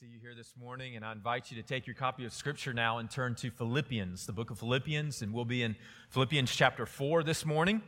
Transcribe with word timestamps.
see 0.00 0.06
you 0.12 0.18
here 0.20 0.34
this 0.34 0.52
morning, 0.60 0.94
and 0.94 1.02
I 1.02 1.12
invite 1.12 1.50
you 1.50 1.56
to 1.56 1.66
take 1.66 1.86
your 1.86 1.94
copy 1.94 2.26
of 2.26 2.32
Scripture 2.34 2.74
now 2.74 2.98
and 2.98 3.10
turn 3.10 3.34
to 3.36 3.50
Philippians, 3.50 4.26
the 4.26 4.32
book 4.32 4.50
of 4.50 4.58
Philippians, 4.58 5.22
and 5.22 5.32
we'll 5.32 5.46
be 5.46 5.62
in 5.62 5.74
Philippians 6.10 6.54
chapter 6.54 6.84
4 6.84 7.22
this 7.22 7.46
morning. 7.46 7.80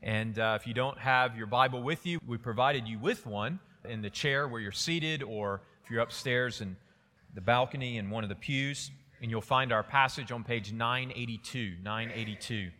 And 0.00 0.38
uh, 0.38 0.56
if 0.60 0.68
you 0.68 0.74
don't 0.74 0.96
have 0.98 1.36
your 1.36 1.48
Bible 1.48 1.82
with 1.82 2.06
you, 2.06 2.20
we 2.24 2.38
provided 2.38 2.86
you 2.86 3.00
with 3.00 3.26
one 3.26 3.58
in 3.84 4.02
the 4.02 4.10
chair 4.10 4.46
where 4.46 4.60
you're 4.60 4.70
seated, 4.70 5.24
or 5.24 5.62
if 5.82 5.90
you're 5.90 6.00
upstairs 6.00 6.60
in 6.60 6.76
the 7.34 7.40
balcony 7.40 7.96
in 7.96 8.08
one 8.08 8.22
of 8.22 8.28
the 8.28 8.36
pews, 8.36 8.92
and 9.20 9.28
you'll 9.28 9.40
find 9.40 9.72
our 9.72 9.82
passage 9.82 10.30
on 10.30 10.44
page 10.44 10.72
982. 10.72 11.74
982. 11.82 12.70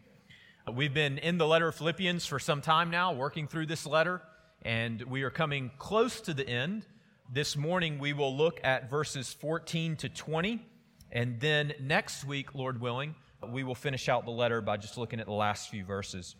Uh, 0.68 0.70
we've 0.70 0.94
been 0.94 1.18
in 1.18 1.36
the 1.36 1.48
letter 1.48 1.66
of 1.66 1.74
Philippians 1.74 2.26
for 2.26 2.38
some 2.38 2.62
time 2.62 2.90
now, 2.90 3.12
working 3.12 3.48
through 3.48 3.66
this 3.66 3.86
letter, 3.86 4.22
and 4.62 5.02
we 5.02 5.24
are 5.24 5.30
coming 5.30 5.72
close 5.78 6.20
to 6.20 6.32
the 6.32 6.48
end. 6.48 6.86
This 7.30 7.58
morning 7.58 7.98
we 7.98 8.14
will 8.14 8.34
look 8.34 8.58
at 8.64 8.88
verses 8.88 9.34
14 9.34 9.96
to 9.96 10.08
20, 10.08 10.64
and 11.12 11.38
then 11.38 11.74
next 11.78 12.24
week, 12.24 12.54
Lord 12.54 12.80
willing, 12.80 13.14
we 13.52 13.64
will 13.64 13.74
finish 13.74 14.08
out 14.08 14.24
the 14.24 14.30
letter 14.30 14.62
by 14.62 14.78
just 14.78 14.96
looking 14.96 15.20
at 15.20 15.26
the 15.26 15.34
last 15.34 15.68
few 15.68 15.84
verses. 15.84 16.36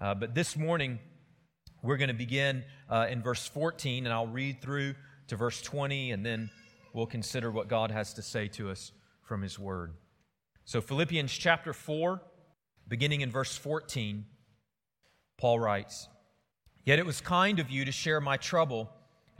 Uh, 0.00 0.16
but 0.16 0.34
this 0.34 0.56
morning, 0.56 0.98
we're 1.80 1.96
going 1.96 2.08
to 2.08 2.14
begin 2.14 2.64
uh, 2.90 3.06
in 3.08 3.22
verse 3.22 3.46
14, 3.46 4.04
and 4.04 4.12
I'll 4.12 4.26
read 4.26 4.60
through 4.60 4.96
to 5.28 5.36
verse 5.36 5.62
20, 5.62 6.10
and 6.10 6.26
then 6.26 6.50
we'll 6.92 7.06
consider 7.06 7.52
what 7.52 7.68
God 7.68 7.92
has 7.92 8.14
to 8.14 8.22
say 8.22 8.48
to 8.48 8.68
us 8.68 8.90
from 9.22 9.42
His 9.42 9.60
Word. 9.60 9.94
So, 10.64 10.80
Philippians 10.80 11.32
chapter 11.32 11.72
4, 11.72 12.20
beginning 12.88 13.20
in 13.20 13.30
verse 13.30 13.56
14, 13.56 14.24
Paul 15.38 15.60
writes 15.60 16.08
Yet 16.84 16.98
it 16.98 17.06
was 17.06 17.20
kind 17.20 17.60
of 17.60 17.70
you 17.70 17.84
to 17.84 17.92
share 17.92 18.20
my 18.20 18.38
trouble 18.38 18.90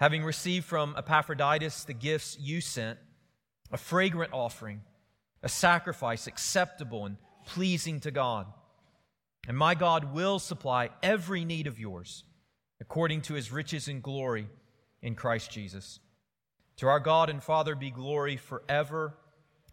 having 0.00 0.24
received 0.24 0.64
from 0.64 0.94
Epaphroditus 0.96 1.84
the 1.84 1.94
gifts 1.94 2.36
you 2.40 2.60
sent, 2.60 2.98
a 3.70 3.76
fragrant 3.76 4.32
offering, 4.32 4.82
a 5.42 5.48
sacrifice 5.48 6.26
acceptable 6.26 7.06
and 7.06 7.16
pleasing 7.46 8.00
to 8.00 8.10
God. 8.10 8.46
And 9.46 9.56
my 9.56 9.74
God 9.74 10.14
will 10.14 10.38
supply 10.38 10.90
every 11.02 11.44
need 11.44 11.66
of 11.66 11.78
yours 11.78 12.24
according 12.80 13.22
to 13.22 13.34
his 13.34 13.52
riches 13.52 13.88
and 13.88 14.02
glory 14.02 14.48
in 15.02 15.14
Christ 15.14 15.50
Jesus. 15.50 16.00
To 16.78 16.88
our 16.88 17.00
God 17.00 17.30
and 17.30 17.42
Father 17.42 17.74
be 17.74 17.90
glory 17.90 18.36
forever 18.36 19.14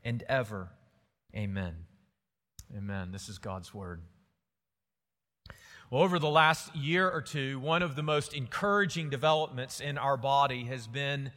and 0.03 0.23
ever. 0.27 0.69
Amen. 1.35 1.75
Amen. 2.75 3.11
This 3.11 3.27
is 3.27 3.37
God's 3.37 3.73
word. 3.73 4.01
Well, 5.91 6.03
over 6.03 6.19
the 6.19 6.29
last 6.29 6.73
year 6.73 7.09
or 7.09 7.21
two, 7.21 7.59
one 7.59 7.83
of 7.83 7.97
the 7.97 8.01
most 8.01 8.33
encouraging 8.33 9.09
developments 9.09 9.81
in 9.81 9.97
our 9.97 10.15
body 10.15 10.63
has 10.63 10.87
been 10.87 11.33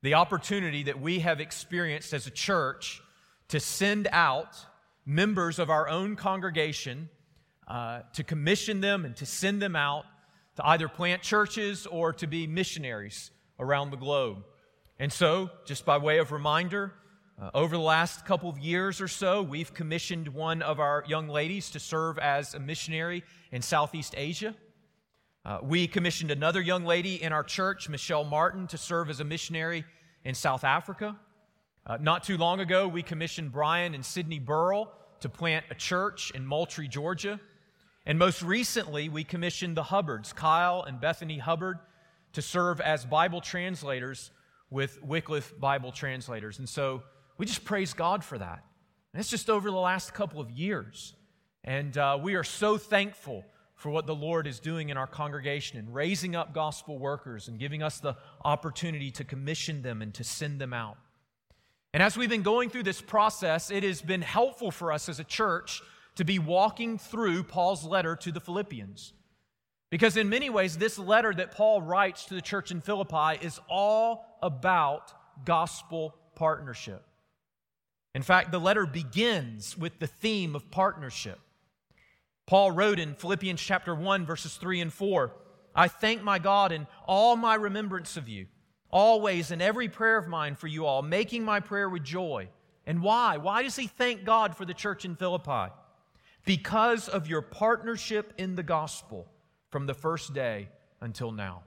the 0.00 0.14
opportunity 0.14 0.84
that 0.84 0.98
we 0.98 1.18
have 1.18 1.38
experienced 1.38 2.14
as 2.14 2.26
a 2.26 2.30
church 2.30 3.02
to 3.48 3.60
send 3.60 4.08
out 4.10 4.56
members 5.04 5.58
of 5.58 5.68
our 5.68 5.86
own 5.86 6.16
congregation, 6.16 7.10
uh, 7.68 8.00
to 8.14 8.24
commission 8.24 8.80
them 8.80 9.04
and 9.04 9.14
to 9.16 9.26
send 9.26 9.60
them 9.60 9.76
out 9.76 10.06
to 10.56 10.66
either 10.66 10.88
plant 10.88 11.20
churches 11.20 11.86
or 11.86 12.14
to 12.14 12.26
be 12.26 12.46
missionaries 12.46 13.30
around 13.58 13.90
the 13.90 13.98
globe. 13.98 14.38
And 14.98 15.12
so, 15.12 15.50
just 15.66 15.84
by 15.84 15.98
way 15.98 16.20
of 16.20 16.32
reminder, 16.32 16.94
uh, 17.40 17.50
over 17.54 17.74
the 17.74 17.82
last 17.82 18.26
couple 18.26 18.50
of 18.50 18.58
years 18.58 19.00
or 19.00 19.08
so, 19.08 19.40
we've 19.40 19.72
commissioned 19.72 20.28
one 20.28 20.60
of 20.60 20.78
our 20.78 21.02
young 21.08 21.26
ladies 21.26 21.70
to 21.70 21.80
serve 21.80 22.18
as 22.18 22.52
a 22.52 22.60
missionary 22.60 23.24
in 23.50 23.62
Southeast 23.62 24.14
Asia. 24.14 24.54
Uh, 25.46 25.58
we 25.62 25.86
commissioned 25.86 26.30
another 26.30 26.60
young 26.60 26.84
lady 26.84 27.22
in 27.22 27.32
our 27.32 27.42
church, 27.42 27.88
Michelle 27.88 28.24
Martin, 28.24 28.66
to 28.66 28.76
serve 28.76 29.08
as 29.08 29.20
a 29.20 29.24
missionary 29.24 29.86
in 30.22 30.34
South 30.34 30.64
Africa. 30.64 31.16
Uh, 31.86 31.96
not 31.98 32.24
too 32.24 32.36
long 32.36 32.60
ago, 32.60 32.86
we 32.86 33.02
commissioned 33.02 33.52
Brian 33.52 33.94
and 33.94 34.04
Sydney 34.04 34.38
Burrell 34.38 34.92
to 35.20 35.30
plant 35.30 35.64
a 35.70 35.74
church 35.74 36.30
in 36.32 36.44
Moultrie, 36.44 36.88
Georgia. 36.88 37.40
And 38.04 38.18
most 38.18 38.42
recently, 38.42 39.08
we 39.08 39.24
commissioned 39.24 39.78
the 39.78 39.84
Hubbards, 39.84 40.34
Kyle 40.34 40.82
and 40.82 41.00
Bethany 41.00 41.38
Hubbard, 41.38 41.78
to 42.34 42.42
serve 42.42 42.82
as 42.82 43.06
Bible 43.06 43.40
translators 43.40 44.30
with 44.68 45.02
Wycliffe 45.02 45.58
Bible 45.58 45.90
translators. 45.90 46.58
And 46.58 46.68
so 46.68 47.02
we 47.40 47.46
just 47.46 47.64
praise 47.64 47.94
God 47.94 48.22
for 48.22 48.36
that. 48.36 48.62
And 49.14 49.20
it's 49.20 49.30
just 49.30 49.48
over 49.48 49.70
the 49.70 49.76
last 49.78 50.12
couple 50.12 50.42
of 50.42 50.50
years. 50.50 51.14
And 51.64 51.96
uh, 51.96 52.18
we 52.22 52.34
are 52.34 52.44
so 52.44 52.76
thankful 52.76 53.46
for 53.76 53.88
what 53.88 54.06
the 54.06 54.14
Lord 54.14 54.46
is 54.46 54.60
doing 54.60 54.90
in 54.90 54.98
our 54.98 55.06
congregation 55.06 55.78
and 55.78 55.94
raising 55.94 56.36
up 56.36 56.52
gospel 56.52 56.98
workers 56.98 57.48
and 57.48 57.58
giving 57.58 57.82
us 57.82 57.98
the 57.98 58.14
opportunity 58.44 59.10
to 59.12 59.24
commission 59.24 59.80
them 59.80 60.02
and 60.02 60.12
to 60.12 60.22
send 60.22 60.60
them 60.60 60.74
out. 60.74 60.98
And 61.94 62.02
as 62.02 62.14
we've 62.14 62.28
been 62.28 62.42
going 62.42 62.68
through 62.68 62.82
this 62.82 63.00
process, 63.00 63.70
it 63.70 63.84
has 63.84 64.02
been 64.02 64.20
helpful 64.20 64.70
for 64.70 64.92
us 64.92 65.08
as 65.08 65.18
a 65.18 65.24
church 65.24 65.80
to 66.16 66.24
be 66.24 66.38
walking 66.38 66.98
through 66.98 67.44
Paul's 67.44 67.86
letter 67.86 68.16
to 68.16 68.32
the 68.32 68.40
Philippians. 68.40 69.14
Because 69.88 70.18
in 70.18 70.28
many 70.28 70.50
ways, 70.50 70.76
this 70.76 70.98
letter 70.98 71.32
that 71.32 71.52
Paul 71.52 71.80
writes 71.80 72.26
to 72.26 72.34
the 72.34 72.42
church 72.42 72.70
in 72.70 72.82
Philippi 72.82 73.42
is 73.42 73.58
all 73.66 74.26
about 74.42 75.14
gospel 75.46 76.14
partnership. 76.34 77.06
In 78.14 78.22
fact, 78.22 78.50
the 78.50 78.58
letter 78.58 78.86
begins 78.86 79.76
with 79.78 79.98
the 79.98 80.06
theme 80.06 80.56
of 80.56 80.70
partnership. 80.70 81.38
Paul 82.46 82.72
wrote 82.72 82.98
in 82.98 83.14
Philippians 83.14 83.60
chapter 83.60 83.94
1 83.94 84.26
verses 84.26 84.56
3 84.56 84.80
and 84.80 84.92
4, 84.92 85.32
I 85.74 85.86
thank 85.86 86.22
my 86.22 86.40
God 86.40 86.72
in 86.72 86.88
all 87.06 87.36
my 87.36 87.54
remembrance 87.54 88.16
of 88.16 88.28
you, 88.28 88.46
always 88.90 89.52
in 89.52 89.60
every 89.60 89.88
prayer 89.88 90.16
of 90.16 90.26
mine 90.26 90.56
for 90.56 90.66
you 90.66 90.84
all, 90.84 91.02
making 91.02 91.44
my 91.44 91.60
prayer 91.60 91.88
with 91.88 92.02
joy. 92.02 92.48
And 92.86 93.02
why? 93.02 93.36
Why 93.36 93.62
does 93.62 93.76
he 93.76 93.86
thank 93.86 94.24
God 94.24 94.56
for 94.56 94.64
the 94.64 94.74
church 94.74 95.04
in 95.04 95.14
Philippi? 95.14 95.72
Because 96.44 97.08
of 97.08 97.28
your 97.28 97.42
partnership 97.42 98.32
in 98.36 98.56
the 98.56 98.64
gospel 98.64 99.28
from 99.70 99.86
the 99.86 99.94
first 99.94 100.34
day 100.34 100.68
until 101.00 101.30
now. 101.30 101.62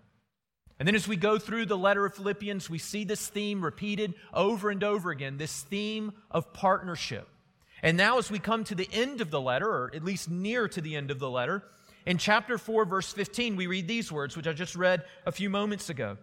And 0.79 0.87
then 0.87 0.95
as 0.95 1.07
we 1.07 1.15
go 1.15 1.37
through 1.37 1.67
the 1.67 1.77
letter 1.77 2.05
of 2.05 2.15
Philippians, 2.15 2.69
we 2.69 2.77
see 2.77 3.03
this 3.03 3.27
theme 3.27 3.63
repeated 3.63 4.15
over 4.33 4.69
and 4.69 4.83
over 4.83 5.11
again 5.11 5.37
this 5.37 5.61
theme 5.61 6.13
of 6.31 6.51
partnership. 6.53 7.27
And 7.81 7.97
now, 7.97 8.17
as 8.17 8.31
we 8.31 8.39
come 8.39 8.63
to 8.65 8.75
the 8.75 8.89
end 8.93 9.19
of 9.19 9.29
the 9.29 9.41
letter, 9.41 9.67
or 9.67 9.91
at 9.93 10.05
least 10.05 10.29
near 10.29 10.69
to 10.69 10.81
the 10.81 10.95
end 10.95 11.11
of 11.11 11.19
the 11.19 11.29
letter, 11.29 11.63
in 12.05 12.17
chapter 12.17 12.57
4, 12.57 12.85
verse 12.85 13.11
15, 13.11 13.55
we 13.55 13.67
read 13.67 13.87
these 13.87 14.11
words, 14.11 14.35
which 14.35 14.47
I 14.47 14.53
just 14.53 14.75
read 14.75 15.03
a 15.25 15.31
few 15.31 15.49
moments 15.49 15.89
ago. 15.89 16.17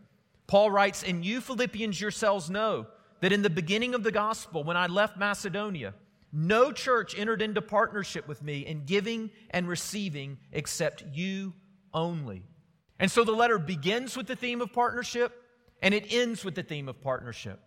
Paul 0.47 0.71
writes, 0.71 1.03
And 1.03 1.25
you 1.25 1.41
Philippians 1.41 2.01
yourselves 2.01 2.51
know 2.51 2.87
that 3.21 3.33
in 3.33 3.43
the 3.43 3.51
beginning 3.51 3.95
of 3.95 4.03
the 4.03 4.11
gospel, 4.11 4.65
when 4.65 4.77
I 4.77 4.87
left 4.87 5.19
Macedonia, 5.19 5.95
no 6.33 6.73
church 6.73 7.19
entered 7.19 7.43
into 7.43 7.61
partnership 7.61 8.27
with 8.27 8.43
me 8.43 8.61
in 8.67 8.85
giving 8.85 9.31
and 9.51 9.69
receiving 9.69 10.39
except 10.53 11.05
you 11.13 11.53
only. 11.93 12.45
And 13.01 13.11
so 13.11 13.25
the 13.25 13.33
letter 13.33 13.59
begins 13.59 14.15
with 14.15 14.27
the 14.27 14.37
theme 14.37 14.61
of 14.61 14.75
partnership 14.75 15.33
and 15.83 15.95
it 15.95 16.13
ends 16.13 16.45
with 16.45 16.55
the 16.55 16.63
theme 16.63 16.87
of 16.87 17.01
partnership. 17.01 17.59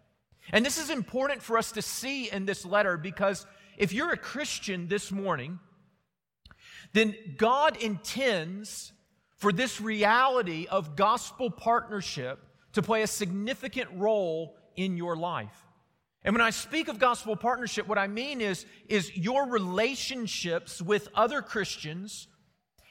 And 0.51 0.63
this 0.63 0.77
is 0.77 0.91
important 0.91 1.41
for 1.41 1.57
us 1.57 1.71
to 1.71 1.81
see 1.81 2.29
in 2.31 2.45
this 2.45 2.65
letter 2.65 2.97
because 2.97 3.47
if 3.75 3.91
you're 3.91 4.13
a 4.13 4.17
Christian 4.17 4.87
this 4.87 5.11
morning, 5.11 5.59
then 6.93 7.15
God 7.35 7.81
intends 7.81 8.93
for 9.37 9.51
this 9.51 9.81
reality 9.81 10.67
of 10.69 10.95
gospel 10.95 11.49
partnership 11.49 12.39
to 12.73 12.83
play 12.83 13.01
a 13.01 13.07
significant 13.07 13.89
role 13.95 14.55
in 14.75 14.97
your 14.97 15.15
life. 15.15 15.65
And 16.23 16.35
when 16.35 16.41
I 16.41 16.51
speak 16.51 16.89
of 16.89 16.99
gospel 16.99 17.35
partnership, 17.35 17.87
what 17.87 17.97
I 17.97 18.07
mean 18.07 18.39
is, 18.39 18.67
is 18.87 19.17
your 19.17 19.47
relationships 19.47 20.79
with 20.79 21.09
other 21.15 21.41
Christians 21.41 22.27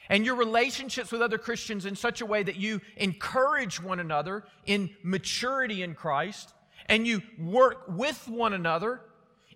and 0.09 0.25
your 0.25 0.35
relationships 0.35 1.11
with 1.11 1.21
other 1.21 1.37
Christians 1.37 1.85
in 1.85 1.95
such 1.95 2.21
a 2.21 2.25
way 2.25 2.43
that 2.43 2.55
you 2.55 2.81
encourage 2.97 3.81
one 3.81 3.99
another 3.99 4.43
in 4.65 4.89
maturity 5.03 5.83
in 5.83 5.95
Christ 5.95 6.53
and 6.87 7.07
you 7.07 7.21
work 7.39 7.85
with 7.87 8.27
one 8.27 8.53
another 8.53 9.01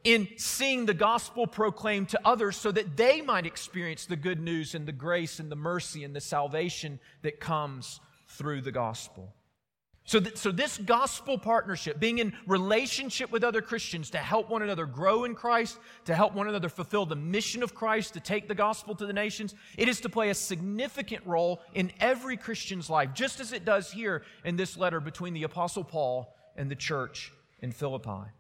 in 0.04 0.28
seeing 0.38 0.86
the 0.86 0.94
gospel 0.94 1.46
proclaimed 1.48 2.10
to 2.10 2.20
others 2.24 2.56
so 2.56 2.72
that 2.72 2.96
they 2.96 3.22
might 3.22 3.46
experience 3.46 4.06
the 4.06 4.16
good 4.16 4.40
news 4.40 4.74
and 4.74 4.88
the 4.88 4.92
grace 4.92 5.40
and 5.40 5.52
the 5.52 5.56
mercy 5.56 6.04
and 6.04 6.16
the 6.16 6.22
salvation 6.22 7.00
that 7.24 7.40
comes 7.40 8.00
through 8.30 8.62
the 8.62 8.72
gospel. 8.72 9.34
So, 10.08 10.22
th- 10.22 10.38
so 10.38 10.54
this 10.54 10.78
gospel 10.78 11.38
partnership, 11.38 12.00
being 12.00 12.20
in 12.20 12.32
relationship 12.48 13.30
with 13.30 13.44
other 13.44 13.62
Christians 13.62 14.10
to 14.12 14.18
help 14.18 14.50
one 14.50 14.62
another 14.62 14.86
grow 14.86 15.26
in 15.26 15.36
Christ, 15.36 15.78
to 16.06 16.16
help 16.16 16.34
one 16.34 16.48
another 16.48 16.70
fulfill 16.70 17.06
the 17.06 17.18
mission 17.18 17.62
of 17.62 17.76
Christ, 17.76 18.14
to 18.14 18.22
take 18.22 18.48
the 18.48 18.56
gospel 18.56 18.96
to 18.96 19.06
the 19.06 19.12
nations, 19.12 19.54
it 19.78 19.90
is 19.90 20.00
to 20.02 20.10
play 20.10 20.30
a 20.30 20.34
significant 20.34 21.26
role 21.26 21.60
in 21.74 21.92
every 22.00 22.38
Christian's 22.38 22.90
life, 22.90 23.14
just 23.14 23.42
as 23.42 23.52
it 23.52 23.66
does 23.66 23.92
here 23.92 24.24
in 24.46 24.56
this 24.56 24.78
letter 24.78 25.02
between 25.02 25.34
the 25.34 25.44
Apostle 25.44 25.84
Paul 25.84 26.34
and 26.56 26.72
the 26.72 26.76
church 26.76 27.34
in 27.60 27.74
Philippi. 27.74 28.32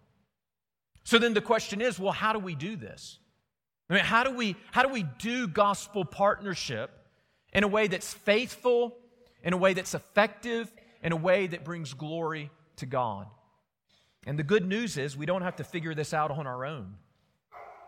So 1.03 1.19
then 1.19 1.33
the 1.33 1.41
question 1.41 1.81
is, 1.81 1.99
well, 1.99 2.13
how 2.13 2.31
do 2.31 2.39
we 2.39 2.55
do 2.55 2.77
this? 2.77 3.19
I 3.89 3.95
mean, 3.95 4.05
how 4.05 4.23
do 4.23 4.31
we, 4.31 4.55
how 4.71 4.83
do, 4.83 4.89
we 4.89 5.03
do 5.03 5.49
gospel 5.49 6.05
partnership 6.05 6.91
in 7.51 7.65
a 7.65 7.67
way 7.67 7.87
that's 7.87 8.13
faithful, 8.13 8.95
in 9.43 9.51
a 9.51 9.57
way 9.57 9.73
that's 9.73 9.93
effective, 9.93 10.71
in 11.03 11.11
a 11.11 11.17
way 11.17 11.47
that 11.47 11.63
brings 11.63 11.94
glory 11.94 12.49
to 12.77 12.85
God. 12.85 13.27
And 14.25 14.38
the 14.38 14.44
good 14.44 14.65
news 14.65 14.97
is 14.97 15.15
we 15.15 15.25
don't 15.25 15.41
have 15.41 15.55
to 15.57 15.63
figure 15.63 15.95
this 15.95 16.13
out 16.13 16.31
on 16.31 16.47
our 16.47 16.65
own. 16.65 16.95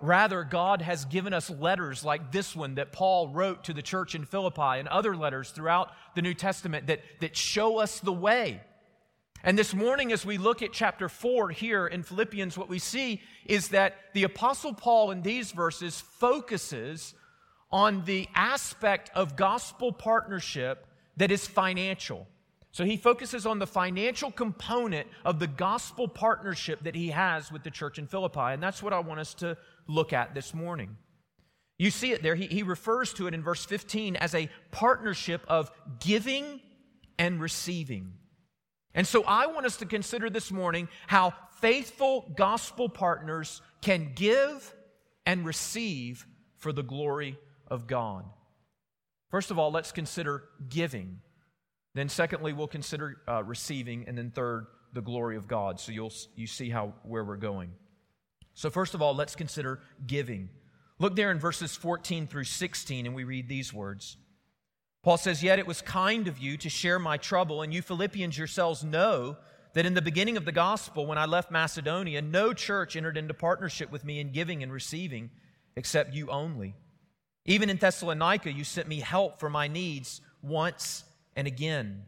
Rather, 0.01 0.45
God 0.45 0.81
has 0.81 1.03
given 1.03 1.33
us 1.33 1.49
letters 1.49 2.05
like 2.05 2.31
this 2.31 2.55
one 2.55 2.75
that 2.75 2.93
Paul 2.93 3.27
wrote 3.27 3.65
to 3.65 3.73
the 3.73 3.81
church 3.81 4.15
in 4.15 4.23
Philippi 4.23 4.79
and 4.79 4.87
other 4.87 5.15
letters 5.15 5.51
throughout 5.51 5.91
the 6.15 6.21
New 6.21 6.33
Testament 6.33 6.87
that, 6.87 7.01
that 7.19 7.35
show 7.35 7.79
us 7.79 7.99
the 7.99 8.13
way. 8.13 8.61
And 9.43 9.57
this 9.57 9.73
morning, 9.73 10.11
as 10.11 10.25
we 10.25 10.37
look 10.37 10.61
at 10.61 10.71
chapter 10.71 11.09
4 11.09 11.49
here 11.49 11.87
in 11.87 12.03
Philippians, 12.03 12.57
what 12.57 12.69
we 12.69 12.79
see 12.79 13.21
is 13.45 13.69
that 13.69 13.95
the 14.13 14.23
Apostle 14.23 14.73
Paul 14.73 15.11
in 15.11 15.21
these 15.21 15.51
verses 15.51 15.99
focuses 15.99 17.13
on 17.71 18.03
the 18.05 18.27
aspect 18.35 19.11
of 19.15 19.35
gospel 19.35 19.91
partnership 19.91 20.87
that 21.17 21.31
is 21.31 21.47
financial. 21.47 22.27
So 22.71 22.85
he 22.85 22.97
focuses 22.97 23.45
on 23.45 23.59
the 23.59 23.67
financial 23.67 24.31
component 24.31 25.07
of 25.25 25.39
the 25.39 25.47
gospel 25.47 26.07
partnership 26.07 26.83
that 26.83 26.95
he 26.95 27.09
has 27.09 27.51
with 27.51 27.63
the 27.63 27.71
church 27.71 27.97
in 27.97 28.07
Philippi. 28.07 28.39
And 28.39 28.61
that's 28.61 28.83
what 28.83 28.93
I 28.93 28.99
want 28.99 29.19
us 29.19 29.33
to 29.35 29.57
look 29.87 30.13
at 30.13 30.35
this 30.35 30.53
morning. 30.53 30.97
You 31.77 31.91
see 31.91 32.11
it 32.11 32.21
there. 32.21 32.35
He, 32.35 32.45
he 32.45 32.63
refers 32.63 33.13
to 33.13 33.27
it 33.27 33.33
in 33.33 33.41
verse 33.41 33.65
15 33.65 34.17
as 34.17 34.35
a 34.35 34.49
partnership 34.71 35.41
of 35.47 35.71
giving 35.99 36.59
and 37.17 37.41
receiving. 37.41 38.13
And 38.93 39.07
so 39.07 39.23
I 39.23 39.47
want 39.47 39.65
us 39.65 39.77
to 39.77 39.85
consider 39.85 40.29
this 40.29 40.51
morning 40.51 40.89
how 41.07 41.33
faithful 41.61 42.31
gospel 42.35 42.89
partners 42.89 43.61
can 43.81 44.11
give 44.13 44.73
and 45.25 45.45
receive 45.45 46.27
for 46.57 46.71
the 46.73 46.83
glory 46.83 47.37
of 47.67 47.87
God. 47.87 48.25
First 49.29 49.51
of 49.51 49.59
all, 49.59 49.71
let's 49.71 49.91
consider 49.91 50.43
giving. 50.69 51.21
Then, 51.99 52.07
secondly, 52.07 52.53
we'll 52.53 52.67
consider 52.67 53.17
uh, 53.27 53.43
receiving. 53.43 54.07
And 54.07 54.17
then, 54.17 54.31
third, 54.31 54.67
the 54.93 55.01
glory 55.01 55.35
of 55.35 55.49
God. 55.49 55.81
So 55.81 55.91
you'll 55.91 56.13
you 56.33 56.47
see 56.47 56.69
how 56.69 56.93
where 57.03 57.25
we're 57.25 57.35
going. 57.35 57.71
So, 58.53 58.69
first 58.69 58.93
of 58.93 59.01
all, 59.01 59.13
let's 59.13 59.35
consider 59.35 59.81
giving. 60.07 60.47
Look 60.97 61.17
there 61.17 61.29
in 61.29 61.39
verses 61.39 61.75
14 61.75 62.27
through 62.27 62.45
16, 62.45 63.05
and 63.05 63.13
we 63.13 63.25
read 63.25 63.49
these 63.49 63.73
words. 63.73 64.15
Paul 65.03 65.17
says, 65.17 65.43
Yet 65.43 65.59
it 65.59 65.67
was 65.67 65.81
kind 65.81 66.29
of 66.29 66.37
you 66.37 66.55
to 66.59 66.69
share 66.69 66.99
my 66.99 67.17
trouble, 67.17 67.63
and 67.63 67.73
you 67.73 67.81
Philippians 67.81 68.37
yourselves 68.37 68.81
know 68.81 69.35
that 69.73 69.85
in 69.85 69.93
the 69.93 70.01
beginning 70.01 70.37
of 70.37 70.45
the 70.45 70.53
gospel, 70.53 71.05
when 71.05 71.17
I 71.17 71.25
left 71.25 71.51
Macedonia, 71.51 72.21
no 72.21 72.53
church 72.53 72.95
entered 72.95 73.17
into 73.17 73.33
partnership 73.33 73.91
with 73.91 74.05
me 74.05 74.21
in 74.21 74.31
giving 74.31 74.63
and 74.63 74.71
receiving, 74.71 75.31
except 75.75 76.13
you 76.13 76.29
only. 76.29 76.75
Even 77.43 77.69
in 77.69 77.75
Thessalonica, 77.75 78.53
you 78.53 78.63
sent 78.63 78.87
me 78.87 79.01
help 79.01 79.41
for 79.41 79.49
my 79.49 79.67
needs 79.67 80.21
once 80.41 81.03
and 81.39 81.47
again. 81.47 82.03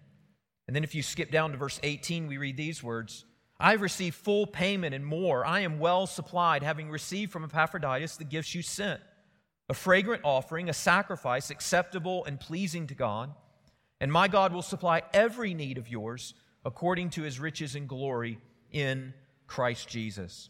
And 0.68 0.76
then 0.76 0.84
if 0.84 0.94
you 0.94 1.02
skip 1.02 1.32
down 1.32 1.52
to 1.52 1.58
verse 1.58 1.80
18, 1.82 2.28
we 2.28 2.38
read 2.38 2.58
these 2.58 2.84
words 2.84 3.26
I've 3.60 3.82
received 3.82 4.16
full 4.16 4.48
payment 4.48 4.94
and 4.96 5.06
more. 5.06 5.46
I 5.46 5.62
am 5.62 5.80
well 5.80 6.08
supplied, 6.08 6.64
having 6.64 6.90
received 6.90 7.32
from 7.32 7.44
Epaphroditus 7.44 8.18
the 8.18 8.24
gifts 8.24 8.54
you 8.54 8.62
sent 8.62 9.00
a 9.70 9.74
fragrant 9.74 10.24
offering, 10.26 10.68
a 10.68 10.74
sacrifice 10.74 11.50
acceptable 11.50 12.26
and 12.26 12.40
pleasing 12.40 12.88
to 12.88 12.94
God. 12.94 13.34
And 14.02 14.12
my 14.12 14.28
God 14.28 14.52
will 14.52 14.64
supply 14.64 15.04
every 15.14 15.54
need 15.54 15.78
of 15.78 15.88
yours 15.88 16.34
according 16.66 17.12
to 17.12 17.22
his 17.22 17.40
riches 17.40 17.76
and 17.76 17.88
glory 17.88 18.40
in 18.72 19.14
Christ 19.48 19.88
Jesus. 19.88 20.50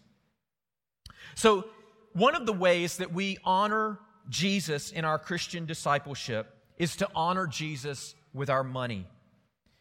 So, 1.36 1.66
one 2.14 2.36
of 2.36 2.46
the 2.46 2.54
ways 2.54 2.98
that 2.98 3.14
we 3.14 3.38
honor 3.44 4.00
Jesus 4.30 4.92
in 4.92 5.06
our 5.06 5.20
Christian 5.20 5.66
discipleship 5.66 6.56
is 6.78 6.96
to 6.96 7.08
honor 7.14 7.46
Jesus 7.46 8.16
with 8.34 8.50
our 8.50 8.64
money. 8.64 9.08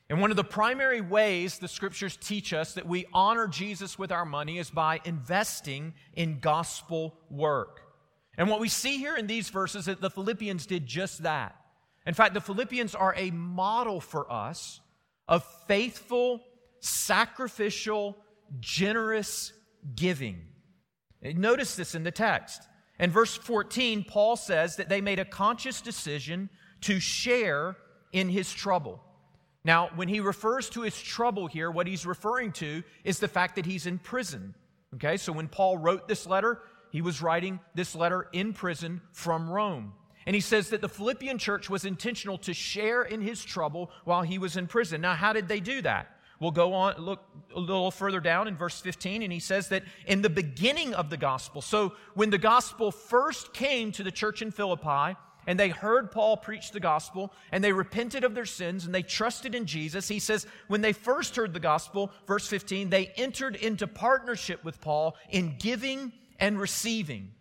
And 0.09 0.21
one 0.21 0.33
of 0.33 0.37
the 0.37 0.45
primary 0.45 1.01
ways 1.01 1.59
the 1.59 1.69
scriptures 1.69 2.17
teach 2.17 2.53
us 2.53 2.75
that 2.75 2.87
we 2.87 3.07
honor 3.13 3.47
Jesus 3.47 3.97
with 3.97 4.11
our 4.11 4.25
money 4.25 4.59
is 4.59 4.69
by 4.69 5.01
investing 5.05 5.95
in 6.15 6.41
gospel 6.41 7.17
work. 7.31 7.83
And 8.37 8.49
what 8.49 8.61
we 8.61 8.69
see 8.69 8.99
here 8.99 9.17
in 9.17 9.29
these 9.29 9.51
verses 9.51 9.81
is 9.81 9.87
that 9.87 10.01
the 10.01 10.11
Philippians 10.11 10.67
did 10.67 10.87
just 10.87 11.23
that. 11.23 11.55
In 12.07 12.15
fact, 12.15 12.35
the 12.35 12.41
Philippians 12.41 12.95
are 12.95 13.15
a 13.17 13.31
model 13.31 14.01
for 14.01 14.31
us 14.33 14.81
of 15.29 15.45
faithful, 15.69 16.41
sacrificial, 16.81 18.17
generous 18.59 19.53
giving. 19.95 20.41
Notice 21.23 21.77
this 21.77 21.95
in 21.95 22.03
the 22.03 22.11
text. 22.11 22.63
In 22.99 23.11
verse 23.11 23.37
14, 23.37 24.05
Paul 24.05 24.35
says 24.37 24.77
that 24.77 24.89
they 24.89 25.01
made 25.01 25.19
a 25.19 25.25
conscious 25.25 25.81
decision 25.81 26.51
to 26.81 26.99
share 26.99 27.77
in 28.13 28.29
his 28.29 28.53
trouble. 28.53 29.01
Now, 29.65 29.91
when 29.95 30.09
he 30.09 30.21
refers 30.21 30.71
to 30.71 30.83
his 30.83 31.01
trouble 31.01 31.47
here, 31.47 31.71
what 31.71 31.87
he's 31.87 32.07
referring 32.07 32.53
to 32.53 32.83
is 33.05 33.19
the 33.19 33.29
fact 33.29 33.57
that 33.57 33.67
he's 33.67 33.87
in 33.87 33.99
prison. 33.99 34.55
Okay, 34.95 35.17
so 35.17 35.33
when 35.33 35.49
Paul 35.49 35.79
wrote 35.79 36.09
this 36.09 36.27
letter, 36.27 36.63
he 36.91 37.03
was 37.03 37.23
writing 37.23 37.61
this 37.75 37.95
letter 37.95 38.29
in 38.33 38.53
prison 38.53 39.01
from 39.13 39.49
Rome. 39.49 39.93
And 40.27 40.35
he 40.35 40.41
says 40.41 40.71
that 40.71 40.81
the 40.81 40.89
Philippian 40.89 41.39
church 41.39 41.71
was 41.71 41.85
intentional 41.85 42.39
to 42.39 42.55
share 42.55 43.03
in 43.03 43.21
his 43.21 43.45
trouble 43.45 43.91
while 44.05 44.23
he 44.23 44.39
was 44.39 44.57
in 44.57 44.67
prison. 44.67 45.01
Now, 45.01 45.15
how 45.15 45.33
did 45.33 45.49
they 45.49 45.61
do 45.61 45.83
that? 45.83 46.17
We'll 46.41 46.51
go 46.51 46.73
on, 46.73 46.97
look 46.97 47.23
a 47.55 47.61
little 47.61 47.91
further 47.91 48.19
down 48.19 48.49
in 48.49 48.57
verse 48.57 48.81
15, 48.81 49.23
and 49.23 49.33
he 49.33 49.41
says 49.41 49.69
that 49.69 49.83
in 50.07 50.23
the 50.23 50.31
beginning 50.31 50.95
of 50.95 51.11
the 51.11 51.19
gospel, 51.19 51.61
so 51.61 51.93
when 52.15 52.31
the 52.31 52.39
gospel 52.39 52.91
first 52.91 53.53
came 53.53 53.93
to 53.93 54.03
the 54.03 54.11
church 54.11 54.41
in 54.41 54.51
Philippi, 54.51 55.17
and 55.51 55.59
they 55.59 55.71
heard 55.71 56.13
Paul 56.13 56.37
preach 56.37 56.71
the 56.71 56.79
gospel 56.79 57.33
and 57.51 57.65
they 57.65 57.73
repented 57.73 58.23
of 58.23 58.37
their 58.37 58.47
sins 58.47 58.87
and 58.87 58.95
they 58.95 59.03
trusted 59.03 59.53
in 59.53 59.67
Jesus. 59.67 60.07
He 60.07 60.21
says, 60.21 60.47
when 60.69 60.81
they 60.81 60.93
first 60.93 61.35
heard 61.35 61.53
the 61.53 61.59
gospel, 61.59 62.13
verse 62.29 62.47
15, 62.47 62.89
they 62.89 63.09
entered 63.17 63.57
into 63.57 63.89
partnership 63.89 64.63
with 64.63 64.81
Paul 64.81 65.17
in 65.29 65.57
giving 65.59 66.13
and 66.39 66.57
receiving. 66.57 67.33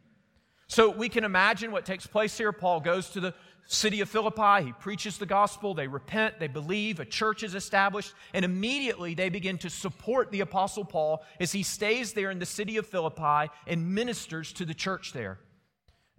So 0.66 0.89
we 0.89 1.08
can 1.08 1.24
imagine 1.24 1.72
what 1.72 1.86
takes 1.86 2.08
place 2.08 2.36
here. 2.36 2.51
Paul 2.51 2.80
goes 2.80 3.12
to 3.12 3.20
the 3.20 3.36
city 3.68 4.01
of 4.01 4.10
Philippi, 4.10 4.66
he 4.66 4.72
preaches 4.72 5.20
the 5.20 5.28
gospel, 5.28 5.75
they 5.75 5.88
repent, 5.88 6.39
they 6.39 6.48
believe, 6.48 7.00
a 7.00 7.06
church 7.06 7.44
is 7.44 7.54
established, 7.54 8.16
and 8.34 8.44
immediately 8.44 9.13
they 9.13 9.30
begin 9.30 9.60
to 9.60 9.70
support 9.70 10.32
the 10.32 10.42
apostle 10.42 10.84
Paul 10.84 11.24
as 11.39 11.51
he 11.51 11.62
stays 11.62 12.13
there 12.13 12.32
in 12.32 12.39
the 12.39 12.48
city 12.48 12.78
of 12.78 12.88
Philippi 12.88 13.51
and 13.68 13.94
ministers 13.94 14.51
to 14.54 14.66
the 14.66 14.74
church 14.74 15.13
there. 15.13 15.38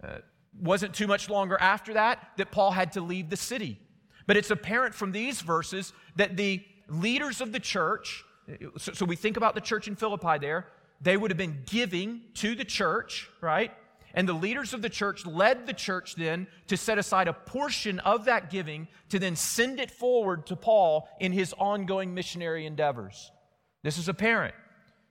Uh, 0.01 0.19
wasn't 0.59 0.93
too 0.93 1.07
much 1.07 1.29
longer 1.29 1.57
after 1.59 1.93
that 1.93 2.29
that 2.37 2.51
Paul 2.51 2.71
had 2.71 2.93
to 2.93 3.01
leave 3.01 3.29
the 3.29 3.37
city. 3.37 3.79
But 4.27 4.37
it's 4.37 4.51
apparent 4.51 4.93
from 4.93 5.11
these 5.11 5.41
verses 5.41 5.93
that 6.15 6.37
the 6.37 6.63
leaders 6.87 7.41
of 7.41 7.51
the 7.51 7.59
church, 7.59 8.23
so, 8.77 8.91
so, 8.93 9.05
we 9.05 9.15
think 9.15 9.37
about 9.37 9.55
the 9.55 9.61
church 9.61 9.87
in 9.87 9.95
Philippi 9.95 10.37
there, 10.39 10.67
they 10.99 11.17
would 11.17 11.31
have 11.31 11.37
been 11.37 11.63
giving 11.65 12.21
to 12.35 12.53
the 12.55 12.65
church, 12.65 13.29
right? 13.39 13.71
And 14.13 14.27
the 14.27 14.33
leaders 14.33 14.73
of 14.73 14.81
the 14.81 14.89
church 14.89 15.25
led 15.25 15.65
the 15.65 15.73
church 15.73 16.15
then 16.15 16.47
to 16.67 16.75
set 16.75 16.97
aside 16.97 17.27
a 17.27 17.33
portion 17.33 17.99
of 17.99 18.25
that 18.25 18.49
giving 18.49 18.87
to 19.09 19.19
then 19.19 19.35
send 19.35 19.79
it 19.79 19.89
forward 19.89 20.47
to 20.47 20.55
Paul 20.55 21.07
in 21.19 21.31
his 21.31 21.53
ongoing 21.57 22.13
missionary 22.13 22.65
endeavors. 22.65 23.31
This 23.83 23.97
is 23.97 24.09
apparent. 24.09 24.53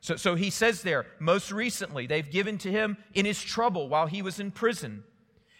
So, 0.00 0.16
so 0.16 0.34
he 0.34 0.50
says 0.50 0.82
there, 0.82 1.06
most 1.18 1.50
recently, 1.50 2.06
they've 2.06 2.30
given 2.30 2.58
to 2.58 2.70
him 2.70 2.96
in 3.14 3.26
his 3.26 3.42
trouble 3.42 3.88
while 3.88 4.06
he 4.06 4.22
was 4.22 4.40
in 4.40 4.50
prison. 4.50 5.04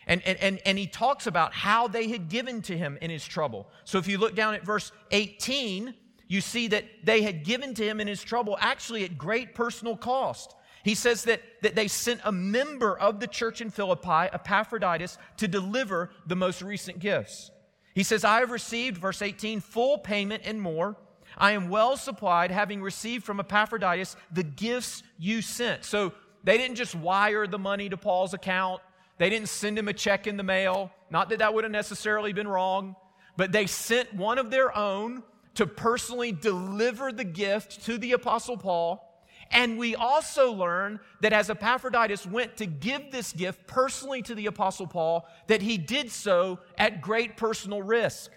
And, 0.07 0.23
and, 0.25 0.39
and, 0.39 0.61
and 0.65 0.79
he 0.79 0.87
talks 0.87 1.27
about 1.27 1.53
how 1.53 1.89
they 1.89 2.09
had 2.09 2.29
given 2.29 2.63
to 2.63 2.77
him 2.77 2.99
in 3.01 3.11
his 3.11 3.25
trouble. 3.25 3.69
So 3.85 3.99
if 3.99 4.09
you 4.09 4.19
look 4.19 4.35
down 4.35 4.55
at 4.55 4.65
verse 4.65 4.93
18, 5.11 5.95
you 6.27 6.41
see 6.41 6.69
that 6.69 6.85
they 7.05 7.23
had 7.23 7.45
given 7.45 7.75
to 7.75 7.85
him 7.85 8.01
in 8.01 8.09
his 8.09 8.23
trouble 8.23 8.57
actually 8.61 9.05
at 9.05 9.19
great 9.19 9.55
personal 9.55 9.97
cost. 9.97 10.55
He 10.83 10.95
says 10.95 11.25
that, 11.25 11.43
that 11.63 11.75
they 11.75 11.89
sent 11.89 12.21
a 12.25 12.33
member 12.33 12.99
of 12.99 13.21
the 13.21 13.27
church 13.27 13.61
in 13.61 13.71
Philippi, 13.71 14.29
Epaphroditus, 14.33 15.19
to 15.37 15.47
deliver 15.47 16.11
the 16.27 16.37
most 16.37 16.63
recent 16.63 16.99
gifts. 16.99 17.51
He 17.95 18.03
says, 18.03 18.25
I 18.25 18.41
have 18.41 18.51
received, 18.51 18.97
verse 18.97 19.21
18, 19.21 19.61
full 19.61 19.99
payment 19.99 20.43
and 20.47 20.61
more. 20.61 20.97
I 21.37 21.53
am 21.53 21.69
well 21.69 21.97
supplied, 21.97 22.51
having 22.51 22.81
received 22.83 23.25
from 23.25 23.41
Epaphroditus 23.41 24.17
the 24.33 24.43
gifts 24.43 25.03
you 25.19 25.43
sent. 25.43 25.85
So 25.85 26.13
they 26.45 26.57
didn't 26.57 26.77
just 26.77 26.95
wire 26.95 27.47
the 27.47 27.59
money 27.59 27.89
to 27.89 27.97
Paul's 27.97 28.35
account 28.35 28.81
they 29.21 29.29
didn't 29.29 29.51
send 29.51 29.79
him 29.79 29.87
a 29.87 29.93
check 29.93 30.27
in 30.27 30.39
the 30.39 30.43
mail. 30.43 30.91
Not 31.11 31.29
that 31.29 31.41
that 31.41 31.53
would 31.53 31.65
have 31.65 31.71
necessarily 31.71 32.33
been 32.33 32.49
wrong, 32.49 32.97
but 33.37 33.53
they 33.53 33.67
sent 33.67 34.15
one 34.15 34.39
of 34.39 34.51
their 34.51 34.75
own 34.75 35.23
to 35.57 35.67
personally 35.67 36.33
deliver 36.33 37.13
the 37.13 37.25
gift 37.25 37.85
to 37.85 37.99
the 37.99 38.13
Apostle 38.13 38.57
Paul. 38.57 39.07
And 39.51 39.77
we 39.77 39.95
also 39.95 40.53
learn 40.53 41.01
that 41.21 41.35
as 41.35 41.51
Epaphroditus 41.51 42.25
went 42.25 42.57
to 42.57 42.67
give 42.67 43.13
this 43.13 43.35
gift 43.35 43.67
personally 43.67 44.23
to 44.23 44.35
the 44.35 44.47
Apostle 44.47 44.87
Paul, 44.87 45.29
that 45.49 45.61
he 45.61 45.77
did 45.77 46.11
so 46.11 46.61
at 46.79 47.03
great 47.03 47.37
personal 47.37 47.83
risk. 47.83 48.31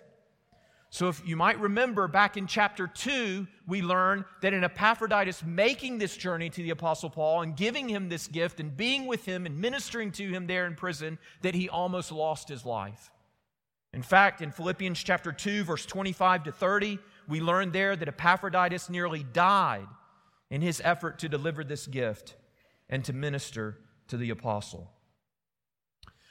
So, 0.94 1.10
if 1.10 1.28
you 1.28 1.36
might 1.36 1.60
remember 1.60 2.08
back 2.08 2.38
in 2.38 2.46
chapter 2.46 2.86
2, 2.86 3.48
we 3.66 3.82
learn 3.82 4.26
that 4.42 4.54
in 4.54 4.64
Epaphroditus 4.64 5.44
making 5.44 5.98
this 5.98 6.16
journey 6.16 6.52
to 6.52 6.62
the 6.62 6.70
Apostle 6.70 7.10
Paul 7.10 7.42
and 7.42 7.56
giving 7.56 7.90
him 7.90 8.10
this 8.10 8.28
gift 8.28 8.60
and 8.60 8.78
being 8.78 9.08
with 9.08 9.26
him 9.26 9.48
and 9.48 9.58
ministering 9.58 10.12
to 10.12 10.30
him 10.30 10.46
there 10.46 10.68
in 10.68 10.76
prison, 10.76 11.18
that 11.42 11.56
he 11.56 11.68
almost 11.68 12.12
lost 12.12 12.48
his 12.48 12.64
life. 12.64 13.10
In 13.92 14.04
fact, 14.04 14.44
in 14.44 14.52
Philippians 14.52 15.02
chapter 15.02 15.32
2, 15.32 15.64
verse 15.64 15.84
25 15.88 16.44
to 16.44 16.52
30, 16.52 17.00
we 17.28 17.42
learn 17.42 17.72
there 17.72 17.96
that 17.96 18.08
Epaphroditus 18.08 18.88
nearly 18.88 19.24
died 19.24 19.88
in 20.52 20.62
his 20.62 20.80
effort 20.86 21.18
to 21.18 21.28
deliver 21.28 21.64
this 21.64 21.88
gift 21.88 22.36
and 22.88 23.04
to 23.06 23.14
minister 23.14 23.80
to 24.10 24.16
the 24.16 24.30
apostle. 24.30 24.93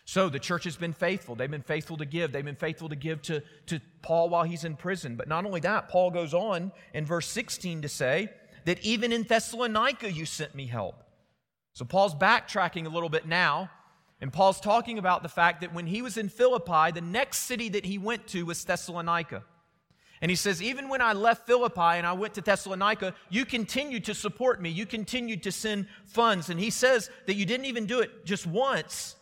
So 0.05 0.29
the 0.29 0.39
church 0.39 0.65
has 0.65 0.77
been 0.77 0.93
faithful. 0.93 1.35
They've 1.35 1.51
been 1.51 1.63
faithful 1.63 1.97
to 1.99 2.05
give. 2.05 2.33
They've 2.33 2.45
been 2.45 2.57
faithful 2.57 2.89
to 2.89 2.97
give 2.97 3.23
to, 3.23 3.43
to 3.67 3.81
Paul 4.03 4.29
while 4.29 4.43
he's 4.43 4.65
in 4.65 4.77
prison. 4.77 5.17
But 5.17 5.29
not 5.29 5.47
only 5.47 5.61
that, 5.61 5.89
Paul 5.89 6.11
goes 6.11 6.35
on 6.35 6.73
in 6.93 7.07
verse 7.07 7.29
16 7.29 7.83
to 7.83 7.89
say 7.89 8.29
that 8.65 8.81
even 8.85 9.13
in 9.13 9.23
Thessalonica 9.23 10.11
you 10.11 10.27
sent 10.27 10.55
me 10.55 10.67
help. 10.67 11.03
So 11.73 11.85
Paul's 11.85 12.15
backtracking 12.15 12.87
a 12.87 12.89
little 12.89 13.09
bit 13.09 13.27
now, 13.27 13.71
and 14.21 14.33
Paul's 14.33 14.61
talking 14.61 14.99
about 14.99 15.23
the 15.23 15.29
fact 15.29 15.63
that 15.63 15.73
when 15.73 15.87
he 15.87 16.03
was 16.03 16.17
in 16.17 16.29
Philippi, 16.29 16.93
the 16.93 17.01
next 17.01 17.39
city 17.39 17.71
that 17.71 17.85
he 17.85 17.99
went 17.99 18.27
to 18.29 18.45
was 18.45 18.63
Thessalonica. 18.63 19.43
And 20.21 20.31
he 20.31 20.37
says, 20.37 20.63
Even 20.63 20.89
when 20.89 21.03
I 21.03 21.13
left 21.13 21.47
Philippi 21.47 21.81
and 21.81 22.07
I 22.07 22.13
went 22.13 22.35
to 22.35 22.41
Thessalonica, 22.41 23.15
you 23.31 23.45
continued 23.45 24.05
to 24.05 24.15
support 24.15 24.63
me. 24.63 24.71
You 24.71 24.87
continued 24.87 25.43
to 25.43 25.53
send 25.53 25.89
funds. 26.07 26.49
And 26.49 26.61
he 26.61 26.71
says 26.71 27.11
that 27.27 27.35
you 27.35 27.45
didn't 27.45 27.67
even 27.67 27.87
do 27.87 27.99
it 27.99 28.25
just 28.25 28.47
once, 28.47 29.17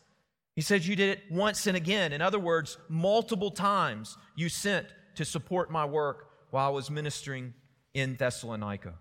he 0.60 0.62
says 0.62 0.86
you 0.86 0.94
did 0.94 1.16
it 1.16 1.22
once 1.30 1.66
and 1.66 1.74
again. 1.74 2.12
In 2.12 2.20
other 2.20 2.38
words, 2.38 2.76
multiple 2.90 3.50
times 3.50 4.18
you 4.36 4.50
sent 4.50 4.86
to 5.14 5.24
support 5.24 5.70
my 5.70 5.86
work 5.86 6.26
while 6.50 6.66
I 6.66 6.68
was 6.68 6.90
ministering 6.90 7.54
in 7.94 8.16
Thessalonica. 8.16 8.92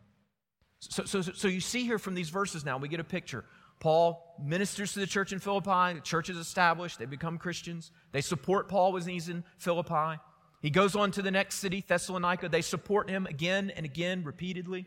So, 0.79 1.03
so, 1.03 1.21
so 1.21 1.49
you 1.49 1.59
see 1.59 1.83
here 1.83 1.99
from 1.99 2.15
these 2.15 2.29
verses 2.29 2.63
now, 2.63 2.77
we 2.77 2.87
get 2.87 3.01
a 3.01 3.03
picture. 3.03 3.43
Paul 3.81 4.37
ministers 4.41 4.93
to 4.93 5.01
the 5.01 5.05
church 5.05 5.33
in 5.33 5.39
Philippi. 5.39 5.95
The 5.95 6.01
church 6.01 6.29
is 6.29 6.37
established. 6.37 6.97
They 6.97 7.05
become 7.05 7.37
Christians. 7.37 7.91
They 8.13 8.21
support 8.21 8.69
Paul 8.69 8.93
when 8.93 9.03
he's 9.03 9.27
in 9.27 9.43
Philippi. 9.57 10.17
He 10.61 10.69
goes 10.69 10.95
on 10.95 11.11
to 11.11 11.21
the 11.21 11.29
next 11.29 11.55
city, 11.55 11.83
Thessalonica. 11.85 12.47
They 12.47 12.61
support 12.61 13.09
him 13.09 13.25
again 13.25 13.69
and 13.75 13.85
again, 13.85 14.23
repeatedly. 14.23 14.85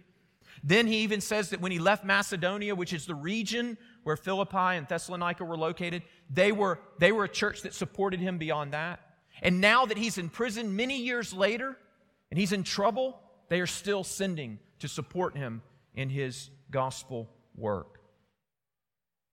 Then 0.64 0.86
he 0.86 1.00
even 1.00 1.20
says 1.20 1.50
that 1.50 1.60
when 1.60 1.70
he 1.70 1.78
left 1.78 2.02
Macedonia, 2.02 2.74
which 2.74 2.94
is 2.94 3.04
the 3.04 3.14
region 3.14 3.76
where 4.02 4.16
Philippi 4.16 4.56
and 4.56 4.86
Thessalonica 4.86 5.44
were 5.44 5.56
located, 5.56 6.02
they 6.30 6.52
were, 6.52 6.78
they 6.98 7.12
were 7.12 7.24
a 7.24 7.28
church 7.28 7.62
that 7.62 7.74
supported 7.74 8.20
him 8.20 8.38
beyond 8.38 8.72
that. 8.72 9.00
And 9.40 9.60
now 9.60 9.86
that 9.86 9.96
he's 9.96 10.18
in 10.18 10.28
prison 10.28 10.76
many 10.76 10.98
years 10.98 11.32
later 11.32 11.76
and 12.30 12.38
he's 12.38 12.52
in 12.52 12.62
trouble, 12.62 13.20
they 13.48 13.60
are 13.60 13.66
still 13.66 14.04
sending 14.04 14.58
to 14.80 14.88
support 14.88 15.36
him 15.36 15.62
in 15.94 16.10
his 16.10 16.50
gospel 16.70 17.30
work. 17.56 18.00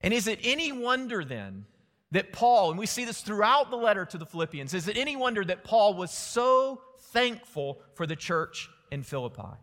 And 0.02 0.14
is 0.14 0.28
it 0.28 0.40
any 0.44 0.72
wonder 0.72 1.24
then 1.24 1.66
that 2.12 2.32
Paul, 2.32 2.72
and 2.72 2.80
we 2.80 2.86
see 2.86 3.06
this 3.06 3.22
throughout 3.22 3.70
the 3.70 3.78
letter 3.78 4.06
to 4.06 4.18
the 4.18 4.26
Philippians, 4.26 4.74
is 4.74 4.88
it 4.88 4.98
any 4.98 5.16
wonder 5.16 5.44
that 5.46 5.64
Paul 5.64 5.94
was 5.94 6.12
so 6.12 6.82
thankful 7.12 7.82
for 7.96 8.08
the 8.08 8.16
church 8.16 8.70
in 8.92 9.04
Philippi? 9.04 9.58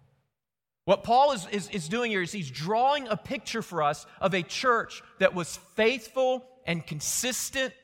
What 0.86 1.02
Paul 1.02 1.32
is, 1.32 1.48
is, 1.50 1.68
is, 1.70 1.88
doing 1.88 2.12
here 2.12 2.22
is 2.22 2.30
he's 2.30 2.50
drawing 2.50 3.08
a 3.08 3.16
picture 3.16 3.60
for 3.60 3.82
us 3.82 4.06
of 4.20 4.34
a 4.34 4.42
church 4.42 5.02
that 5.18 5.34
was 5.34 5.58
faithful 5.74 6.46
and 6.64 6.86
consistent 6.86 7.74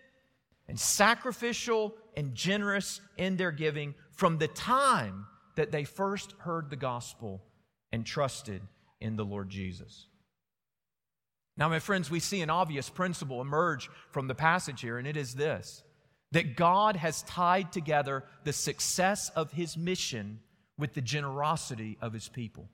and 0.68 0.78
sacrificial 0.78 1.96
and 2.16 2.32
generous 2.32 3.00
in 3.16 3.36
their 3.36 3.50
giving 3.50 3.96
from 4.12 4.38
the 4.38 4.46
time 4.46 5.26
that 5.56 5.72
they 5.72 5.82
first 5.82 6.32
heard 6.38 6.70
the 6.70 6.76
gospel 6.76 7.42
and 7.90 8.06
trusted 8.06 8.62
in 9.00 9.16
the 9.16 9.24
Lord 9.24 9.48
Jesus. 9.48 10.06
Now, 11.56 11.68
my 11.68 11.80
friends, 11.80 12.08
we 12.08 12.20
see 12.20 12.40
an 12.40 12.50
obvious 12.50 12.88
principle 12.88 13.40
emerge 13.40 13.90
from 14.12 14.28
the 14.28 14.34
passage 14.36 14.80
here, 14.80 14.96
and 14.96 15.08
it 15.08 15.16
is 15.16 15.34
this 15.34 15.82
that 16.30 16.56
God 16.56 16.94
has 16.96 17.22
tied 17.24 17.72
together 17.72 18.24
the 18.44 18.52
success 18.52 19.28
of 19.30 19.50
his 19.50 19.76
mission 19.76 20.38
with 20.78 20.94
the 20.94 21.02
generosity 21.02 21.98
of 22.00 22.12
his 22.12 22.28
people. 22.28 22.70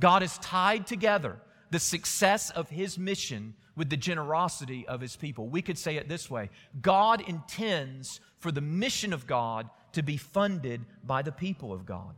God 0.00 0.22
has 0.22 0.38
tied 0.38 0.86
together 0.86 1.36
the 1.70 1.78
success 1.78 2.50
of 2.50 2.70
his 2.70 2.98
mission 2.98 3.54
with 3.76 3.90
the 3.90 3.96
generosity 3.96 4.86
of 4.86 5.00
his 5.00 5.16
people. 5.16 5.48
We 5.48 5.62
could 5.62 5.78
say 5.78 5.96
it 5.96 6.08
this 6.08 6.30
way 6.30 6.50
God 6.80 7.20
intends 7.28 8.20
for 8.38 8.52
the 8.52 8.60
mission 8.60 9.12
of 9.12 9.26
God 9.26 9.68
to 9.92 10.02
be 10.02 10.16
funded 10.16 10.84
by 11.04 11.22
the 11.22 11.32
people 11.32 11.72
of 11.72 11.86
God. 11.86 12.14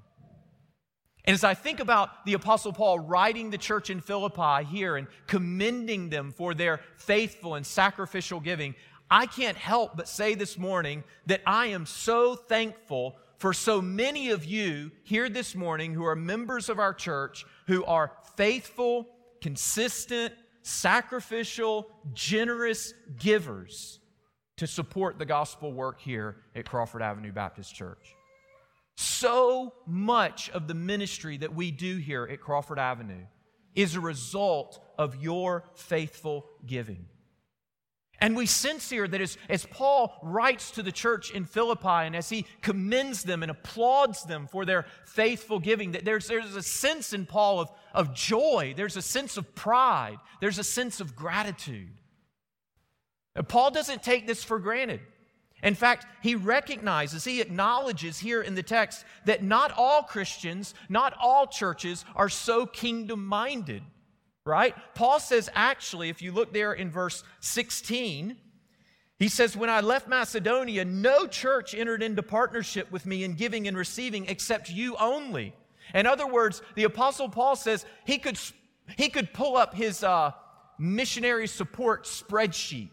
And 1.25 1.35
as 1.35 1.45
I 1.45 1.55
think 1.55 1.81
about 1.81 2.25
the 2.25 2.33
Apostle 2.33 2.73
Paul 2.73 2.99
writing 2.99 3.51
the 3.51 3.59
church 3.59 3.91
in 3.91 4.01
Philippi 4.01 4.65
here 4.65 4.97
and 4.97 5.07
commending 5.27 6.09
them 6.09 6.33
for 6.33 6.55
their 6.55 6.81
faithful 6.97 7.55
and 7.55 7.65
sacrificial 7.65 8.41
giving, 8.41 8.75
I 9.11 9.27
can't 9.27 9.57
help 9.57 9.97
but 9.97 10.09
say 10.09 10.35
this 10.35 10.57
morning 10.57 11.05
that 11.27 11.43
I 11.47 11.67
am 11.67 11.85
so 11.85 12.37
thankful 12.37 13.17
for 13.40 13.54
so 13.54 13.80
many 13.80 14.28
of 14.28 14.44
you 14.44 14.90
here 15.02 15.30
this 15.30 15.54
morning 15.54 15.94
who 15.94 16.04
are 16.04 16.14
members 16.14 16.68
of 16.68 16.78
our 16.78 16.92
church 16.92 17.47
who 17.66 17.82
are 17.87 18.12
faithful, 18.37 19.09
consistent, 19.40 20.35
sacrificial, 20.61 21.88
generous 22.12 22.92
givers 23.18 23.99
to 24.59 24.66
support 24.66 25.18
the 25.18 25.25
gospel 25.25 25.73
work 25.73 26.02
here 26.02 26.37
at 26.54 26.66
Crawford 26.66 27.00
Avenue 27.00 27.32
Baptist 27.32 27.75
Church. 27.75 28.14
So 28.97 29.73
much 29.87 30.50
of 30.50 30.68
the 30.68 30.75
ministry 30.75 31.38
that 31.38 31.54
we 31.54 31.70
do 31.70 31.97
here 31.97 32.28
at 32.30 32.42
Crawford 32.42 32.78
Avenue 32.78 33.25
is 33.75 33.94
a 33.94 34.00
result 34.00 34.85
of 34.99 35.16
your 35.16 35.64
faithful 35.76 36.44
giving. 36.66 37.06
And 38.21 38.37
we 38.37 38.45
sense 38.45 38.91
here 38.91 39.09
that 39.09 39.21
as, 39.21 39.39
as 39.49 39.65
Paul 39.67 40.15
writes 40.23 40.73
to 40.73 40.83
the 40.83 40.93
church 40.93 41.31
in 41.31 41.47
Philippi 41.47 41.89
and 41.89 42.15
as 42.15 42.29
he 42.29 42.45
commends 42.61 43.23
them 43.23 43.43
and 43.43 43.50
applauds 43.50 44.25
them 44.25 44.47
for 44.47 44.67
their 44.67 44.85
faithful 45.07 45.59
giving, 45.59 45.93
that 45.93 46.05
there's, 46.05 46.27
there's 46.27 46.55
a 46.55 46.62
sense 46.62 47.15
in 47.15 47.25
Paul 47.25 47.61
of, 47.61 47.71
of 47.95 48.15
joy, 48.15 48.75
there's 48.77 48.99
a 48.99 49.03
sense 49.03 49.39
of 49.39 49.55
pride, 49.55 50.19
there's 50.41 50.59
a 50.59 50.65
sense 50.65 51.00
of 51.00 51.17
gratitude. 51.17 51.93
And 53.35 53.49
Paul 53.49 53.71
doesn't 53.71 54.03
take 54.03 54.27
this 54.27 54.45
for 54.45 54.59
granted. 54.59 55.00
In 55.62 55.75
fact, 55.75 56.07
he 56.23 56.35
recognizes, 56.35 57.25
he 57.25 57.41
acknowledges 57.41 58.19
here 58.19 58.43
in 58.43 58.55
the 58.55 58.62
text 58.62 59.05
that 59.25 59.43
not 59.43 59.73
all 59.77 60.03
Christians, 60.03 60.75
not 60.91 61.15
all 61.19 61.47
churches 61.47 62.05
are 62.17 62.29
so 62.29 62.67
kingdom 62.67 63.25
minded 63.27 63.83
right? 64.44 64.75
Paul 64.94 65.20
says, 65.20 65.49
actually, 65.54 66.09
if 66.09 66.23
you 66.23 66.32
look 66.32 66.52
there 66.52 66.73
in 66.73 66.90
verse 66.90 67.23
16, 67.40 68.37
he 69.18 69.28
says, 69.28 69.56
When 69.56 69.68
I 69.68 69.80
left 69.80 70.09
Macedonia, 70.09 70.85
no 70.85 71.26
church 71.26 71.75
entered 71.75 72.02
into 72.02 72.23
partnership 72.23 72.90
with 72.90 73.04
me 73.04 73.25
in 73.25 73.35
giving 73.35 73.68
and 73.68 73.76
receiving 73.76 74.26
except 74.26 74.70
you 74.70 74.97
only. 74.97 75.54
In 75.94 76.06
other 76.06 76.26
words, 76.26 76.62
the 76.75 76.85
Apostle 76.85 77.28
Paul 77.28 77.56
says 77.56 77.85
he 78.06 78.18
could, 78.18 78.38
he 78.97 79.09
could 79.09 79.32
pull 79.35 79.56
up 79.56 79.75
his 79.75 80.02
uh, 80.02 80.32
missionary 80.78 81.47
support 81.47 82.04
spreadsheet 82.04 82.90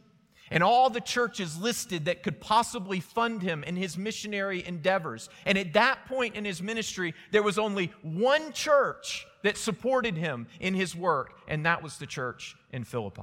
and 0.50 0.64
all 0.64 0.90
the 0.90 1.02
churches 1.02 1.58
listed 1.58 2.06
that 2.06 2.24
could 2.24 2.40
possibly 2.40 3.00
fund 3.00 3.42
him 3.42 3.64
in 3.64 3.76
his 3.76 3.98
missionary 3.98 4.66
endeavors. 4.66 5.30
And 5.46 5.58
at 5.58 5.74
that 5.74 6.06
point 6.06 6.36
in 6.36 6.46
his 6.46 6.62
ministry, 6.62 7.14
there 7.32 7.44
was 7.44 7.58
only 7.58 7.92
one 8.02 8.54
church 8.54 9.26
that 9.44 9.58
supported 9.58 10.18
him 10.18 10.48
in 10.60 10.74
his 10.74 10.96
work, 10.96 11.40
and 11.48 11.66
that 11.66 11.84
was 11.84 11.98
the 11.98 12.06
church 12.06 12.56
in 12.72 12.84
Philippi. 12.84 13.22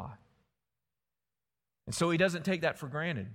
And 1.87 1.95
so 1.95 2.11
he 2.11 2.19
doesn't 2.19 2.45
take 2.45 2.63
that 2.63 2.79
for 2.79 2.89
granted. 2.89 3.27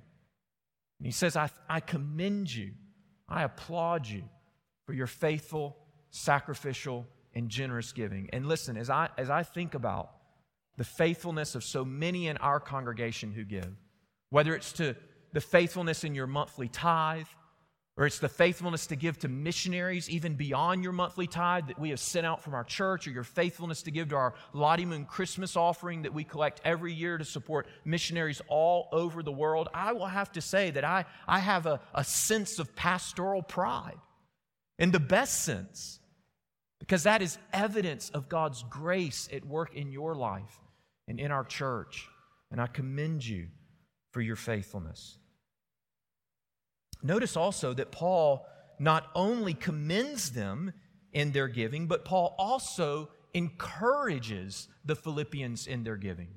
And 0.99 1.05
he 1.05 1.11
says, 1.11 1.35
I, 1.35 1.49
I 1.67 1.79
commend 1.79 2.53
you, 2.53 2.71
I 3.27 3.43
applaud 3.43 4.07
you 4.07 4.23
for 4.85 4.93
your 4.93 5.07
faithful, 5.07 5.77
sacrificial, 6.09 7.07
and 7.33 7.49
generous 7.49 7.91
giving. 7.91 8.29
And 8.33 8.47
listen, 8.47 8.75
as 8.75 8.89
I, 8.89 9.09
as 9.17 9.29
I 9.29 9.43
think 9.43 9.75
about 9.75 10.11
the 10.79 10.85
faithfulness 10.85 11.55
of 11.55 11.63
so 11.63 11.83
many 11.83 12.27
in 12.27 12.37
our 12.37 12.57
congregation 12.57 13.33
who 13.33 13.43
give, 13.43 13.69
whether 14.29 14.55
it's 14.55 14.71
to 14.71 14.95
the 15.33 15.41
faithfulness 15.41 16.05
in 16.05 16.15
your 16.15 16.25
monthly 16.25 16.69
tithe, 16.69 17.27
or 17.97 18.05
it's 18.05 18.19
the 18.19 18.29
faithfulness 18.29 18.87
to 18.87 18.95
give 18.95 19.19
to 19.19 19.27
missionaries 19.27 20.09
even 20.09 20.35
beyond 20.35 20.81
your 20.81 20.93
monthly 20.93 21.27
tithe 21.27 21.67
that 21.67 21.77
we 21.77 21.89
have 21.89 21.99
sent 21.99 22.25
out 22.25 22.41
from 22.41 22.53
our 22.53 22.63
church, 22.63 23.05
or 23.05 23.11
your 23.11 23.25
faithfulness 23.25 23.81
to 23.81 23.91
give 23.91 24.07
to 24.07 24.15
our 24.15 24.35
Lottie 24.53 24.85
Moon 24.85 25.03
Christmas 25.03 25.57
offering 25.57 26.03
that 26.03 26.13
we 26.13 26.23
collect 26.23 26.61
every 26.63 26.93
year 26.93 27.17
to 27.17 27.25
support 27.25 27.67
missionaries 27.83 28.41
all 28.47 28.87
over 28.93 29.21
the 29.21 29.33
world, 29.33 29.67
I 29.73 29.91
will 29.91 30.07
have 30.07 30.31
to 30.31 30.41
say 30.41 30.71
that 30.71 30.85
I, 30.85 31.03
I 31.27 31.39
have 31.39 31.65
a, 31.65 31.81
a 31.93 32.05
sense 32.05 32.57
of 32.57 32.73
pastoral 32.73 33.41
pride. 33.41 33.99
In 34.77 34.91
the 34.91 34.99
best 35.01 35.43
sense, 35.43 35.99
because 36.79 37.03
that 37.03 37.21
is 37.21 37.37
evidence 37.51 38.11
of 38.11 38.29
God's 38.29 38.63
grace 38.69 39.27
at 39.33 39.43
work 39.43 39.75
in 39.75 39.91
your 39.91 40.15
life 40.15 40.57
and 41.09 41.19
in 41.19 41.31
our 41.31 41.43
church. 41.43 42.07
And 42.51 42.61
I 42.61 42.67
commend 42.67 43.25
you 43.25 43.47
for 44.11 44.21
your 44.21 44.35
faithfulness. 44.37 45.17
Notice 47.03 47.35
also 47.35 47.73
that 47.73 47.91
Paul 47.91 48.45
not 48.79 49.07
only 49.15 49.53
commends 49.53 50.31
them 50.31 50.71
in 51.11 51.31
their 51.31 51.47
giving, 51.47 51.87
but 51.87 52.05
Paul 52.05 52.35
also 52.37 53.09
encourages 53.33 54.67
the 54.85 54.95
Philippians 54.95 55.67
in 55.67 55.83
their 55.83 55.97
giving. 55.97 56.29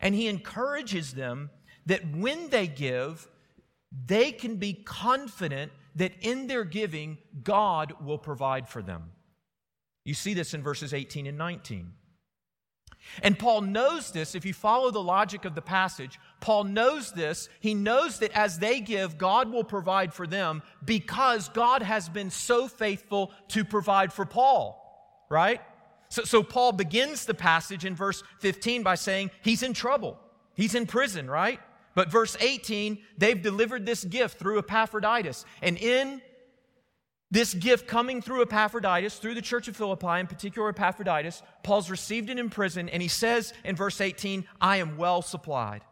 And 0.00 0.14
he 0.14 0.28
encourages 0.28 1.14
them 1.14 1.50
that 1.86 2.06
when 2.14 2.50
they 2.50 2.66
give, 2.66 3.26
they 4.06 4.32
can 4.32 4.56
be 4.56 4.74
confident 4.74 5.72
that 5.94 6.12
in 6.20 6.46
their 6.46 6.64
giving, 6.64 7.18
God 7.42 7.94
will 8.04 8.18
provide 8.18 8.68
for 8.68 8.82
them. 8.82 9.12
You 10.04 10.14
see 10.14 10.34
this 10.34 10.52
in 10.54 10.62
verses 10.62 10.92
18 10.92 11.26
and 11.26 11.38
19. 11.38 11.92
And 13.22 13.38
Paul 13.38 13.62
knows 13.62 14.10
this. 14.10 14.34
If 14.34 14.44
you 14.44 14.52
follow 14.52 14.90
the 14.90 15.02
logic 15.02 15.44
of 15.44 15.54
the 15.54 15.62
passage, 15.62 16.18
Paul 16.40 16.64
knows 16.64 17.12
this. 17.12 17.48
He 17.60 17.74
knows 17.74 18.18
that 18.18 18.32
as 18.32 18.58
they 18.58 18.80
give, 18.80 19.18
God 19.18 19.52
will 19.52 19.64
provide 19.64 20.12
for 20.12 20.26
them 20.26 20.62
because 20.84 21.48
God 21.48 21.82
has 21.82 22.08
been 22.08 22.30
so 22.30 22.68
faithful 22.68 23.32
to 23.48 23.64
provide 23.64 24.12
for 24.12 24.24
Paul, 24.24 25.26
right? 25.28 25.60
So, 26.08 26.24
so 26.24 26.42
Paul 26.42 26.72
begins 26.72 27.26
the 27.26 27.34
passage 27.34 27.84
in 27.84 27.94
verse 27.94 28.22
15 28.40 28.82
by 28.82 28.94
saying 28.94 29.30
he's 29.42 29.62
in 29.62 29.74
trouble, 29.74 30.18
he's 30.54 30.74
in 30.74 30.86
prison, 30.86 31.30
right? 31.30 31.60
But 31.94 32.10
verse 32.10 32.36
18, 32.40 32.98
they've 33.18 33.40
delivered 33.40 33.86
this 33.86 34.04
gift 34.04 34.38
through 34.38 34.58
Epaphroditus. 34.58 35.44
And 35.62 35.76
in 35.78 36.20
this 37.30 37.54
gift 37.54 37.86
coming 37.86 38.22
through 38.22 38.42
Epaphroditus, 38.42 39.18
through 39.18 39.34
the 39.34 39.42
church 39.42 39.66
of 39.66 39.76
Philippi, 39.76 40.20
in 40.20 40.26
particular 40.26 40.68
Epaphroditus, 40.68 41.42
Paul's 41.62 41.90
received 41.90 42.30
it 42.30 42.38
in 42.38 42.50
prison, 42.50 42.88
and 42.88 43.02
he 43.02 43.08
says 43.08 43.52
in 43.64 43.76
verse 43.76 44.00
18, 44.00 44.46
I 44.60 44.76
am 44.76 44.96
well 44.96 45.22
supplied. 45.22 45.82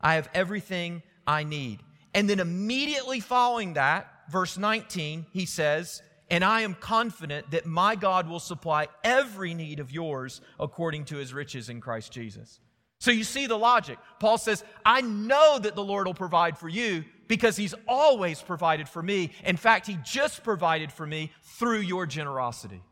I 0.00 0.14
have 0.14 0.28
everything 0.34 1.02
I 1.26 1.44
need. 1.44 1.80
And 2.14 2.28
then 2.30 2.38
immediately 2.38 3.20
following 3.20 3.74
that, 3.74 4.08
verse 4.30 4.56
19, 4.56 5.26
he 5.32 5.46
says, 5.46 6.02
And 6.30 6.44
I 6.44 6.60
am 6.60 6.74
confident 6.74 7.50
that 7.50 7.66
my 7.66 7.96
God 7.96 8.28
will 8.28 8.38
supply 8.38 8.88
every 9.02 9.54
need 9.54 9.80
of 9.80 9.90
yours 9.90 10.40
according 10.60 11.06
to 11.06 11.16
his 11.16 11.34
riches 11.34 11.68
in 11.68 11.80
Christ 11.80 12.12
Jesus. 12.12 12.60
So 13.00 13.10
you 13.10 13.24
see 13.24 13.46
the 13.46 13.58
logic. 13.58 13.98
Paul 14.20 14.38
says, 14.38 14.62
I 14.84 15.00
know 15.00 15.58
that 15.58 15.74
the 15.74 15.84
Lord 15.84 16.06
will 16.06 16.14
provide 16.14 16.56
for 16.56 16.68
you 16.68 17.04
because 17.28 17.56
he's 17.56 17.74
always 17.88 18.42
provided 18.42 18.88
for 18.88 19.02
me. 19.02 19.30
In 19.44 19.56
fact, 19.56 19.86
he 19.86 19.98
just 20.04 20.42
provided 20.42 20.92
for 20.92 21.06
me 21.06 21.32
through 21.42 21.80
your 21.80 22.06
generosity. 22.06 22.82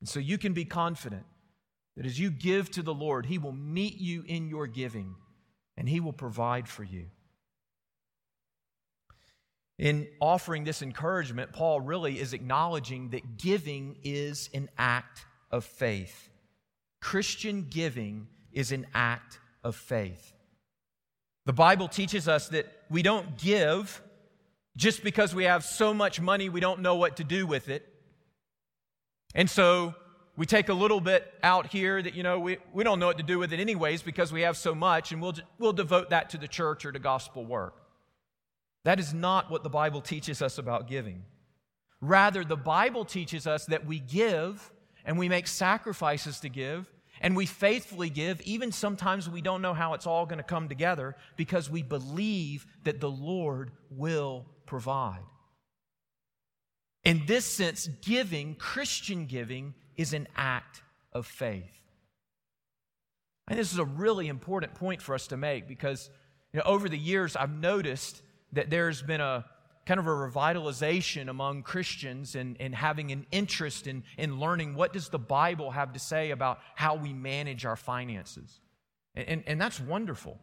And 0.00 0.08
so 0.08 0.20
you 0.20 0.38
can 0.38 0.52
be 0.52 0.64
confident 0.64 1.24
that 1.96 2.06
as 2.06 2.18
you 2.18 2.30
give 2.30 2.70
to 2.72 2.82
the 2.82 2.94
Lord, 2.94 3.26
he 3.26 3.38
will 3.38 3.52
meet 3.52 3.98
you 3.98 4.24
in 4.26 4.48
your 4.48 4.66
giving 4.66 5.14
and 5.76 5.88
he 5.88 6.00
will 6.00 6.12
provide 6.12 6.68
for 6.68 6.84
you. 6.84 7.06
In 9.78 10.06
offering 10.20 10.64
this 10.64 10.82
encouragement, 10.82 11.52
Paul 11.52 11.80
really 11.80 12.20
is 12.20 12.32
acknowledging 12.32 13.10
that 13.10 13.38
giving 13.38 13.96
is 14.04 14.48
an 14.54 14.68
act 14.78 15.24
of 15.50 15.64
faith. 15.64 16.28
Christian 17.00 17.66
giving 17.68 18.28
is 18.52 18.70
an 18.70 18.86
act 18.94 19.40
of 19.64 19.74
faith. 19.74 20.32
The 21.46 21.52
Bible 21.52 21.88
teaches 21.88 22.28
us 22.28 22.48
that 22.48 22.66
we 22.90 23.02
don't 23.02 23.36
give 23.38 24.02
just 24.76 25.04
because 25.04 25.34
we 25.34 25.44
have 25.44 25.64
so 25.64 25.94
much 25.94 26.20
money 26.20 26.48
we 26.48 26.60
don't 26.60 26.80
know 26.80 26.96
what 26.96 27.16
to 27.16 27.24
do 27.24 27.46
with 27.46 27.68
it. 27.68 27.88
And 29.34 29.48
so 29.48 29.94
we 30.36 30.46
take 30.46 30.68
a 30.68 30.74
little 30.74 31.00
bit 31.00 31.32
out 31.42 31.68
here 31.68 32.02
that, 32.02 32.14
you 32.14 32.22
know, 32.22 32.40
we, 32.40 32.58
we 32.72 32.82
don't 32.82 32.98
know 32.98 33.06
what 33.06 33.18
to 33.18 33.24
do 33.24 33.38
with 33.38 33.52
it 33.52 33.60
anyways 33.60 34.02
because 34.02 34.32
we 34.32 34.42
have 34.42 34.56
so 34.56 34.74
much, 34.74 35.12
and 35.12 35.22
we'll, 35.22 35.34
we'll 35.58 35.72
devote 35.72 36.10
that 36.10 36.30
to 36.30 36.38
the 36.38 36.48
church 36.48 36.84
or 36.84 36.92
to 36.92 36.98
gospel 36.98 37.44
work. 37.44 37.74
That 38.84 38.98
is 39.00 39.14
not 39.14 39.50
what 39.50 39.62
the 39.62 39.70
Bible 39.70 40.00
teaches 40.00 40.42
us 40.42 40.58
about 40.58 40.88
giving. 40.88 41.22
Rather, 42.00 42.44
the 42.44 42.56
Bible 42.56 43.04
teaches 43.04 43.46
us 43.46 43.64
that 43.66 43.86
we 43.86 43.98
give 43.98 44.72
and 45.04 45.18
we 45.18 45.28
make 45.28 45.46
sacrifices 45.46 46.40
to 46.40 46.48
give 46.48 46.90
and 47.24 47.34
we 47.34 47.46
faithfully 47.46 48.10
give, 48.10 48.42
even 48.42 48.70
sometimes 48.70 49.30
we 49.30 49.40
don't 49.40 49.62
know 49.62 49.72
how 49.72 49.94
it's 49.94 50.06
all 50.06 50.26
going 50.26 50.36
to 50.36 50.44
come 50.44 50.68
together 50.68 51.16
because 51.36 51.70
we 51.70 51.82
believe 51.82 52.66
that 52.82 53.00
the 53.00 53.10
Lord 53.10 53.70
will 53.88 54.44
provide. 54.66 55.22
In 57.02 57.24
this 57.24 57.46
sense, 57.46 57.88
giving, 58.02 58.54
Christian 58.56 59.24
giving, 59.24 59.72
is 59.96 60.12
an 60.12 60.28
act 60.36 60.82
of 61.14 61.26
faith. 61.26 61.72
And 63.48 63.58
this 63.58 63.72
is 63.72 63.78
a 63.78 63.86
really 63.86 64.28
important 64.28 64.74
point 64.74 65.00
for 65.00 65.14
us 65.14 65.26
to 65.28 65.38
make 65.38 65.66
because 65.66 66.10
you 66.52 66.58
know, 66.58 66.66
over 66.66 66.90
the 66.90 66.98
years 66.98 67.36
I've 67.36 67.58
noticed 67.58 68.20
that 68.52 68.68
there's 68.68 69.00
been 69.00 69.22
a 69.22 69.46
kind 69.86 70.00
of 70.00 70.06
a 70.06 70.10
revitalization 70.10 71.28
among 71.28 71.62
Christians 71.62 72.34
and, 72.34 72.56
and 72.60 72.74
having 72.74 73.12
an 73.12 73.26
interest 73.30 73.86
in, 73.86 74.02
in 74.16 74.38
learning 74.38 74.74
what 74.74 74.92
does 74.92 75.08
the 75.08 75.18
Bible 75.18 75.70
have 75.70 75.92
to 75.92 75.98
say 75.98 76.30
about 76.30 76.58
how 76.74 76.94
we 76.94 77.12
manage 77.12 77.64
our 77.66 77.76
finances. 77.76 78.60
And, 79.14 79.28
and, 79.28 79.44
and 79.46 79.60
that's 79.60 79.80
wonderful. 79.80 80.38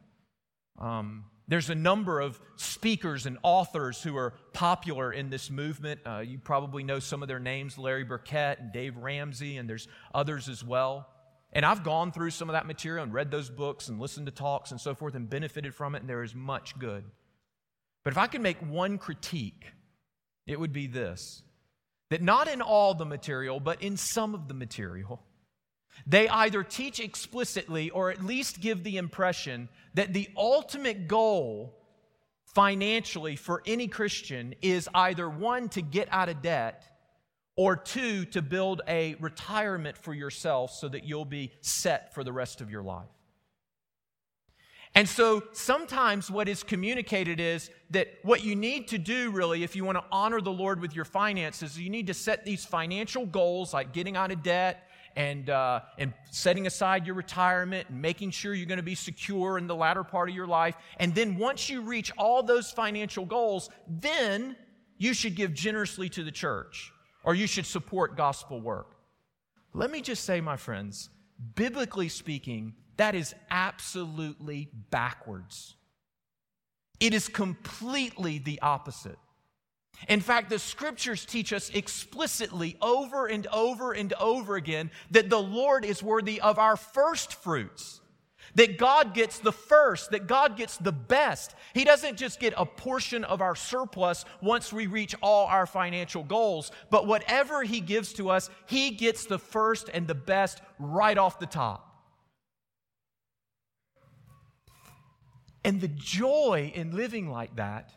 Um, 0.78 1.26
there's 1.48 1.70
a 1.70 1.76
number 1.76 2.22
of 2.22 2.40
speakers 2.56 3.26
and 3.26 3.38
authors 3.44 4.02
who 4.02 4.16
are 4.16 4.34
popular 4.54 5.12
in 5.12 5.30
this 5.30 5.50
movement. 5.50 6.00
Uh, 6.06 6.20
you 6.20 6.38
probably 6.38 6.84
know 6.84 7.00
some 7.00 7.22
of 7.22 7.28
their 7.28 7.40
names 7.40 7.78
Larry 7.78 8.06
Burkett 8.06 8.60
and 8.60 8.72
Dave 8.72 8.96
Ramsey, 8.96 9.58
and 9.58 9.70
there's 9.70 9.88
others 10.14 10.48
as 10.48 10.64
well. 10.64 11.10
And 11.52 11.66
I've 11.66 11.84
gone 11.84 12.14
through 12.14 12.30
some 12.30 12.50
of 12.50 12.54
that 12.54 12.66
material 12.66 13.04
and 13.04 13.14
read 13.14 13.32
those 13.32 13.50
books 13.50 13.90
and 13.90 14.00
listened 14.00 14.28
to 14.28 14.32
talks 14.32 14.72
and 14.72 14.80
so 14.80 14.96
forth 14.96 15.16
and 15.16 15.30
benefited 15.30 15.76
from 15.76 15.96
it, 15.96 16.00
and 16.00 16.10
there 16.10 16.24
is 16.24 16.34
much 16.34 16.80
good. 16.80 17.04
But 18.04 18.14
if 18.14 18.18
I 18.18 18.28
could 18.28 18.42
make 18.42 18.58
one 18.58 18.98
critique, 18.98 19.66
it 20.48 20.60
would 20.60 20.74
be 20.74 20.88
this 20.88 21.44
that 22.10 22.22
not 22.22 22.50
in 22.50 22.62
all 22.62 22.94
the 22.94 23.06
material, 23.06 23.62
but 23.62 23.82
in 23.82 23.96
some 23.96 24.36
of 24.36 24.50
the 24.50 24.54
material, 24.54 25.24
they 26.06 26.28
either 26.28 26.62
teach 26.62 27.00
explicitly 27.00 27.90
or 27.90 28.12
at 28.12 28.24
least 28.24 28.60
give 28.60 28.84
the 28.84 28.98
impression 28.98 29.70
that 29.94 30.14
the 30.14 30.28
ultimate 30.36 31.08
goal 31.08 31.74
financially 32.54 33.38
for 33.38 33.64
any 33.66 33.88
Christian 33.88 34.54
is 34.62 34.90
either 34.94 35.30
one, 35.30 35.70
to 35.70 35.82
get 35.82 36.10
out 36.12 36.28
of 36.28 36.42
debt, 36.42 36.84
or 37.56 37.78
two, 37.78 38.26
to 38.26 38.42
build 38.42 38.82
a 38.88 39.16
retirement 39.16 39.98
for 39.98 40.14
yourself 40.14 40.72
so 40.72 40.90
that 40.90 41.06
you'll 41.06 41.24
be 41.24 41.52
set 41.62 42.14
for 42.14 42.24
the 42.26 42.34
rest 42.34 42.60
of 42.60 42.70
your 42.70 42.84
life. 42.84 43.08
And 44.94 45.08
so 45.08 45.44
sometimes 45.54 46.30
what 46.30 46.50
is 46.50 46.64
communicated 46.64 47.40
is 47.40 47.70
that 47.92 48.10
what 48.24 48.44
you 48.44 48.56
need 48.56 48.90
to 48.90 48.98
do 48.98 49.32
really, 49.32 49.64
if 49.64 49.76
you 49.76 49.86
want 49.86 49.98
to 49.98 50.04
honor 50.12 50.42
the 50.42 50.52
Lord 50.52 50.82
with 50.82 50.94
your 50.94 51.06
finances, 51.06 51.80
you 51.80 51.90
need 51.90 52.08
to 52.08 52.14
set 52.14 52.44
these 52.44 52.66
financial 52.66 53.26
goals 53.26 53.74
like 53.74 53.94
getting 53.94 54.18
out 54.18 54.32
of 54.32 54.44
debt 54.44 54.90
and, 55.16 55.50
uh, 55.50 55.82
and 55.98 56.14
setting 56.30 56.68
aside 56.68 57.06
your 57.06 57.16
retirement 57.16 57.88
and 57.90 58.02
making 58.02 58.32
sure 58.32 58.54
you're 58.54 58.66
going 58.66 58.78
to 58.78 58.84
be 58.84 58.96
secure 58.96 59.58
in 59.58 59.68
the 59.68 59.76
latter 59.76 60.04
part 60.04 60.30
of 60.30 60.36
your 60.36 60.48
life. 60.48 60.76
And 60.98 61.16
then 61.16 61.38
once 61.38 61.70
you 61.70 61.82
reach 61.82 62.12
all 62.18 62.44
those 62.44 62.70
financial 62.72 63.26
goals, 63.26 63.70
then 63.88 64.58
you 64.98 65.14
should 65.14 65.36
give 65.36 65.54
generously 65.54 66.10
to 66.10 66.24
the 66.24 66.32
church 66.32 66.92
or 67.24 67.34
you 67.34 67.48
should 67.48 67.66
support 67.66 68.18
gospel 68.18 68.60
work. 68.60 68.96
Let 69.74 69.90
me 69.90 70.02
just 70.02 70.26
say, 70.26 70.42
my 70.42 70.58
friends, 70.58 71.10
biblically 71.56 72.10
speaking, 72.10 72.74
that 72.98 73.16
is 73.16 73.34
absolutely 73.50 74.70
backwards. 74.90 75.76
It 77.00 77.14
is 77.14 77.28
completely 77.28 78.38
the 78.38 78.62
opposite. 78.62 79.18
In 80.08 80.20
fact, 80.20 80.50
the 80.50 80.60
scriptures 80.60 81.26
teach 81.26 81.54
us 81.54 81.70
explicitly 81.72 82.78
over 82.82 83.28
and 83.28 83.46
over 83.48 83.92
and 83.92 84.14
over 84.14 84.56
again 84.56 84.92
that 85.12 85.30
the 85.30 85.42
Lord 85.42 85.86
is 85.86 86.02
worthy 86.02 86.42
of 86.42 86.58
our 86.58 86.76
first 86.76 87.34
fruits. 87.34 88.00
That 88.56 88.78
God 88.78 89.14
gets 89.14 89.40
the 89.40 89.52
first, 89.52 90.12
that 90.12 90.28
God 90.28 90.58
gets 90.58 90.76
the 90.76 90.92
best. 90.92 91.56
He 91.74 91.86
doesn't 91.86 92.18
just 92.18 92.40
get 92.40 92.54
a 92.58 92.66
portion 92.66 93.24
of 93.24 93.42
our 93.42 93.56
surplus 93.56 94.26
once 94.42 94.74
we 94.74 94.88
reach 94.88 95.16
all 95.22 95.48
our 95.48 95.66
financial 95.66 96.24
goals, 96.24 96.72
but 96.90 97.08
whatever 97.08 97.64
He 97.64 97.80
gives 97.80 98.12
to 98.14 98.30
us, 98.30 98.50
He 98.66 98.92
gets 98.92 99.26
the 99.26 99.40
first 99.40 99.90
and 99.94 100.06
the 100.06 100.16
best 100.16 100.62
right 100.80 101.18
off 101.18 101.40
the 101.40 101.46
top. 101.46 101.91
And 105.64 105.80
the 105.80 105.88
joy 105.88 106.72
in 106.74 106.96
living 106.96 107.30
like 107.30 107.56
that 107.58 107.92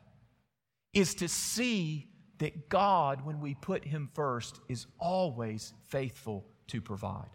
is 0.92 1.14
to 1.16 1.28
see 1.28 2.08
that 2.38 2.68
God, 2.68 3.24
when 3.24 3.40
we 3.40 3.54
put 3.54 3.84
Him 3.84 4.10
first, 4.12 4.60
is 4.68 4.86
always 4.98 5.72
faithful 5.86 6.44
to 6.68 6.80
provide. 6.80 7.30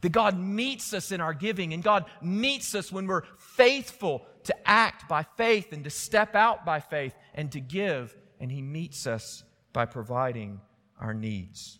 That 0.00 0.12
God 0.12 0.38
meets 0.38 0.92
us 0.92 1.12
in 1.12 1.20
our 1.20 1.32
giving, 1.32 1.72
and 1.72 1.82
God 1.82 2.04
meets 2.20 2.74
us 2.74 2.92
when 2.92 3.06
we're 3.06 3.22
faithful 3.38 4.26
to 4.44 4.68
act 4.68 5.08
by 5.08 5.24
faith 5.36 5.72
and 5.72 5.84
to 5.84 5.90
step 5.90 6.34
out 6.34 6.66
by 6.66 6.80
faith 6.80 7.14
and 7.34 7.50
to 7.52 7.60
give, 7.60 8.14
and 8.40 8.50
He 8.50 8.62
meets 8.62 9.06
us 9.06 9.44
by 9.72 9.86
providing 9.86 10.60
our 11.00 11.14
needs. 11.14 11.78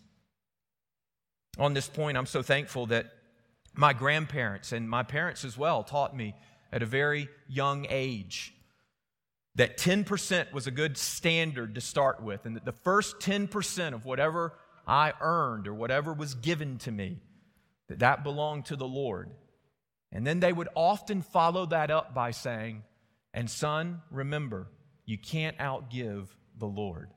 On 1.57 1.73
this 1.73 1.87
point, 1.87 2.17
I'm 2.17 2.25
so 2.25 2.41
thankful 2.41 2.87
that 2.87 3.11
my 3.73 3.93
grandparents 3.93 4.71
and 4.71 4.89
my 4.89 5.03
parents 5.03 5.45
as 5.45 5.57
well 5.57 5.83
taught 5.83 6.15
me 6.15 6.33
at 6.75 6.83
a 6.83 6.85
very 6.85 7.29
young 7.47 7.87
age 7.89 8.53
that 9.55 9.77
10% 9.77 10.51
was 10.51 10.67
a 10.67 10.71
good 10.71 10.97
standard 10.97 11.75
to 11.75 11.81
start 11.81 12.21
with, 12.21 12.45
and 12.45 12.57
that 12.57 12.65
the 12.65 12.73
first 12.73 13.17
10% 13.19 13.93
of 13.93 14.03
whatever 14.03 14.53
I 14.85 15.13
earned 15.21 15.69
or 15.69 15.73
whatever 15.73 16.13
was 16.13 16.35
given 16.35 16.77
to 16.79 16.91
me, 16.91 17.21
that 17.87 17.99
that 17.99 18.23
belonged 18.25 18.65
to 18.65 18.75
the 18.75 18.87
Lord. 18.87 19.31
And 20.11 20.27
then 20.27 20.41
they 20.41 20.51
would 20.51 20.67
often 20.75 21.21
follow 21.21 21.65
that 21.67 21.89
up 21.89 22.13
by 22.13 22.31
saying, 22.31 22.83
And 23.33 23.49
son, 23.49 24.01
remember, 24.11 24.67
you 25.05 25.17
can't 25.17 25.57
outgive 25.57 26.27
the 26.59 26.67
Lord. 26.67 27.09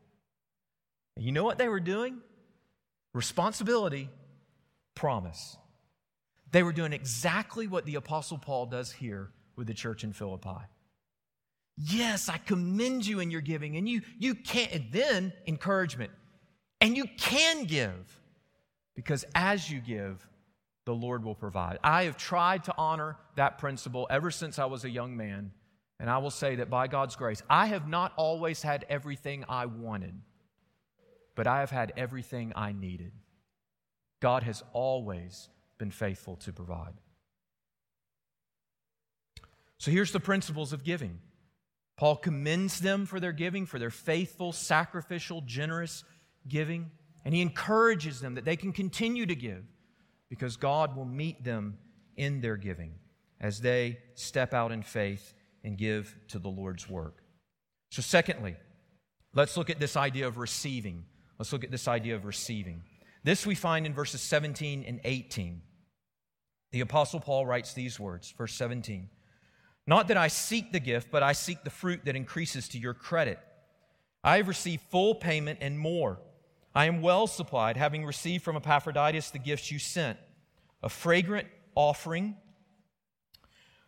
And 1.17 1.25
you 1.25 1.33
know 1.33 1.45
what 1.45 1.59
they 1.59 1.69
were 1.69 1.81
doing? 1.81 2.21
Responsibility, 3.13 4.09
promise. 4.95 5.57
They 6.53 6.63
were 6.63 6.73
doing 6.73 6.93
exactly 6.93 7.67
what 7.67 7.87
the 7.87 7.97
Apostle 7.97 8.39
Paul 8.39 8.67
does 8.67 8.93
here 8.93 9.33
with 9.59 9.67
the 9.67 9.75
church 9.75 10.05
in 10.05 10.13
Philippi. 10.13 10.57
Yes, 11.77 12.29
I 12.29 12.39
commend 12.39 13.07
you 13.07 13.21
in 13.21 13.31
your 13.31 13.41
giving, 13.41 13.77
and 13.77 13.89
you, 13.89 14.01
you 14.19 14.35
can't, 14.35 14.73
and 14.73 14.87
then 14.91 15.33
encouragement. 15.47 16.11
And 16.81 16.97
you 16.97 17.05
can 17.19 17.65
give 17.65 18.21
because 18.95 19.25
as 19.35 19.71
you 19.71 19.81
give, 19.81 20.27
the 20.85 20.95
Lord 20.95 21.23
will 21.23 21.35
provide. 21.35 21.79
I 21.85 22.05
have 22.05 22.17
tried 22.17 22.65
to 22.65 22.75
honor 22.79 23.17
that 23.37 23.59
principle 23.59 24.07
ever 24.11 24.31
since 24.31 24.59
I 24.59 24.65
was 24.65 24.85
a 24.85 24.91
young 24.91 25.17
man. 25.17 25.53
And 26.01 26.09
I 26.09 26.19
will 26.19 26.31
say 26.31 26.57
that 26.57 26.71
by 26.71 26.87
God's 26.87 27.15
grace, 27.15 27.43
I 27.51 27.67
have 27.67 27.89
not 27.89 28.13
always 28.17 28.63
had 28.63 28.85
everything 28.89 29.45
I 29.49 29.67
wanted, 29.67 30.15
but 31.35 31.47
I 31.47 31.61
have 31.61 31.71
had 31.71 31.93
everything 31.97 32.53
I 32.57 32.73
needed. 32.73 33.13
God 34.21 34.45
has 34.45 34.63
always 34.73 35.49
been 35.79 35.91
faithful 35.91 36.37
to 36.37 36.53
provide. 36.53 36.95
So 39.79 39.91
here's 39.91 40.13
the 40.13 40.21
principles 40.21 40.73
of 40.73 40.85
giving. 40.85 41.21
Paul 41.97 42.17
commends 42.17 42.81
them 42.81 43.07
for 43.07 43.21
their 43.21 43.33
giving, 43.33 43.67
for 43.67 43.79
their 43.79 43.91
faithful, 43.91 44.53
sacrificial, 44.53 45.41
generous 45.41 46.05
giving, 46.47 46.91
and 47.25 47.35
he 47.35 47.41
encourages 47.41 48.21
them 48.21 48.35
that 48.35 48.45
they 48.45 48.57
can 48.57 48.73
continue 48.73 49.27
to 49.27 49.35
give 49.35 49.65
because 50.29 50.57
God 50.57 50.97
will 50.97 51.05
meet 51.05 51.43
them 51.43 51.79
in 52.17 52.41
their 52.41 52.57
giving 52.57 52.95
as 53.41 53.61
they 53.61 53.99
step 54.15 54.53
out 54.55 54.73
in 54.73 54.83
faith 54.83 55.35
and 55.65 55.77
give 55.77 56.17
to 56.29 56.39
the 56.39 56.49
Lord's 56.49 56.89
work. 56.89 57.23
So, 57.91 58.03
secondly, 58.03 58.57
let's 59.35 59.57
look 59.57 59.71
at 59.71 59.81
this 59.81 59.97
idea 59.97 60.27
of 60.27 60.39
receiving. 60.39 61.05
Let's 61.39 61.53
look 61.53 61.65
at 61.65 61.71
this 61.71 61.89
idea 61.89 62.15
of 62.15 62.25
receiving. 62.25 62.83
This 63.25 63.47
we 63.47 63.55
find 63.55 63.87
in 63.87 63.95
verses 63.95 64.21
17 64.21 64.85
and 64.87 65.01
18. 65.05 65.63
The 66.71 66.81
Apostle 66.81 67.21
Paul 67.21 67.47
writes 67.47 67.73
these 67.73 67.99
words, 67.99 68.33
verse 68.37 68.55
17 68.55 69.09
Not 69.89 70.09
that 70.09 70.19
I 70.19 70.29
seek 70.29 70.71
the 70.71 70.81
gift, 70.81 71.11
but 71.11 71.23
I 71.23 71.33
seek 71.33 71.65
the 71.65 71.71
fruit 71.71 72.05
that 72.05 72.15
increases 72.15 72.69
to 72.69 72.79
your 72.79 72.93
credit. 72.93 73.39
I 74.23 74.37
have 74.37 74.47
received 74.47 74.83
full 74.91 75.15
payment 75.15 75.61
and 75.63 75.79
more. 75.79 76.21
I 76.75 76.85
am 76.85 77.01
well 77.01 77.27
supplied, 77.27 77.79
having 77.79 78.05
received 78.05 78.45
from 78.45 78.55
Epaphroditus 78.55 79.31
the 79.31 79.39
gifts 79.39 79.73
you 79.73 79.79
sent 79.79 80.19
a 80.83 80.91
fragrant 80.91 81.49
offering, 81.75 82.37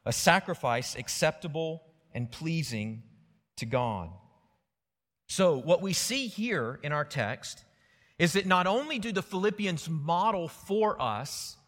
a 0.06 0.12
sacrifice 0.12 0.96
acceptable 0.96 1.82
and 2.14 2.32
pleasing 2.32 3.02
to 3.56 3.66
God. 3.66 4.08
So, 5.26 5.58
what 5.58 5.82
we 5.82 5.92
see 5.92 6.28
here 6.28 6.80
in 6.82 6.92
our 6.92 7.04
text 7.04 7.62
is 8.18 8.32
that 8.32 8.46
not 8.46 8.66
only 8.66 8.98
do 8.98 9.12
the 9.12 9.22
Philippians 9.22 9.86
model 9.90 10.48
for 10.48 11.00
us 11.00 11.58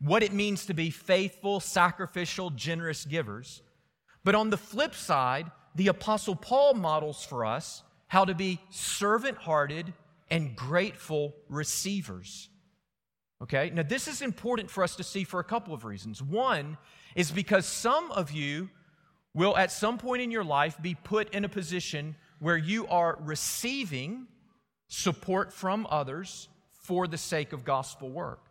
what 0.00 0.22
it 0.22 0.32
means 0.32 0.64
to 0.66 0.74
be 0.74 0.88
faithful, 0.88 1.60
sacrificial, 1.60 2.48
generous 2.48 3.04
givers, 3.04 3.60
but 4.24 4.34
on 4.34 4.50
the 4.50 4.56
flip 4.56 4.94
side, 4.94 5.50
the 5.74 5.88
Apostle 5.88 6.34
Paul 6.34 6.74
models 6.74 7.24
for 7.24 7.44
us 7.44 7.82
how 8.08 8.24
to 8.24 8.34
be 8.34 8.60
servant 8.70 9.38
hearted 9.38 9.92
and 10.30 10.56
grateful 10.56 11.34
receivers. 11.48 12.48
Okay, 13.42 13.70
now 13.70 13.82
this 13.82 14.08
is 14.08 14.22
important 14.22 14.70
for 14.70 14.82
us 14.82 14.96
to 14.96 15.04
see 15.04 15.24
for 15.24 15.40
a 15.40 15.44
couple 15.44 15.74
of 15.74 15.84
reasons. 15.84 16.22
One 16.22 16.78
is 17.14 17.30
because 17.30 17.66
some 17.66 18.10
of 18.12 18.30
you 18.30 18.70
will 19.34 19.56
at 19.56 19.72
some 19.72 19.98
point 19.98 20.22
in 20.22 20.30
your 20.30 20.44
life 20.44 20.80
be 20.80 20.94
put 20.94 21.34
in 21.34 21.44
a 21.44 21.48
position 21.48 22.16
where 22.38 22.56
you 22.56 22.86
are 22.86 23.18
receiving 23.20 24.26
support 24.88 25.52
from 25.52 25.86
others 25.90 26.48
for 26.70 27.06
the 27.06 27.18
sake 27.18 27.52
of 27.52 27.64
gospel 27.64 28.10
work. 28.10 28.43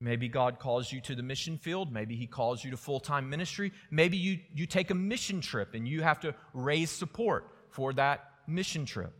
Maybe 0.00 0.28
God 0.28 0.58
calls 0.58 0.92
you 0.92 1.00
to 1.02 1.14
the 1.14 1.22
mission 1.22 1.56
field. 1.56 1.92
Maybe 1.92 2.16
He 2.16 2.26
calls 2.26 2.62
you 2.62 2.70
to 2.70 2.76
full 2.76 3.00
time 3.00 3.30
ministry. 3.30 3.72
Maybe 3.90 4.16
you, 4.16 4.38
you 4.52 4.66
take 4.66 4.90
a 4.90 4.94
mission 4.94 5.40
trip 5.40 5.74
and 5.74 5.88
you 5.88 6.02
have 6.02 6.20
to 6.20 6.34
raise 6.52 6.90
support 6.90 7.50
for 7.70 7.92
that 7.94 8.30
mission 8.46 8.84
trip. 8.84 9.12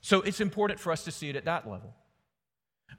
So 0.00 0.20
it's 0.20 0.40
important 0.40 0.78
for 0.78 0.92
us 0.92 1.04
to 1.04 1.10
see 1.10 1.28
it 1.28 1.36
at 1.36 1.46
that 1.46 1.68
level. 1.68 1.94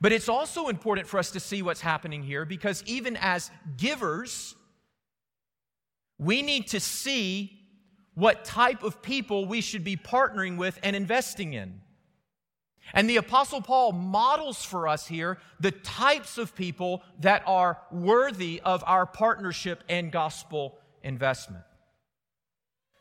But 0.02 0.12
it's 0.12 0.28
also 0.28 0.68
important 0.68 1.08
for 1.08 1.18
us 1.18 1.32
to 1.32 1.40
see 1.40 1.62
what's 1.62 1.82
happening 1.82 2.24
here 2.24 2.46
because 2.46 2.84
even 2.86 3.16
as 3.22 3.50
givers, 3.78 4.56
we 6.18 6.42
need 6.42 6.68
to 6.70 6.80
see 6.80 7.60
what 8.16 8.46
type 8.46 8.84
of 8.84 9.02
people 9.02 9.46
we 9.46 9.62
should 9.62 9.84
be 9.84 9.96
partnering 9.96 10.58
with 10.58 10.80
and 10.84 10.96
investing 10.96 11.54
in. 11.54 11.82
And 12.94 13.10
the 13.10 13.18
Apostle 13.18 13.62
Paul 13.62 13.92
models 13.92 14.64
for 14.64 14.88
us 14.88 15.08
here 15.08 15.40
the 15.60 15.72
types 15.72 16.38
of 16.38 16.56
people 16.56 17.04
that 17.22 17.44
are 17.46 17.80
worthy 17.92 18.62
of 18.64 18.84
our 18.86 19.06
partnership 19.06 19.84
and 19.90 20.12
gospel 20.12 20.78
investment. 21.04 21.64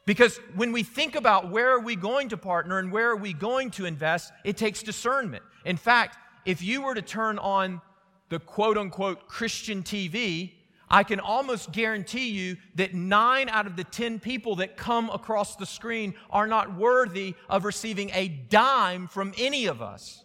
Because 0.07 0.39
when 0.55 0.73
we 0.73 0.83
think 0.83 1.15
about 1.15 1.51
where 1.51 1.71
are 1.71 1.81
we 1.81 1.97
going 1.97 2.29
to 2.29 2.37
partner 2.37 2.79
and 2.79 2.93
where 2.93 3.11
are 3.11 3.17
we 3.17 3.33
going 3.33 3.71
to 3.73 3.87
invest, 3.87 4.33
it 4.45 4.57
takes 4.57 4.83
discernment. 4.83 5.43
In 5.65 5.77
fact, 5.77 6.19
if 6.45 6.63
you 6.63 6.83
were 6.83 6.95
to 6.95 7.03
turn 7.03 7.39
on 7.39 7.81
the 8.29 8.39
quote 8.39 8.77
unquote 8.77 9.29
Christian 9.29 9.83
TV, 9.83 10.53
I 10.95 11.03
can 11.03 11.19
almost 11.19 11.73
guarantee 11.73 12.31
you 12.31 12.57
that 12.77 12.95
nine 12.95 13.49
out 13.49 13.67
of 13.67 13.75
the 13.75 13.83
10 13.83 14.21
people 14.21 14.57
that 14.57 14.77
come 14.77 15.11
across 15.11 15.57
the 15.57 15.67
screen 15.67 16.15
are 16.31 16.47
not 16.47 16.77
worthy 16.77 17.35
of 17.49 17.65
receiving 17.65 18.11
a 18.15 18.29
dime 18.29 19.09
from 19.09 19.35
any 19.37 19.67
of 19.67 19.83
us. 19.83 20.25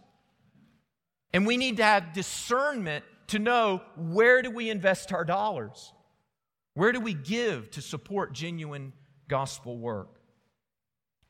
And 1.34 1.48
we 1.48 1.58
need 1.58 1.78
to 1.78 1.84
have 1.84 2.14
discernment 2.14 3.04
to 3.28 3.40
know 3.40 3.82
where 3.96 4.44
do 4.44 4.52
we 4.52 4.70
invest 4.70 5.12
our 5.12 5.26
dollars? 5.26 5.92
Where 6.76 6.92
do 6.92 7.00
we 7.00 7.16
give 7.16 7.72
to 7.72 7.82
support 7.82 8.34
genuine 8.34 8.94
gospel 9.30 9.78
work. 9.78 10.20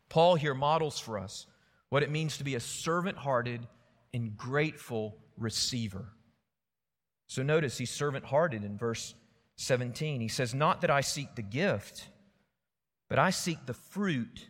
Paul 0.10 0.34
here 0.36 0.56
models 0.56 0.98
for 0.98 1.20
us 1.20 1.46
what 1.90 2.02
it 2.02 2.10
means 2.10 2.38
to 2.38 2.44
be 2.44 2.56
a 2.56 2.60
servant 2.60 3.18
hearted 3.18 3.68
and 4.14 4.36
grateful 4.36 5.18
receiver. 5.38 6.08
So 7.28 7.44
notice 7.44 7.78
he's 7.78 7.92
servant 7.92 8.26
hearted 8.26 8.64
in 8.64 8.76
verse 8.78 9.14
17. 9.60 10.22
He 10.22 10.30
says, 10.30 10.56
Not 10.56 10.82
that 10.82 10.90
I 10.90 11.02
seek 11.02 11.36
the 11.36 11.42
gift, 11.42 12.08
but 13.10 13.20
I 13.20 13.30
seek 13.30 13.66
the 13.66 13.74
fruit 13.74 14.48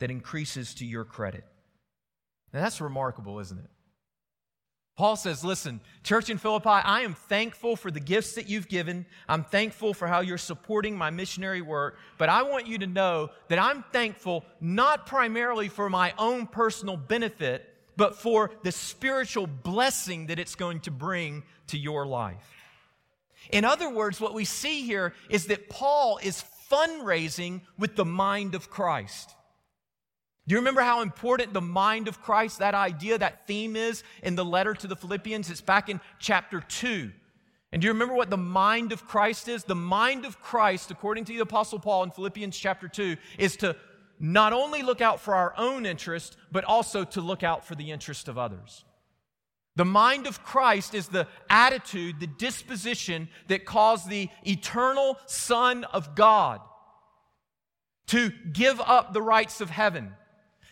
that 0.00 0.10
increases 0.10 0.74
to 0.74 0.84
your 0.84 1.04
credit. 1.04 1.44
Now 2.52 2.60
that's 2.60 2.80
remarkable, 2.80 3.38
isn't 3.38 3.58
it? 3.58 3.70
Paul 4.98 5.16
says, 5.16 5.42
Listen, 5.42 5.80
church 6.02 6.28
in 6.28 6.36
Philippi, 6.36 6.68
I 6.68 7.00
am 7.00 7.14
thankful 7.14 7.74
for 7.74 7.90
the 7.90 8.00
gifts 8.00 8.34
that 8.34 8.50
you've 8.50 8.68
given. 8.68 9.06
I'm 9.26 9.44
thankful 9.44 9.94
for 9.94 10.06
how 10.06 10.20
you're 10.20 10.36
supporting 10.36 10.94
my 10.94 11.08
missionary 11.08 11.62
work. 11.62 11.96
But 12.18 12.28
I 12.28 12.42
want 12.42 12.66
you 12.66 12.76
to 12.78 12.86
know 12.86 13.30
that 13.48 13.58
I'm 13.58 13.82
thankful 13.92 14.44
not 14.60 15.06
primarily 15.06 15.68
for 15.68 15.88
my 15.88 16.12
own 16.18 16.46
personal 16.46 16.98
benefit, 16.98 17.66
but 17.96 18.16
for 18.16 18.50
the 18.62 18.72
spiritual 18.72 19.46
blessing 19.46 20.26
that 20.26 20.38
it's 20.38 20.54
going 20.54 20.80
to 20.80 20.90
bring 20.90 21.44
to 21.68 21.78
your 21.78 22.06
life. 22.06 22.59
In 23.48 23.64
other 23.64 23.88
words, 23.88 24.20
what 24.20 24.34
we 24.34 24.44
see 24.44 24.82
here 24.82 25.14
is 25.28 25.46
that 25.46 25.68
Paul 25.68 26.18
is 26.22 26.44
fundraising 26.70 27.62
with 27.78 27.96
the 27.96 28.04
mind 28.04 28.54
of 28.54 28.70
Christ. 28.70 29.34
Do 30.46 30.54
you 30.54 30.58
remember 30.58 30.80
how 30.82 31.02
important 31.02 31.52
the 31.52 31.60
mind 31.60 32.08
of 32.08 32.20
Christ, 32.22 32.58
that 32.58 32.74
idea, 32.74 33.18
that 33.18 33.46
theme 33.46 33.76
is 33.76 34.02
in 34.22 34.34
the 34.34 34.44
letter 34.44 34.74
to 34.74 34.86
the 34.86 34.96
Philippians? 34.96 35.50
It's 35.50 35.60
back 35.60 35.88
in 35.88 36.00
chapter 36.18 36.60
2. 36.60 37.10
And 37.72 37.80
do 37.80 37.86
you 37.86 37.92
remember 37.92 38.14
what 38.14 38.30
the 38.30 38.36
mind 38.36 38.90
of 38.92 39.06
Christ 39.06 39.48
is? 39.48 39.62
The 39.64 39.76
mind 39.76 40.24
of 40.24 40.40
Christ, 40.40 40.90
according 40.90 41.24
to 41.26 41.32
the 41.32 41.38
Apostle 41.38 41.78
Paul 41.78 42.02
in 42.02 42.10
Philippians 42.10 42.56
chapter 42.56 42.88
2, 42.88 43.16
is 43.38 43.56
to 43.58 43.76
not 44.18 44.52
only 44.52 44.82
look 44.82 45.00
out 45.00 45.20
for 45.20 45.34
our 45.34 45.54
own 45.56 45.86
interest, 45.86 46.36
but 46.50 46.64
also 46.64 47.04
to 47.04 47.20
look 47.20 47.42
out 47.42 47.64
for 47.64 47.74
the 47.74 47.90
interest 47.90 48.28
of 48.28 48.36
others. 48.36 48.84
The 49.76 49.84
mind 49.84 50.26
of 50.26 50.44
Christ 50.44 50.94
is 50.94 51.08
the 51.08 51.28
attitude, 51.48 52.20
the 52.20 52.26
disposition 52.26 53.28
that 53.48 53.64
caused 53.64 54.08
the 54.08 54.28
eternal 54.44 55.18
Son 55.26 55.84
of 55.84 56.14
God 56.14 56.60
to 58.08 58.32
give 58.52 58.80
up 58.80 59.12
the 59.12 59.22
rights 59.22 59.60
of 59.60 59.70
heaven 59.70 60.12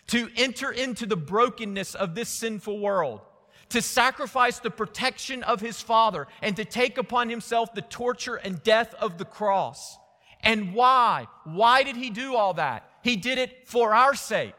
to 0.09 0.27
enter 0.35 0.71
into 0.71 1.05
the 1.05 1.15
brokenness 1.15 1.93
of 1.93 2.15
this 2.15 2.29
sinful 2.29 2.79
world, 2.79 3.21
to 3.69 3.81
sacrifice 3.81 4.57
the 4.57 4.71
protection 4.71 5.43
of 5.43 5.61
his 5.61 5.81
Father, 5.81 6.27
and 6.41 6.55
to 6.55 6.65
take 6.65 6.97
upon 6.97 7.29
himself 7.29 7.73
the 7.73 7.83
torture 7.83 8.35
and 8.35 8.63
death 8.63 8.95
of 8.95 9.19
the 9.19 9.25
cross. 9.25 9.97
And 10.41 10.73
why? 10.73 11.27
Why 11.43 11.83
did 11.83 11.95
he 11.95 12.09
do 12.09 12.35
all 12.35 12.55
that? 12.55 12.89
He 13.03 13.17
did 13.17 13.37
it 13.37 13.67
for 13.67 13.93
our 13.93 14.15
sake. 14.15 14.55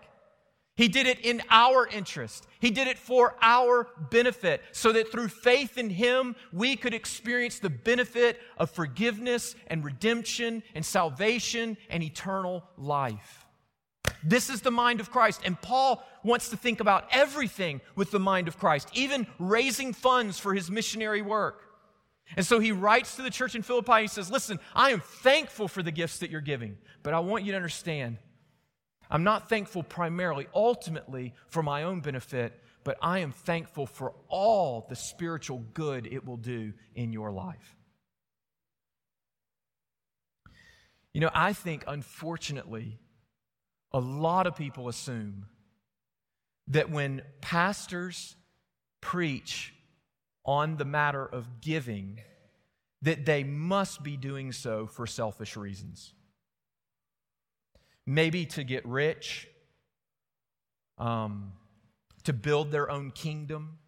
He 0.80 0.88
did 0.88 1.06
it 1.06 1.20
in 1.20 1.42
our 1.50 1.86
interest. 1.86 2.46
He 2.58 2.70
did 2.70 2.88
it 2.88 2.98
for 2.98 3.36
our 3.42 3.86
benefit, 4.10 4.62
so 4.72 4.92
that 4.92 5.12
through 5.12 5.28
faith 5.28 5.76
in 5.76 5.90
Him, 5.90 6.34
we 6.54 6.74
could 6.74 6.94
experience 6.94 7.58
the 7.58 7.68
benefit 7.68 8.40
of 8.56 8.70
forgiveness 8.70 9.54
and 9.66 9.84
redemption 9.84 10.62
and 10.74 10.82
salvation 10.82 11.76
and 11.90 12.02
eternal 12.02 12.64
life. 12.78 13.44
This 14.24 14.48
is 14.48 14.62
the 14.62 14.70
mind 14.70 15.00
of 15.00 15.10
Christ. 15.10 15.42
And 15.44 15.60
Paul 15.60 16.02
wants 16.24 16.48
to 16.48 16.56
think 16.56 16.80
about 16.80 17.08
everything 17.10 17.82
with 17.94 18.10
the 18.10 18.18
mind 18.18 18.48
of 18.48 18.58
Christ, 18.58 18.88
even 18.94 19.26
raising 19.38 19.92
funds 19.92 20.38
for 20.38 20.54
his 20.54 20.70
missionary 20.70 21.20
work. 21.20 21.60
And 22.38 22.46
so 22.46 22.58
he 22.58 22.72
writes 22.72 23.16
to 23.16 23.22
the 23.22 23.28
church 23.28 23.54
in 23.54 23.60
Philippi. 23.60 24.00
He 24.00 24.08
says, 24.08 24.30
Listen, 24.30 24.58
I 24.74 24.92
am 24.92 25.00
thankful 25.00 25.68
for 25.68 25.82
the 25.82 25.92
gifts 25.92 26.20
that 26.20 26.30
you're 26.30 26.40
giving, 26.40 26.78
but 27.02 27.12
I 27.12 27.18
want 27.18 27.44
you 27.44 27.52
to 27.52 27.56
understand 27.56 28.16
I'm 29.10 29.24
not 29.24 29.48
thankful 29.48 29.82
primarily, 29.82 30.46
ultimately, 30.54 31.34
for 31.48 31.62
my 31.62 31.82
own 31.82 32.00
benefit, 32.00 32.62
but 32.84 32.96
I 33.02 33.18
am 33.18 33.32
thankful 33.32 33.86
for 33.86 34.14
all 34.28 34.86
the 34.88 34.96
spiritual 34.96 35.64
good 35.74 36.06
it 36.06 36.24
will 36.24 36.36
do 36.36 36.72
in 36.94 37.12
your 37.12 37.32
life. 37.32 37.76
You 41.12 41.20
know, 41.20 41.30
I 41.34 41.52
think, 41.52 41.82
unfortunately, 41.88 43.00
a 43.92 43.98
lot 43.98 44.46
of 44.46 44.54
people 44.54 44.88
assume 44.88 45.46
that 46.68 46.90
when 46.90 47.22
pastors 47.40 48.36
preach 49.00 49.74
on 50.44 50.76
the 50.76 50.84
matter 50.84 51.26
of 51.26 51.60
giving, 51.60 52.20
that 53.02 53.26
they 53.26 53.42
must 53.42 54.04
be 54.04 54.16
doing 54.16 54.52
so 54.52 54.86
for 54.86 55.04
selfish 55.06 55.56
reasons 55.56 56.12
maybe 58.10 58.44
to 58.44 58.64
get 58.64 58.84
rich, 58.86 59.48
um, 60.98 61.52
to 62.24 62.32
build 62.32 62.72
their 62.72 62.90
own 62.90 63.12
kingdom. 63.12 63.78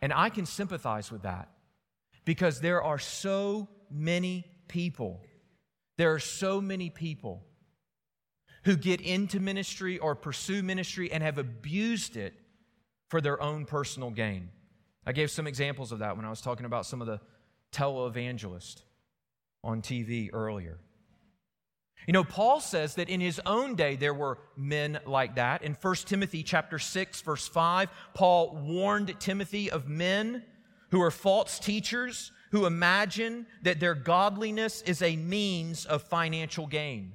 And 0.00 0.12
I 0.12 0.30
can 0.30 0.46
sympathize 0.46 1.10
with 1.10 1.22
that 1.22 1.48
because 2.24 2.60
there 2.60 2.82
are 2.82 3.00
so 3.00 3.68
many 3.90 4.44
people, 4.68 5.20
there 5.98 6.12
are 6.12 6.20
so 6.20 6.60
many 6.60 6.88
people 6.88 7.42
who 8.64 8.76
get 8.76 9.00
into 9.00 9.40
ministry 9.40 9.98
or 9.98 10.14
pursue 10.14 10.62
ministry 10.62 11.10
and 11.10 11.20
have 11.20 11.36
abused 11.36 12.16
it 12.16 12.34
for 13.08 13.20
their 13.20 13.42
own 13.42 13.64
personal 13.64 14.10
gain. 14.10 14.50
I 15.04 15.10
gave 15.10 15.32
some 15.32 15.48
examples 15.48 15.90
of 15.90 15.98
that 15.98 16.16
when 16.16 16.24
I 16.24 16.30
was 16.30 16.40
talking 16.40 16.64
about 16.64 16.86
some 16.86 17.00
of 17.00 17.08
the 17.08 17.20
televangelists 17.72 18.82
on 19.64 19.82
TV 19.82 20.30
earlier. 20.32 20.78
You 22.06 22.12
know, 22.12 22.24
Paul 22.24 22.60
says 22.60 22.96
that 22.96 23.08
in 23.08 23.20
his 23.20 23.40
own 23.46 23.76
day 23.76 23.96
there 23.96 24.14
were 24.14 24.38
men 24.56 24.98
like 25.06 25.36
that. 25.36 25.62
In 25.62 25.74
1 25.74 25.94
Timothy 26.06 26.42
chapter 26.42 26.78
6 26.78 27.20
verse 27.22 27.46
5, 27.46 27.90
Paul 28.14 28.56
warned 28.56 29.18
Timothy 29.20 29.70
of 29.70 29.88
men 29.88 30.42
who 30.90 31.00
are 31.00 31.10
false 31.10 31.58
teachers 31.58 32.32
who 32.50 32.66
imagine 32.66 33.46
that 33.62 33.80
their 33.80 33.94
godliness 33.94 34.82
is 34.82 35.00
a 35.00 35.16
means 35.16 35.86
of 35.86 36.02
financial 36.02 36.66
gain. 36.66 37.12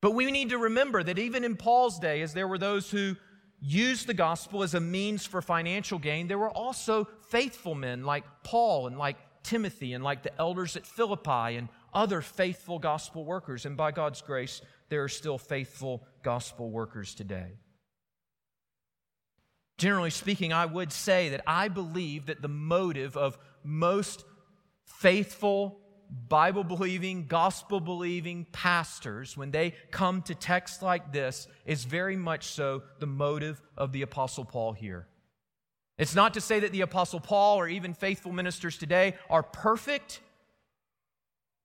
But 0.00 0.12
we 0.12 0.30
need 0.30 0.50
to 0.50 0.58
remember 0.58 1.02
that 1.02 1.18
even 1.18 1.44
in 1.44 1.56
Paul's 1.56 1.98
day 1.98 2.22
as 2.22 2.34
there 2.34 2.48
were 2.48 2.58
those 2.58 2.90
who 2.90 3.16
used 3.60 4.06
the 4.06 4.14
gospel 4.14 4.62
as 4.62 4.74
a 4.74 4.80
means 4.80 5.26
for 5.26 5.42
financial 5.42 5.98
gain, 5.98 6.26
there 6.26 6.38
were 6.38 6.50
also 6.50 7.06
faithful 7.28 7.74
men 7.74 8.04
like 8.04 8.24
Paul 8.42 8.86
and 8.86 8.98
like 8.98 9.16
Timothy 9.42 9.92
and 9.92 10.02
like 10.02 10.22
the 10.22 10.36
elders 10.38 10.76
at 10.76 10.86
Philippi 10.86 11.56
and 11.56 11.68
other 11.92 12.20
faithful 12.20 12.78
gospel 12.78 13.24
workers. 13.24 13.66
And 13.66 13.76
by 13.76 13.92
God's 13.92 14.22
grace, 14.22 14.60
there 14.88 15.04
are 15.04 15.08
still 15.08 15.38
faithful 15.38 16.04
gospel 16.22 16.70
workers 16.70 17.14
today. 17.14 17.52
Generally 19.78 20.10
speaking, 20.10 20.52
I 20.52 20.66
would 20.66 20.92
say 20.92 21.30
that 21.30 21.42
I 21.46 21.68
believe 21.68 22.26
that 22.26 22.42
the 22.42 22.48
motive 22.48 23.16
of 23.16 23.38
most 23.64 24.24
faithful, 24.84 25.80
Bible 26.28 26.64
believing, 26.64 27.26
gospel 27.26 27.80
believing 27.80 28.46
pastors, 28.52 29.38
when 29.38 29.52
they 29.52 29.74
come 29.90 30.20
to 30.22 30.34
texts 30.34 30.82
like 30.82 31.12
this, 31.12 31.48
is 31.64 31.84
very 31.84 32.16
much 32.16 32.48
so 32.48 32.82
the 32.98 33.06
motive 33.06 33.62
of 33.76 33.92
the 33.92 34.02
Apostle 34.02 34.44
Paul 34.44 34.74
here. 34.74 35.06
It's 35.96 36.14
not 36.14 36.34
to 36.34 36.40
say 36.40 36.60
that 36.60 36.72
the 36.72 36.80
Apostle 36.82 37.20
Paul 37.20 37.58
or 37.58 37.68
even 37.68 37.94
faithful 37.94 38.32
ministers 38.32 38.76
today 38.76 39.14
are 39.28 39.42
perfect 39.42 40.20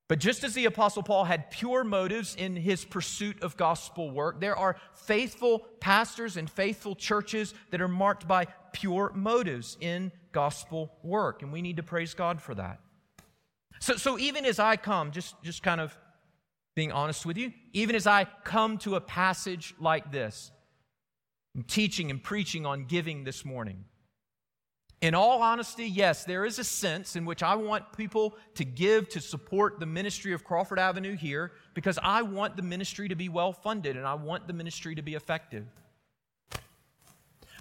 but 0.07 0.19
just 0.19 0.43
as 0.43 0.53
the 0.53 0.65
Apostle 0.65 1.01
Paul 1.01 1.23
had 1.23 1.49
pure 1.49 1.83
motives 1.83 2.35
in 2.35 2.55
his 2.55 2.85
pursuit 2.85 3.41
of 3.41 3.57
gospel 3.57 4.11
work, 4.11 4.39
there 4.39 4.55
are 4.55 4.77
faithful 4.93 5.59
pastors 5.79 6.37
and 6.37 6.47
faithful 6.49 6.95
churches 6.95 7.55
that 7.71 7.81
are 7.81 7.87
marked 7.87 8.27
by 8.27 8.45
pure 8.71 9.11
motives 9.15 9.77
in 9.81 10.11
gospel 10.31 10.91
work. 11.01 11.41
And 11.41 11.51
we 11.51 11.63
need 11.63 11.77
to 11.77 11.83
praise 11.83 12.13
God 12.13 12.39
for 12.39 12.53
that. 12.53 12.79
So, 13.79 13.95
so 13.95 14.19
even 14.19 14.45
as 14.45 14.59
I 14.59 14.77
come, 14.77 15.11
just, 15.11 15.41
just 15.41 15.63
kind 15.63 15.81
of 15.81 15.97
being 16.75 16.91
honest 16.91 17.25
with 17.25 17.37
you, 17.37 17.51
even 17.73 17.95
as 17.95 18.05
I 18.05 18.27
come 18.43 18.77
to 18.79 18.95
a 18.95 19.01
passage 19.01 19.73
like 19.79 20.11
this, 20.11 20.51
I'm 21.55 21.63
teaching 21.63 22.11
and 22.11 22.21
preaching 22.21 22.65
on 22.65 22.85
giving 22.85 23.23
this 23.23 23.43
morning, 23.43 23.85
in 25.01 25.13
all 25.13 25.41
honesty, 25.41 25.85
yes, 25.85 26.23
there 26.23 26.45
is 26.45 26.57
a 26.57 26.63
sense 26.63 27.15
in 27.15 27.25
which 27.25 27.43
I 27.43 27.55
want 27.55 27.95
people 27.95 28.37
to 28.55 28.63
give 28.63 29.09
to 29.09 29.21
support 29.21 29.79
the 29.79 29.85
ministry 29.85 30.33
of 30.33 30.43
Crawford 30.43 30.79
Avenue 30.79 31.15
here 31.15 31.51
because 31.73 31.99
I 32.01 32.21
want 32.21 32.55
the 32.55 32.63
ministry 32.63 33.09
to 33.09 33.15
be 33.15 33.29
well 33.29 33.53
funded 33.53 33.97
and 33.97 34.07
I 34.07 34.13
want 34.15 34.47
the 34.47 34.53
ministry 34.53 34.95
to 34.95 35.01
be 35.01 35.15
effective. 35.15 35.65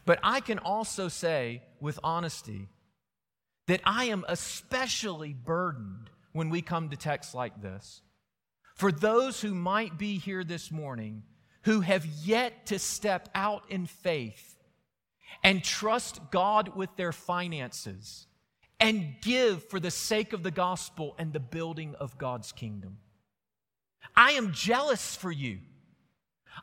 But 0.06 0.20
I 0.22 0.40
can 0.40 0.58
also 0.58 1.08
say 1.08 1.62
with 1.80 1.98
honesty 2.04 2.68
that 3.66 3.80
I 3.84 4.06
am 4.06 4.24
especially 4.28 5.32
burdened 5.32 6.10
when 6.32 6.50
we 6.50 6.62
come 6.62 6.90
to 6.90 6.96
texts 6.96 7.34
like 7.34 7.60
this. 7.62 8.02
For 8.74 8.92
those 8.92 9.40
who 9.40 9.54
might 9.54 9.98
be 9.98 10.18
here 10.18 10.44
this 10.44 10.70
morning 10.70 11.22
who 11.62 11.80
have 11.80 12.04
yet 12.04 12.66
to 12.66 12.78
step 12.78 13.28
out 13.34 13.64
in 13.70 13.86
faith 13.86 14.53
and 15.42 15.64
trust 15.64 16.20
God 16.30 16.76
with 16.76 16.94
their 16.96 17.12
finances 17.12 18.26
and 18.80 19.14
give 19.22 19.68
for 19.68 19.80
the 19.80 19.90
sake 19.90 20.32
of 20.32 20.42
the 20.42 20.50
gospel 20.50 21.14
and 21.18 21.32
the 21.32 21.40
building 21.40 21.94
of 21.96 22.18
God's 22.18 22.52
kingdom. 22.52 22.98
I 24.16 24.32
am 24.32 24.52
jealous 24.52 25.16
for 25.16 25.32
you. 25.32 25.58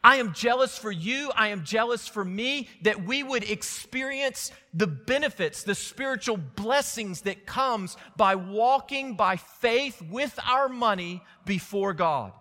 I 0.04 0.18
am 0.18 0.34
jealous 0.34 0.78
for 0.78 0.92
you. 0.92 1.32
I 1.36 1.50
am 1.50 1.64
jealous 1.64 2.08
for 2.08 2.24
me 2.24 2.70
that 2.84 3.06
we 3.06 3.24
would 3.24 3.44
experience 3.44 4.52
the 4.74 4.88
benefits, 4.88 5.64
the 5.64 5.76
spiritual 5.76 6.38
blessings 6.38 7.22
that 7.22 7.46
comes 7.46 7.98
by 8.16 8.36
walking 8.36 9.16
by 9.16 9.36
faith 9.36 10.02
with 10.02 10.40
our 10.48 10.70
money 10.70 11.22
before 11.46 11.94
God. 11.94 12.32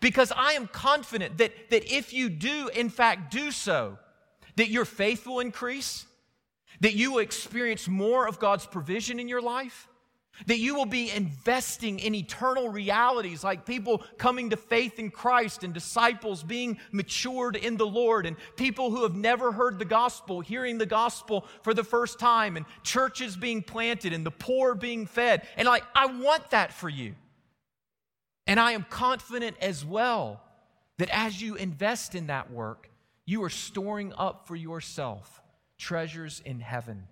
Because 0.00 0.32
I 0.36 0.52
am 0.52 0.68
confident 0.68 1.38
that, 1.38 1.52
that 1.70 1.92
if 1.92 2.12
you 2.12 2.28
do, 2.28 2.68
in 2.74 2.88
fact, 2.88 3.32
do 3.32 3.50
so, 3.50 3.98
that 4.56 4.70
your 4.70 4.84
faith 4.84 5.26
will 5.26 5.40
increase, 5.40 6.06
that 6.80 6.94
you 6.94 7.12
will 7.12 7.18
experience 7.20 7.88
more 7.88 8.26
of 8.26 8.38
God's 8.38 8.66
provision 8.66 9.18
in 9.18 9.28
your 9.28 9.42
life, 9.42 9.88
that 10.46 10.58
you 10.58 10.74
will 10.74 10.86
be 10.86 11.10
investing 11.10 12.00
in 12.00 12.14
eternal 12.14 12.68
realities 12.68 13.44
like 13.44 13.64
people 13.64 14.02
coming 14.18 14.50
to 14.50 14.56
faith 14.56 14.98
in 14.98 15.10
Christ 15.10 15.62
and 15.62 15.72
disciples 15.72 16.42
being 16.42 16.78
matured 16.90 17.54
in 17.54 17.76
the 17.76 17.86
Lord 17.86 18.26
and 18.26 18.36
people 18.56 18.90
who 18.90 19.04
have 19.04 19.14
never 19.14 19.52
heard 19.52 19.78
the 19.78 19.84
gospel 19.84 20.40
hearing 20.40 20.78
the 20.78 20.86
gospel 20.86 21.46
for 21.62 21.72
the 21.72 21.84
first 21.84 22.18
time 22.18 22.56
and 22.56 22.66
churches 22.82 23.36
being 23.36 23.62
planted 23.62 24.12
and 24.12 24.26
the 24.26 24.32
poor 24.32 24.74
being 24.74 25.06
fed. 25.06 25.46
And 25.56 25.68
like, 25.68 25.84
I 25.94 26.06
want 26.06 26.50
that 26.50 26.72
for 26.72 26.88
you. 26.88 27.14
And 28.46 28.58
I 28.58 28.72
am 28.72 28.84
confident 28.90 29.56
as 29.60 29.84
well 29.84 30.42
that 30.98 31.10
as 31.10 31.40
you 31.40 31.54
invest 31.54 32.14
in 32.14 32.26
that 32.26 32.50
work, 32.50 32.90
you 33.26 33.42
are 33.44 33.50
storing 33.50 34.12
up 34.16 34.46
for 34.46 34.56
yourself 34.56 35.42
treasures 35.78 36.42
in 36.44 36.60
heaven 36.60 37.08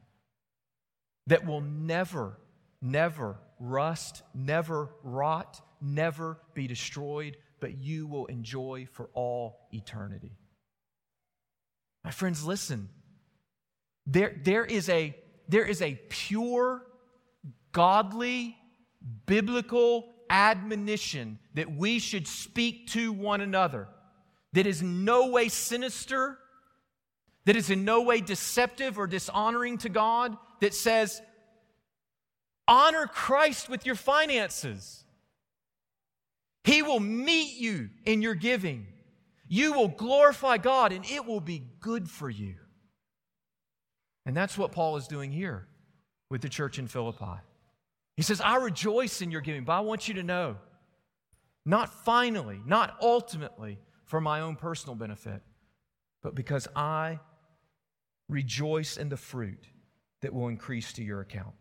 that 1.27 1.47
will 1.47 1.61
never, 1.61 2.39
never 2.81 3.39
rust, 3.59 4.23
never 4.35 4.91
rot, 5.03 5.61
never 5.81 6.39
be 6.55 6.67
destroyed, 6.67 7.37
but 7.61 7.79
you 7.79 8.07
will 8.07 8.27
enjoy 8.27 8.87
for 8.93 9.09
all 9.15 9.69
eternity. 9.73 10.33
My 12.05 12.11
friends, 12.11 12.45
listen. 12.45 12.89
There, 14.07 14.35
there, 14.43 14.65
is 14.65 14.89
a, 14.89 15.17
there 15.49 15.65
is 15.65 15.81
a 15.81 15.95
pure, 16.09 16.83
godly, 17.71 18.57
biblical 19.27 20.09
admonition 20.29 21.39
that 21.55 21.71
we 21.71 22.01
should 22.01 22.27
speak 22.27 22.89
to 22.89 23.13
one 23.13 23.41
another 23.41 23.87
that 24.53 24.67
is 24.67 24.83
no 24.83 25.29
way 25.29 25.49
sinister, 25.49 26.39
that 27.45 27.57
is 27.57 27.71
in 27.71 27.85
no 27.85 28.03
way 28.03 28.21
deceptive 28.21 28.99
or 28.99 29.07
dishonoring 29.07 29.79
to 29.79 29.89
God, 29.89 30.37
that 30.61 30.75
says, 30.75 31.23
honor 32.69 33.07
Christ 33.07 33.69
with 33.69 33.85
your 33.87 33.95
finances. 33.95 35.05
He 36.65 36.83
will 36.83 37.01
meet 37.01 37.57
you 37.59 37.91
in 38.05 38.23
your 38.23 38.35
giving. 38.35 38.87
You 39.49 39.73
will 39.73 39.89
glorify 39.89 40.59
God 40.59 40.93
and 40.93 41.05
it 41.05 41.27
will 41.27 41.41
be 41.41 41.63
good 41.81 42.09
for 42.09 42.31
you. 42.31 42.55
And 44.25 44.37
that's 44.37 44.57
what 44.57 44.73
Paul 44.73 44.97
is 44.97 45.09
doing 45.09 45.33
here 45.33 45.67
with 46.31 46.41
the 46.41 46.49
church 46.49 46.79
in 46.79 46.87
Philippi. 46.87 47.41
He 48.17 48.23
says, 48.23 48.41
I 48.41 48.57
rejoice 48.57 49.21
in 49.21 49.31
your 49.31 49.41
giving, 49.41 49.65
but 49.65 49.73
I 49.73 49.81
want 49.81 50.07
you 50.07 50.15
to 50.15 50.23
know, 50.23 50.57
not 51.67 51.93
finally, 52.05 52.61
not 52.65 52.97
ultimately 53.03 53.79
for 54.13 54.21
my 54.21 54.43
own 54.43 54.57
personal 54.57 54.95
benefit, 54.95 55.41
but 56.23 56.35
because 56.35 56.69
I 56.77 57.19
rejoice 58.29 58.99
in 58.99 59.09
the 59.09 59.17
fruit 59.17 59.65
that 60.21 60.35
will 60.35 60.49
increase 60.49 60.93
to 60.93 61.03
your 61.03 61.23
account. 61.23 61.55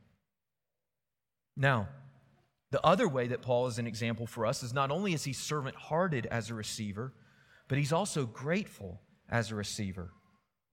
Now, 1.56 1.88
the 2.72 2.86
other 2.86 3.08
way 3.08 3.28
that 3.28 3.42
Paul 3.42 3.68
is 3.68 3.80
an 3.80 3.88
example 3.88 4.28
for 4.28 4.46
us 4.46 4.64
is 4.64 4.74
not 4.74 4.92
only 4.92 5.14
is 5.14 5.24
he 5.24 5.32
servant 5.32 5.78
hearted 5.78 6.26
as 6.26 6.50
a 6.50 6.54
receiver, 6.54 7.14
but 7.70 7.78
he's 7.78 7.94
also 7.94 8.26
grateful 8.26 9.00
as 9.30 9.50
a 9.50 9.56
receiver. 9.56 10.12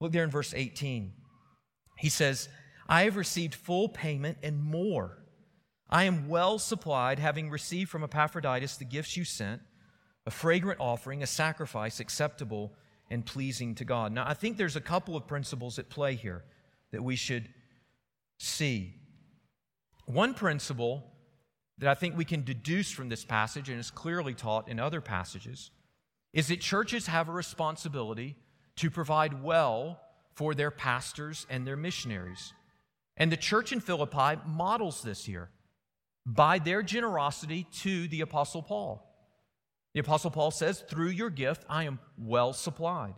Look 0.01 0.11
there 0.11 0.25
in 0.25 0.29
verse 0.29 0.53
18. 0.53 1.13
He 1.97 2.09
says, 2.09 2.49
I 2.89 3.03
have 3.03 3.15
received 3.15 3.55
full 3.55 3.87
payment 3.87 4.39
and 4.43 4.61
more. 4.61 5.23
I 5.89 6.03
am 6.03 6.27
well 6.27 6.59
supplied, 6.59 7.19
having 7.19 7.49
received 7.49 7.89
from 7.89 8.03
Epaphroditus 8.03 8.75
the 8.75 8.83
gifts 8.83 9.15
you 9.15 9.23
sent, 9.23 9.61
a 10.29 10.31
fragrant 10.31 10.79
offering, 10.79 11.23
a 11.23 11.25
sacrifice 11.25 11.99
acceptable 11.99 12.71
and 13.09 13.25
pleasing 13.25 13.73
to 13.73 13.83
God. 13.83 14.11
Now, 14.11 14.25
I 14.27 14.35
think 14.35 14.57
there's 14.57 14.75
a 14.75 14.81
couple 14.81 15.15
of 15.15 15.25
principles 15.25 15.79
at 15.79 15.89
play 15.89 16.13
here 16.13 16.43
that 16.91 17.03
we 17.03 17.15
should 17.15 17.49
see. 18.37 18.93
One 20.05 20.35
principle 20.35 21.03
that 21.79 21.89
I 21.89 21.95
think 21.95 22.15
we 22.15 22.25
can 22.25 22.43
deduce 22.43 22.91
from 22.91 23.09
this 23.09 23.25
passage, 23.25 23.69
and 23.69 23.79
is 23.79 23.89
clearly 23.89 24.35
taught 24.35 24.67
in 24.67 24.79
other 24.79 25.01
passages, 25.01 25.71
is 26.31 26.49
that 26.49 26.61
churches 26.61 27.07
have 27.07 27.27
a 27.27 27.31
responsibility 27.31 28.35
to 28.75 28.91
provide 28.91 29.41
well 29.41 29.99
for 30.35 30.53
their 30.53 30.69
pastors 30.69 31.47
and 31.49 31.65
their 31.65 31.75
missionaries. 31.75 32.53
And 33.17 33.31
the 33.31 33.37
church 33.37 33.71
in 33.71 33.79
Philippi 33.79 34.39
models 34.45 35.01
this 35.01 35.25
here 35.25 35.49
by 36.23 36.59
their 36.59 36.83
generosity 36.83 37.65
to 37.81 38.07
the 38.09 38.21
Apostle 38.21 38.61
Paul. 38.61 39.08
The 39.93 39.99
Apostle 39.99 40.31
Paul 40.31 40.51
says, 40.51 40.83
Through 40.87 41.09
your 41.09 41.29
gift, 41.29 41.65
I 41.69 41.83
am 41.83 41.99
well 42.17 42.53
supplied. 42.53 43.15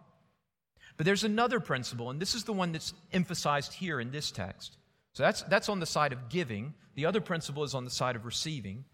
But 0.98 1.06
there's 1.06 1.24
another 1.24 1.60
principle, 1.60 2.10
and 2.10 2.20
this 2.20 2.36
is 2.36 2.44
the 2.44 2.54
one 2.54 2.72
that's 2.72 2.94
emphasized 3.12 3.74
here 3.74 4.00
in 4.00 4.12
this 4.12 4.32
text. 4.32 4.78
So 5.14 5.24
that's, 5.24 5.42
that's 5.44 5.70
on 5.70 5.80
the 5.80 5.86
side 5.86 6.14
of 6.14 6.30
giving. 6.30 6.74
The 6.96 7.06
other 7.06 7.22
principle 7.22 7.64
is 7.64 7.74
on 7.74 7.86
the 7.86 7.92
side 7.92 8.16
of 8.16 8.26
receiving. 8.26 8.86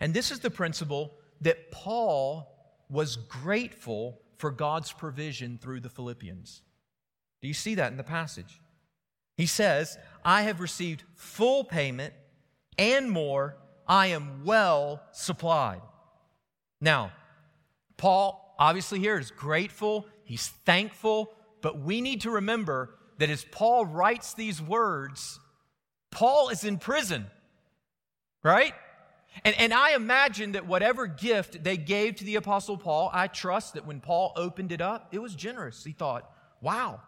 And 0.00 0.14
this 0.14 0.30
is 0.30 0.40
the 0.40 0.50
principle 0.50 1.14
that 1.40 1.70
Paul 1.70 2.50
was 2.88 3.16
grateful 3.16 4.20
for 4.36 4.50
God's 4.50 4.92
provision 4.92 5.58
through 5.60 5.80
the 5.80 5.88
Philippians. 5.88 6.62
Do 7.40 7.48
you 7.48 7.54
see 7.54 7.74
that 7.76 7.90
in 7.90 7.96
the 7.96 8.04
passage? 8.04 8.60
He 9.36 9.46
says, 9.46 9.98
I 10.24 10.42
have 10.42 10.60
received 10.60 11.02
full 11.14 11.64
payment 11.64 12.14
and 12.78 13.10
more. 13.10 13.56
I 13.86 14.08
am 14.08 14.44
well 14.44 15.02
supplied. 15.12 15.82
Now, 16.80 17.12
Paul 17.96 18.54
obviously 18.58 19.00
here 19.00 19.18
is 19.18 19.30
grateful, 19.30 20.06
he's 20.24 20.48
thankful, 20.48 21.32
but 21.60 21.78
we 21.80 22.00
need 22.00 22.22
to 22.22 22.30
remember 22.30 22.94
that 23.18 23.30
as 23.30 23.44
Paul 23.44 23.86
writes 23.86 24.34
these 24.34 24.60
words, 24.60 25.38
Paul 26.10 26.48
is 26.50 26.64
in 26.64 26.78
prison, 26.78 27.26
right? 28.42 28.74
And, 29.44 29.54
and 29.58 29.74
I 29.74 29.94
imagine 29.94 30.52
that 30.52 30.66
whatever 30.66 31.06
gift 31.06 31.64
they 31.64 31.76
gave 31.76 32.16
to 32.16 32.24
the 32.24 32.36
Apostle 32.36 32.76
Paul, 32.76 33.10
I 33.12 33.26
trust 33.26 33.74
that 33.74 33.86
when 33.86 34.00
Paul 34.00 34.32
opened 34.36 34.70
it 34.70 34.80
up, 34.80 35.08
it 35.12 35.18
was 35.18 35.34
generous. 35.34 35.82
He 35.82 35.92
thought, 35.92 36.30
wow, 36.60 37.00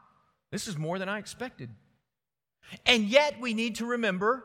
this 0.51 0.67
is 0.67 0.77
more 0.77 0.99
than 0.99 1.09
I 1.09 1.19
expected. 1.19 1.71
And 2.85 3.05
yet 3.05 3.41
we 3.41 3.55
need 3.55 3.77
to 3.77 3.87
remember 3.87 4.45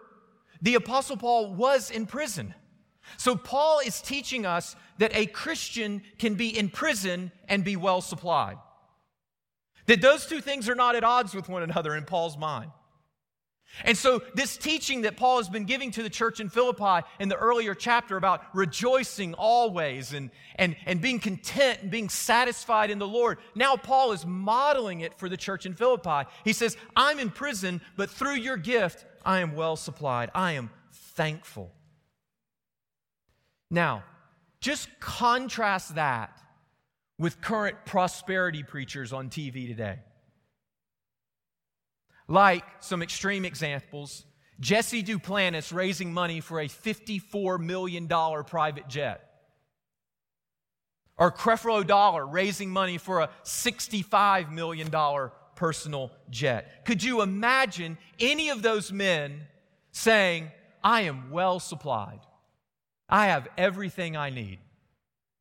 the 0.62 0.75
Apostle 0.75 1.17
Paul 1.17 1.55
was 1.55 1.89
in 1.89 2.05
prison. 2.05 2.53
So, 3.17 3.36
Paul 3.36 3.80
is 3.86 4.02
teaching 4.02 4.45
us 4.45 4.76
that 4.97 5.15
a 5.15 5.26
Christian 5.26 6.04
can 6.19 6.36
be 6.36 6.58
in 6.58 6.69
prison 6.69 7.32
and 7.47 7.63
be 7.63 7.76
well 7.76 8.02
supplied. 8.02 8.58
That 9.88 10.02
those 10.02 10.26
two 10.26 10.41
things 10.41 10.69
are 10.69 10.76
not 10.76 10.95
at 10.95 11.04
odds 11.04 11.34
with 11.34 11.50
one 11.50 11.63
another 11.63 11.95
in 11.95 12.06
Paul's 12.06 12.38
mind. 12.38 12.71
And 13.86 13.97
so, 13.97 14.21
this 14.36 14.58
teaching 14.58 15.02
that 15.02 15.15
Paul 15.15 15.38
has 15.38 15.50
been 15.50 15.63
giving 15.63 15.91
to 15.91 16.04
the 16.04 16.10
church 16.10 16.39
in 16.39 16.50
Philippi 16.50 17.08
in 17.19 17.30
the 17.30 17.38
earlier 17.38 17.74
chapter 17.74 18.17
about 18.17 18.43
rejoicing 18.54 19.34
always 19.34 20.13
and, 20.13 20.30
and, 20.56 20.76
and 20.86 21.02
being 21.02 21.19
content 21.19 21.80
and 21.82 21.89
being 21.89 22.10
satisfied 22.10 22.91
in 22.91 23.00
the 23.00 23.08
Lord, 23.08 23.38
now 23.56 23.78
Paul 23.78 24.12
is 24.12 24.26
modeling 24.26 25.02
it 25.02 25.17
for 25.17 25.30
the 25.30 25.38
church 25.38 25.65
in 25.65 25.74
Philippi. 25.74 26.30
He 26.43 26.54
says, 26.54 26.76
I'm 26.95 27.19
in 27.19 27.30
prison, 27.30 27.82
but 27.95 28.10
through 28.10 28.36
your 28.36 28.58
gift, 28.58 29.06
I 29.26 29.39
am 29.39 29.56
well 29.56 29.78
supplied. 29.78 30.32
I 30.36 30.54
am 30.54 30.69
thankful. 30.91 31.71
Now, 33.71 34.03
just 34.60 34.89
contrast 34.99 35.95
that 35.95 36.38
with 37.17 37.41
current 37.41 37.77
prosperity 37.86 38.62
preachers 38.62 39.13
on 39.13 39.29
TV 39.29 39.67
today. 39.67 39.99
Like 42.27 42.63
some 42.81 43.01
extreme 43.01 43.45
examples 43.45 44.25
Jesse 44.60 45.01
Duplantis 45.01 45.73
raising 45.73 46.13
money 46.13 46.39
for 46.39 46.60
a 46.60 46.67
$54 46.67 47.60
million 47.60 48.07
private 48.07 48.88
jet. 48.88 49.27
Or 51.17 51.31
Creflo 51.31 51.86
Dollar 51.86 52.27
raising 52.27 52.69
money 52.69 52.99
for 52.99 53.21
a 53.21 53.29
$65 53.43 54.51
million 54.51 54.91
personal 55.55 56.12
jet. 56.29 56.86
Could 56.86 57.03
you 57.03 57.21
imagine 57.21 57.97
any 58.19 58.49
of 58.49 58.62
those 58.62 58.91
men 58.91 59.47
saying, 59.91 60.51
I 60.84 61.01
am 61.01 61.31
well 61.31 61.60
supplied? 61.60 62.19
I 63.12 63.28
have 63.28 63.47
everything 63.58 64.15
I 64.15 64.30
need. 64.30 64.60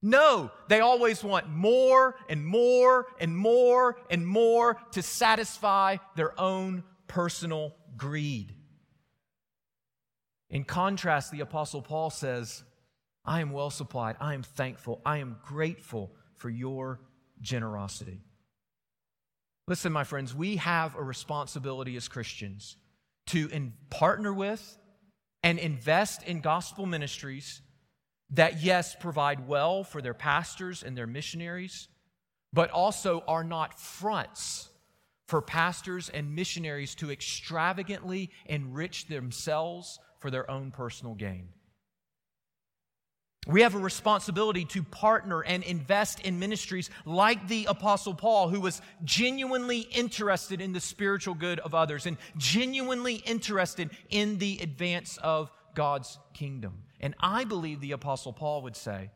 No, 0.02 0.50
they 0.68 0.80
always 0.80 1.22
want 1.22 1.48
more 1.48 2.16
and 2.28 2.44
more 2.44 3.06
and 3.20 3.36
more 3.36 3.98
and 4.10 4.26
more 4.26 4.78
to 4.92 5.02
satisfy 5.02 5.98
their 6.16 6.38
own 6.40 6.82
personal 7.06 7.74
greed. 7.96 8.54
In 10.48 10.64
contrast, 10.64 11.30
the 11.30 11.40
Apostle 11.40 11.82
Paul 11.82 12.10
says, 12.10 12.64
I 13.24 13.40
am 13.40 13.52
well 13.52 13.70
supplied. 13.70 14.16
I 14.20 14.34
am 14.34 14.42
thankful. 14.42 15.00
I 15.04 15.18
am 15.18 15.36
grateful 15.44 16.12
for 16.36 16.48
your 16.48 17.00
generosity. 17.40 18.20
Listen, 19.68 19.92
my 19.92 20.04
friends, 20.04 20.34
we 20.34 20.56
have 20.56 20.96
a 20.96 21.02
responsibility 21.02 21.94
as 21.96 22.08
Christians 22.08 22.76
to 23.26 23.48
in, 23.52 23.74
partner 23.90 24.32
with 24.32 24.78
and 25.42 25.58
invest 25.58 26.22
in 26.24 26.40
gospel 26.40 26.86
ministries 26.86 27.62
that, 28.30 28.62
yes, 28.62 28.94
provide 28.94 29.48
well 29.48 29.82
for 29.84 30.00
their 30.00 30.14
pastors 30.14 30.82
and 30.82 30.96
their 30.96 31.06
missionaries, 31.06 31.88
but 32.52 32.70
also 32.70 33.24
are 33.26 33.44
not 33.44 33.78
fronts 33.78 34.68
for 35.26 35.40
pastors 35.40 36.08
and 36.08 36.34
missionaries 36.34 36.94
to 36.96 37.10
extravagantly 37.10 38.30
enrich 38.46 39.06
themselves 39.06 39.98
for 40.18 40.30
their 40.30 40.50
own 40.50 40.70
personal 40.70 41.14
gain. 41.14 41.48
We 43.46 43.62
have 43.62 43.74
a 43.74 43.78
responsibility 43.78 44.66
to 44.66 44.82
partner 44.82 45.40
and 45.40 45.62
invest 45.62 46.20
in 46.20 46.38
ministries 46.38 46.90
like 47.06 47.48
the 47.48 47.64
Apostle 47.66 48.14
Paul, 48.14 48.50
who 48.50 48.60
was 48.60 48.82
genuinely 49.02 49.80
interested 49.80 50.60
in 50.60 50.72
the 50.72 50.80
spiritual 50.80 51.34
good 51.34 51.58
of 51.60 51.74
others 51.74 52.04
and 52.04 52.18
genuinely 52.36 53.14
interested 53.14 53.90
in 54.10 54.38
the 54.38 54.58
advance 54.60 55.18
of 55.22 55.50
God's 55.74 56.18
kingdom. 56.34 56.82
And 57.00 57.14
I 57.18 57.44
believe 57.44 57.80
the 57.80 57.92
Apostle 57.92 58.34
Paul 58.34 58.62
would 58.62 58.76
say, 58.76 59.10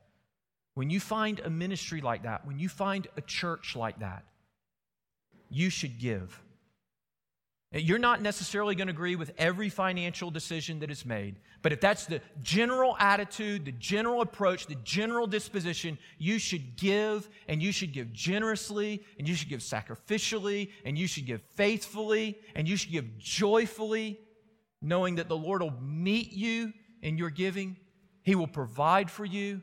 when 0.73 0.89
you 0.89 1.01
find 1.01 1.41
a 1.41 1.51
ministry 1.51 2.01
like 2.01 2.23
that, 2.23 2.47
when 2.47 2.59
you 2.59 2.69
find 2.69 3.07
a 3.17 3.21
church 3.21 3.77
like 3.77 4.01
that, 4.01 4.25
you 5.51 5.69
should 5.69 6.01
give. 6.01 6.41
You're 7.77 7.99
not 7.99 8.23
necessarily 8.23 8.77
going 8.77 8.87
to 8.87 8.93
agree 8.93 9.17
with 9.17 9.33
every 9.37 9.69
financial 9.69 10.31
decision 10.31 10.79
that 10.79 10.93
is 10.93 11.05
made, 11.05 11.41
but 11.61 11.73
if 11.73 11.81
that's 11.81 12.07
the 12.07 12.21
general 12.41 12.97
attitude, 13.01 13.65
the 13.65 13.73
general 13.73 14.21
approach, 14.21 14.69
the 14.69 14.77
general 14.85 15.27
disposition, 15.27 15.99
you 16.17 16.39
should 16.39 16.77
give 16.77 17.29
and 17.49 17.61
you 17.61 17.73
should 17.73 17.93
give 17.93 18.13
generously 18.13 19.03
and 19.19 19.27
you 19.27 19.35
should 19.35 19.49
give 19.49 19.59
sacrificially 19.59 20.71
and 20.85 20.97
you 20.97 21.09
should 21.09 21.27
give 21.27 21.43
faithfully 21.57 22.39
and 22.55 22.69
you 22.69 22.77
should 22.77 22.93
give 22.93 23.19
joyfully, 23.19 24.21
knowing 24.81 25.17
that 25.17 25.29
the 25.29 25.37
Lord 25.37 25.61
will 25.61 25.75
meet 25.83 26.33
you 26.33 26.73
in 27.03 27.19
your 27.19 27.31
giving, 27.31 27.77
He 28.23 28.37
will 28.37 28.47
provide 28.47 29.11
for 29.11 29.25
you, 29.25 29.63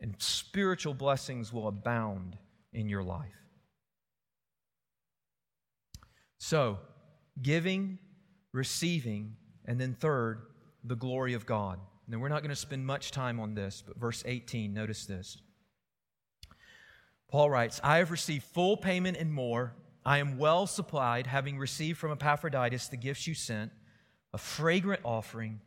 and 0.00 0.14
spiritual 0.18 0.94
blessings 0.94 1.52
will 1.52 1.68
abound 1.68 2.38
in 2.72 2.88
your 2.88 3.02
life. 3.02 3.28
So, 6.38 6.78
giving, 7.40 7.98
receiving, 8.52 9.36
and 9.64 9.80
then 9.80 9.94
third, 9.94 10.42
the 10.84 10.96
glory 10.96 11.34
of 11.34 11.46
God. 11.46 11.78
Now, 12.08 12.18
we're 12.18 12.28
not 12.28 12.42
going 12.42 12.50
to 12.50 12.56
spend 12.56 12.86
much 12.86 13.10
time 13.10 13.40
on 13.40 13.54
this, 13.54 13.82
but 13.86 13.98
verse 13.98 14.22
18, 14.26 14.72
notice 14.72 15.06
this. 15.06 15.38
Paul 17.28 17.50
writes, 17.50 17.80
I 17.82 17.98
have 17.98 18.12
received 18.12 18.44
full 18.44 18.76
payment 18.76 19.16
and 19.16 19.32
more. 19.32 19.74
I 20.04 20.18
am 20.18 20.38
well 20.38 20.68
supplied, 20.68 21.26
having 21.26 21.58
received 21.58 21.98
from 21.98 22.12
Epaphroditus 22.12 22.88
the 22.88 22.96
gifts 22.96 23.26
you 23.26 23.34
sent, 23.34 23.72
a 24.32 24.38
fragrant 24.38 25.00
offering, 25.04 25.60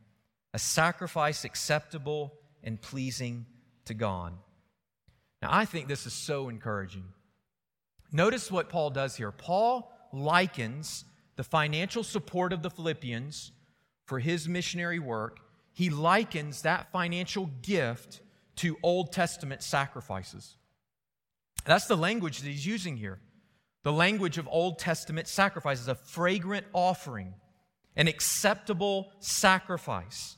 a 0.53 0.59
sacrifice 0.59 1.43
acceptable 1.43 2.33
and 2.63 2.81
pleasing 2.81 3.45
to 3.85 3.93
God. 3.93 4.33
Now, 5.41 5.49
I 5.51 5.65
think 5.65 5.87
this 5.87 6.05
is 6.05 6.13
so 6.13 6.47
encouraging. 6.47 7.03
Notice 8.11 8.49
what 8.49 8.69
Paul 8.69 8.89
does 8.89 9.15
here. 9.15 9.31
Paul 9.31 9.91
likens 10.13 11.03
the 11.39 11.43
financial 11.45 12.03
support 12.03 12.51
of 12.51 12.63
the 12.63 12.69
Philippians 12.69 13.53
for 14.03 14.19
his 14.19 14.49
missionary 14.49 14.99
work, 14.99 15.39
he 15.71 15.89
likens 15.89 16.63
that 16.63 16.91
financial 16.91 17.49
gift 17.61 18.19
to 18.57 18.75
Old 18.83 19.13
Testament 19.13 19.63
sacrifices. 19.63 20.57
That's 21.63 21.85
the 21.85 21.95
language 21.95 22.41
that 22.41 22.49
he's 22.49 22.65
using 22.65 22.97
here. 22.97 23.21
The 23.83 23.93
language 23.93 24.37
of 24.37 24.49
Old 24.51 24.79
Testament 24.79 25.29
sacrifices, 25.29 25.87
a 25.87 25.95
fragrant 25.95 26.65
offering, 26.73 27.33
an 27.95 28.09
acceptable 28.09 29.13
sacrifice. 29.21 30.35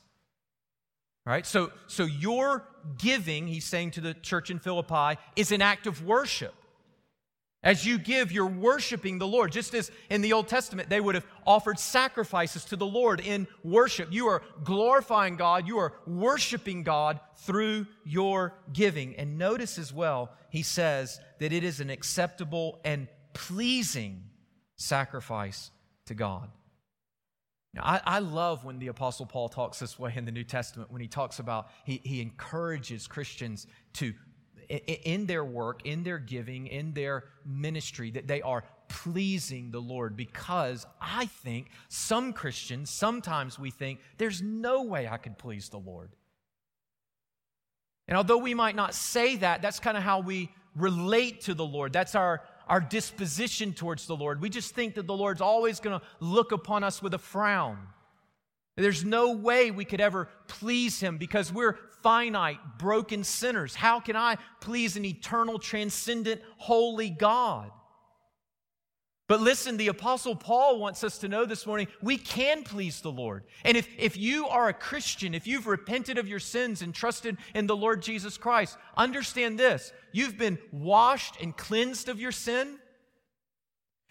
Right? 1.26 1.44
So, 1.44 1.72
so 1.88 2.04
your 2.04 2.64
giving, 2.96 3.48
he's 3.48 3.64
saying 3.64 3.90
to 3.92 4.00
the 4.00 4.14
church 4.14 4.50
in 4.50 4.60
Philippi, 4.60 5.20
is 5.34 5.50
an 5.50 5.62
act 5.62 5.88
of 5.88 6.06
worship. 6.06 6.54
As 7.64 7.86
you 7.86 7.96
give, 7.96 8.32
you're 8.32 8.46
worshiping 8.46 9.18
the 9.18 9.26
Lord. 9.26 9.52
Just 9.52 9.72
as 9.74 9.92
in 10.10 10.20
the 10.20 10.32
Old 10.32 10.48
Testament, 10.48 10.88
they 10.88 11.00
would 11.00 11.14
have 11.14 11.26
offered 11.46 11.78
sacrifices 11.78 12.64
to 12.66 12.76
the 12.76 12.86
Lord 12.86 13.20
in 13.20 13.46
worship. 13.62 14.08
You 14.10 14.26
are 14.26 14.42
glorifying 14.64 15.36
God. 15.36 15.68
You 15.68 15.78
are 15.78 15.94
worshiping 16.04 16.82
God 16.82 17.20
through 17.36 17.86
your 18.04 18.54
giving. 18.72 19.14
And 19.14 19.38
notice 19.38 19.78
as 19.78 19.92
well, 19.92 20.32
he 20.50 20.62
says 20.62 21.20
that 21.38 21.52
it 21.52 21.62
is 21.62 21.78
an 21.78 21.88
acceptable 21.88 22.80
and 22.84 23.06
pleasing 23.32 24.24
sacrifice 24.74 25.70
to 26.06 26.14
God. 26.14 26.50
Now, 27.74 27.82
I, 27.84 28.00
I, 28.04 28.18
love 28.18 28.64
when 28.64 28.78
the 28.80 28.88
Apostle 28.88 29.24
Paul 29.24 29.48
talks 29.48 29.78
this 29.78 29.98
way 29.98 30.12
in 30.14 30.26
the 30.26 30.32
New 30.32 30.44
Testament, 30.44 30.90
when 30.90 31.00
he 31.00 31.08
talks 31.08 31.38
about, 31.38 31.68
he, 31.86 32.02
he 32.04 32.20
encourages 32.20 33.06
Christians 33.06 33.66
to 33.94 34.12
in 34.78 35.26
their 35.26 35.44
work, 35.44 35.84
in 35.84 36.02
their 36.02 36.18
giving, 36.18 36.66
in 36.66 36.94
their 36.94 37.24
ministry, 37.44 38.10
that 38.12 38.26
they 38.26 38.40
are 38.42 38.64
pleasing 38.88 39.70
the 39.70 39.80
Lord 39.80 40.16
because 40.16 40.86
I 41.00 41.26
think 41.26 41.68
some 41.88 42.32
Christians, 42.32 42.90
sometimes 42.90 43.58
we 43.58 43.70
think, 43.70 44.00
there's 44.18 44.42
no 44.42 44.82
way 44.82 45.08
I 45.08 45.16
could 45.16 45.38
please 45.38 45.68
the 45.68 45.78
Lord. 45.78 46.10
And 48.08 48.16
although 48.16 48.38
we 48.38 48.54
might 48.54 48.76
not 48.76 48.94
say 48.94 49.36
that, 49.36 49.62
that's 49.62 49.78
kind 49.78 49.96
of 49.96 50.02
how 50.02 50.20
we 50.20 50.50
relate 50.76 51.42
to 51.42 51.54
the 51.54 51.64
Lord. 51.64 51.92
That's 51.92 52.14
our, 52.14 52.42
our 52.66 52.80
disposition 52.80 53.72
towards 53.72 54.06
the 54.06 54.16
Lord. 54.16 54.40
We 54.40 54.48
just 54.48 54.74
think 54.74 54.94
that 54.94 55.06
the 55.06 55.16
Lord's 55.16 55.40
always 55.40 55.80
going 55.80 55.98
to 55.98 56.06
look 56.20 56.52
upon 56.52 56.82
us 56.82 57.02
with 57.02 57.14
a 57.14 57.18
frown. 57.18 57.78
There's 58.76 59.04
no 59.04 59.32
way 59.32 59.70
we 59.70 59.84
could 59.84 60.00
ever 60.00 60.28
please 60.48 60.98
Him 60.98 61.18
because 61.18 61.52
we're 61.52 61.78
finite, 62.02 62.58
broken 62.78 63.24
sinners. 63.24 63.74
How 63.74 64.00
can 64.00 64.16
I 64.16 64.36
please 64.60 64.96
an 64.96 65.04
eternal, 65.04 65.58
transcendent, 65.58 66.40
holy 66.58 67.10
God? 67.10 67.70
But 69.28 69.40
listen, 69.40 69.78
the 69.78 69.88
Apostle 69.88 70.36
Paul 70.36 70.78
wants 70.78 71.02
us 71.02 71.16
to 71.18 71.28
know 71.28 71.46
this 71.46 71.66
morning 71.66 71.86
we 72.02 72.18
can 72.18 72.64
please 72.64 73.00
the 73.00 73.10
Lord. 73.10 73.44
And 73.64 73.76
if, 73.76 73.88
if 73.96 74.16
you 74.16 74.46
are 74.48 74.68
a 74.68 74.74
Christian, 74.74 75.34
if 75.34 75.46
you've 75.46 75.66
repented 75.66 76.18
of 76.18 76.28
your 76.28 76.38
sins 76.38 76.82
and 76.82 76.94
trusted 76.94 77.38
in 77.54 77.66
the 77.66 77.74
Lord 77.74 78.02
Jesus 78.02 78.36
Christ, 78.36 78.76
understand 78.94 79.58
this 79.58 79.90
you've 80.12 80.36
been 80.36 80.58
washed 80.70 81.40
and 81.40 81.56
cleansed 81.56 82.10
of 82.10 82.20
your 82.20 82.32
sin. 82.32 82.78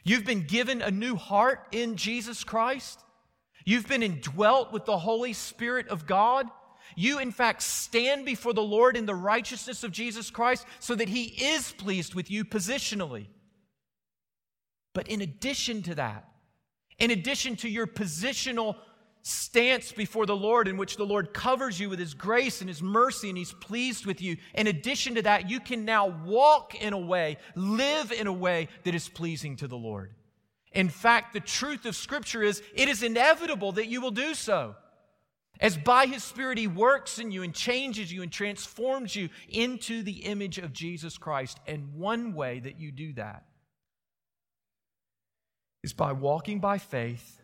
You've 0.03 0.25
been 0.25 0.47
given 0.47 0.81
a 0.81 0.89
new 0.89 1.15
heart 1.15 1.67
in 1.71 1.97
Jesus 1.97 2.43
Christ. 2.43 2.99
You've 3.63 3.87
been 3.87 4.01
indwelt 4.01 4.73
with 4.73 4.85
the 4.85 4.97
Holy 4.97 5.33
Spirit 5.33 5.87
of 5.89 6.07
God. 6.07 6.47
You, 6.95 7.19
in 7.19 7.31
fact, 7.31 7.61
stand 7.61 8.25
before 8.25 8.53
the 8.53 8.61
Lord 8.61 8.97
in 8.97 9.05
the 9.05 9.15
righteousness 9.15 9.83
of 9.83 9.91
Jesus 9.91 10.29
Christ 10.29 10.65
so 10.79 10.95
that 10.95 11.09
He 11.09 11.23
is 11.23 11.71
pleased 11.71 12.13
with 12.13 12.29
you 12.29 12.45
positionally. 12.45 13.27
But 14.93 15.07
in 15.07 15.21
addition 15.21 15.81
to 15.83 15.95
that, 15.95 16.27
in 16.99 17.11
addition 17.11 17.55
to 17.57 17.69
your 17.69 17.87
positional 17.87 18.75
stance 19.23 19.91
before 19.91 20.25
the 20.25 20.35
Lord, 20.35 20.67
in 20.67 20.77
which 20.77 20.97
the 20.97 21.05
Lord 21.05 21.33
covers 21.33 21.79
you 21.79 21.89
with 21.89 21.99
His 21.99 22.13
grace 22.13 22.61
and 22.61 22.69
His 22.69 22.81
mercy 22.81 23.29
and 23.29 23.37
He's 23.37 23.53
pleased 23.53 24.05
with 24.05 24.21
you, 24.21 24.37
in 24.53 24.67
addition 24.67 25.15
to 25.15 25.21
that, 25.23 25.49
you 25.49 25.59
can 25.59 25.85
now 25.85 26.07
walk 26.25 26.75
in 26.75 26.93
a 26.93 26.99
way, 26.99 27.37
live 27.55 28.11
in 28.11 28.27
a 28.27 28.33
way 28.33 28.67
that 28.83 28.95
is 28.95 29.09
pleasing 29.09 29.55
to 29.57 29.67
the 29.67 29.77
Lord. 29.77 30.13
In 30.71 30.89
fact, 30.89 31.33
the 31.33 31.39
truth 31.39 31.85
of 31.85 31.95
Scripture 31.95 32.41
is 32.41 32.61
it 32.73 32.87
is 32.89 33.03
inevitable 33.03 33.73
that 33.73 33.87
you 33.87 34.01
will 34.01 34.11
do 34.11 34.33
so. 34.33 34.75
As 35.61 35.77
by 35.77 36.07
His 36.07 36.23
Spirit 36.23 36.57
He 36.57 36.67
works 36.67 37.19
in 37.19 37.31
you 37.31 37.43
and 37.43 37.53
changes 37.53 38.11
you 38.11 38.23
and 38.23 38.31
transforms 38.31 39.15
you 39.15 39.29
into 39.47 40.01
the 40.01 40.25
image 40.25 40.57
of 40.57 40.73
Jesus 40.73 41.17
Christ. 41.17 41.59
And 41.67 41.93
one 41.93 42.33
way 42.33 42.59
that 42.59 42.79
you 42.79 42.91
do 42.91 43.13
that 43.13 43.45
is 45.83 45.93
by 45.93 46.11
walking 46.11 46.59
by 46.59 46.79
faith 46.79 47.39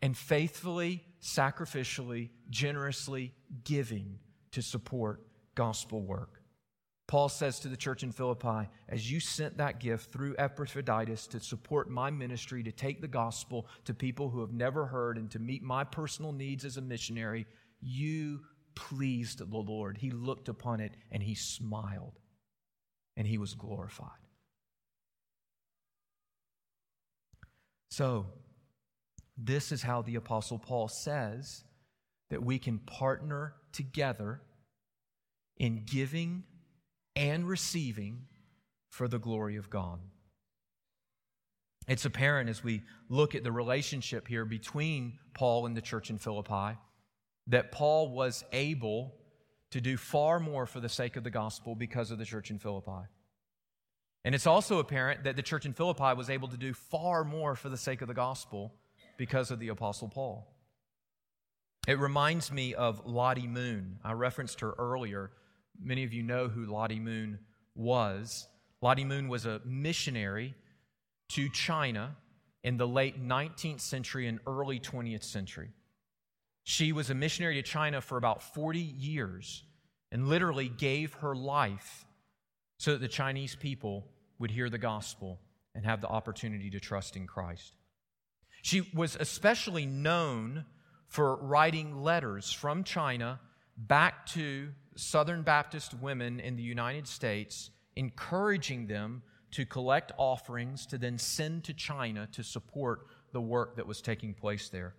and 0.00 0.16
faithfully, 0.16 1.04
sacrificially, 1.20 2.30
generously 2.50 3.34
giving 3.64 4.18
to 4.52 4.62
support 4.62 5.22
gospel 5.54 6.02
work. 6.02 6.37
Paul 7.08 7.30
says 7.30 7.58
to 7.60 7.68
the 7.68 7.76
church 7.76 8.02
in 8.02 8.12
Philippi, 8.12 8.68
as 8.86 9.10
you 9.10 9.18
sent 9.18 9.56
that 9.56 9.80
gift 9.80 10.12
through 10.12 10.36
Epaphroditus 10.38 11.26
to 11.28 11.40
support 11.40 11.88
my 11.88 12.10
ministry, 12.10 12.62
to 12.62 12.70
take 12.70 13.00
the 13.00 13.08
gospel 13.08 13.66
to 13.86 13.94
people 13.94 14.28
who 14.28 14.42
have 14.42 14.52
never 14.52 14.84
heard 14.84 15.16
and 15.16 15.30
to 15.30 15.38
meet 15.38 15.62
my 15.62 15.84
personal 15.84 16.32
needs 16.32 16.66
as 16.66 16.76
a 16.76 16.82
missionary, 16.82 17.46
you 17.80 18.42
pleased 18.74 19.38
the 19.38 19.56
Lord. 19.56 19.96
He 19.96 20.10
looked 20.10 20.50
upon 20.50 20.80
it 20.80 20.92
and 21.10 21.22
he 21.22 21.34
smiled 21.34 22.20
and 23.16 23.26
he 23.26 23.38
was 23.38 23.54
glorified. 23.54 24.10
So, 27.90 28.26
this 29.38 29.72
is 29.72 29.82
how 29.82 30.02
the 30.02 30.16
Apostle 30.16 30.58
Paul 30.58 30.88
says 30.88 31.64
that 32.28 32.42
we 32.42 32.58
can 32.58 32.80
partner 32.80 33.54
together 33.72 34.42
in 35.56 35.84
giving 35.86 36.44
and 37.18 37.48
receiving 37.48 38.22
for 38.88 39.08
the 39.08 39.18
glory 39.18 39.56
of 39.56 39.68
God. 39.68 39.98
It's 41.88 42.04
apparent 42.04 42.48
as 42.48 42.62
we 42.62 42.82
look 43.08 43.34
at 43.34 43.42
the 43.42 43.50
relationship 43.50 44.28
here 44.28 44.44
between 44.44 45.18
Paul 45.34 45.66
and 45.66 45.76
the 45.76 45.82
church 45.82 46.10
in 46.10 46.18
Philippi 46.18 46.78
that 47.48 47.72
Paul 47.72 48.10
was 48.10 48.44
able 48.52 49.14
to 49.72 49.80
do 49.80 49.96
far 49.96 50.38
more 50.38 50.64
for 50.64 50.80
the 50.80 50.88
sake 50.88 51.16
of 51.16 51.24
the 51.24 51.30
gospel 51.30 51.74
because 51.74 52.10
of 52.10 52.18
the 52.18 52.24
church 52.24 52.50
in 52.50 52.58
Philippi. 52.58 53.08
And 54.24 54.34
it's 54.34 54.46
also 54.46 54.78
apparent 54.78 55.24
that 55.24 55.34
the 55.34 55.42
church 55.42 55.66
in 55.66 55.72
Philippi 55.72 56.14
was 56.14 56.30
able 56.30 56.48
to 56.48 56.56
do 56.56 56.72
far 56.72 57.24
more 57.24 57.56
for 57.56 57.68
the 57.68 57.76
sake 57.76 58.00
of 58.00 58.08
the 58.08 58.14
gospel 58.14 58.74
because 59.16 59.50
of 59.50 59.58
the 59.58 59.68
Apostle 59.68 60.08
Paul. 60.08 60.46
It 61.88 61.98
reminds 61.98 62.52
me 62.52 62.74
of 62.74 63.06
Lottie 63.06 63.46
Moon. 63.46 63.98
I 64.04 64.12
referenced 64.12 64.60
her 64.60 64.74
earlier 64.78 65.30
Many 65.82 66.04
of 66.04 66.12
you 66.12 66.22
know 66.22 66.48
who 66.48 66.66
Lottie 66.66 67.00
Moon 67.00 67.38
was. 67.74 68.48
Lottie 68.80 69.04
Moon 69.04 69.28
was 69.28 69.46
a 69.46 69.60
missionary 69.64 70.54
to 71.30 71.48
China 71.50 72.16
in 72.64 72.76
the 72.76 72.88
late 72.88 73.22
19th 73.22 73.80
century 73.80 74.26
and 74.26 74.40
early 74.46 74.80
20th 74.80 75.24
century. 75.24 75.70
She 76.64 76.92
was 76.92 77.10
a 77.10 77.14
missionary 77.14 77.54
to 77.54 77.62
China 77.62 78.00
for 78.00 78.18
about 78.18 78.42
40 78.42 78.78
years 78.78 79.64
and 80.10 80.28
literally 80.28 80.68
gave 80.68 81.14
her 81.14 81.34
life 81.34 82.04
so 82.78 82.92
that 82.92 83.00
the 83.00 83.08
Chinese 83.08 83.56
people 83.56 84.06
would 84.38 84.50
hear 84.50 84.70
the 84.70 84.78
gospel 84.78 85.40
and 85.74 85.84
have 85.84 86.00
the 86.00 86.08
opportunity 86.08 86.70
to 86.70 86.80
trust 86.80 87.16
in 87.16 87.26
Christ. 87.26 87.74
She 88.62 88.82
was 88.92 89.16
especially 89.18 89.86
known 89.86 90.64
for 91.06 91.36
writing 91.36 92.02
letters 92.02 92.52
from 92.52 92.84
China 92.84 93.40
back 93.76 94.26
to 94.26 94.70
Southern 94.98 95.42
Baptist 95.42 95.94
women 95.94 96.40
in 96.40 96.56
the 96.56 96.62
United 96.62 97.06
States, 97.06 97.70
encouraging 97.94 98.86
them 98.86 99.22
to 99.52 99.64
collect 99.64 100.12
offerings 100.18 100.86
to 100.86 100.98
then 100.98 101.18
send 101.18 101.64
to 101.64 101.72
China 101.72 102.28
to 102.32 102.42
support 102.42 103.06
the 103.32 103.40
work 103.40 103.76
that 103.76 103.86
was 103.86 104.02
taking 104.02 104.34
place 104.34 104.68
there. 104.68 104.94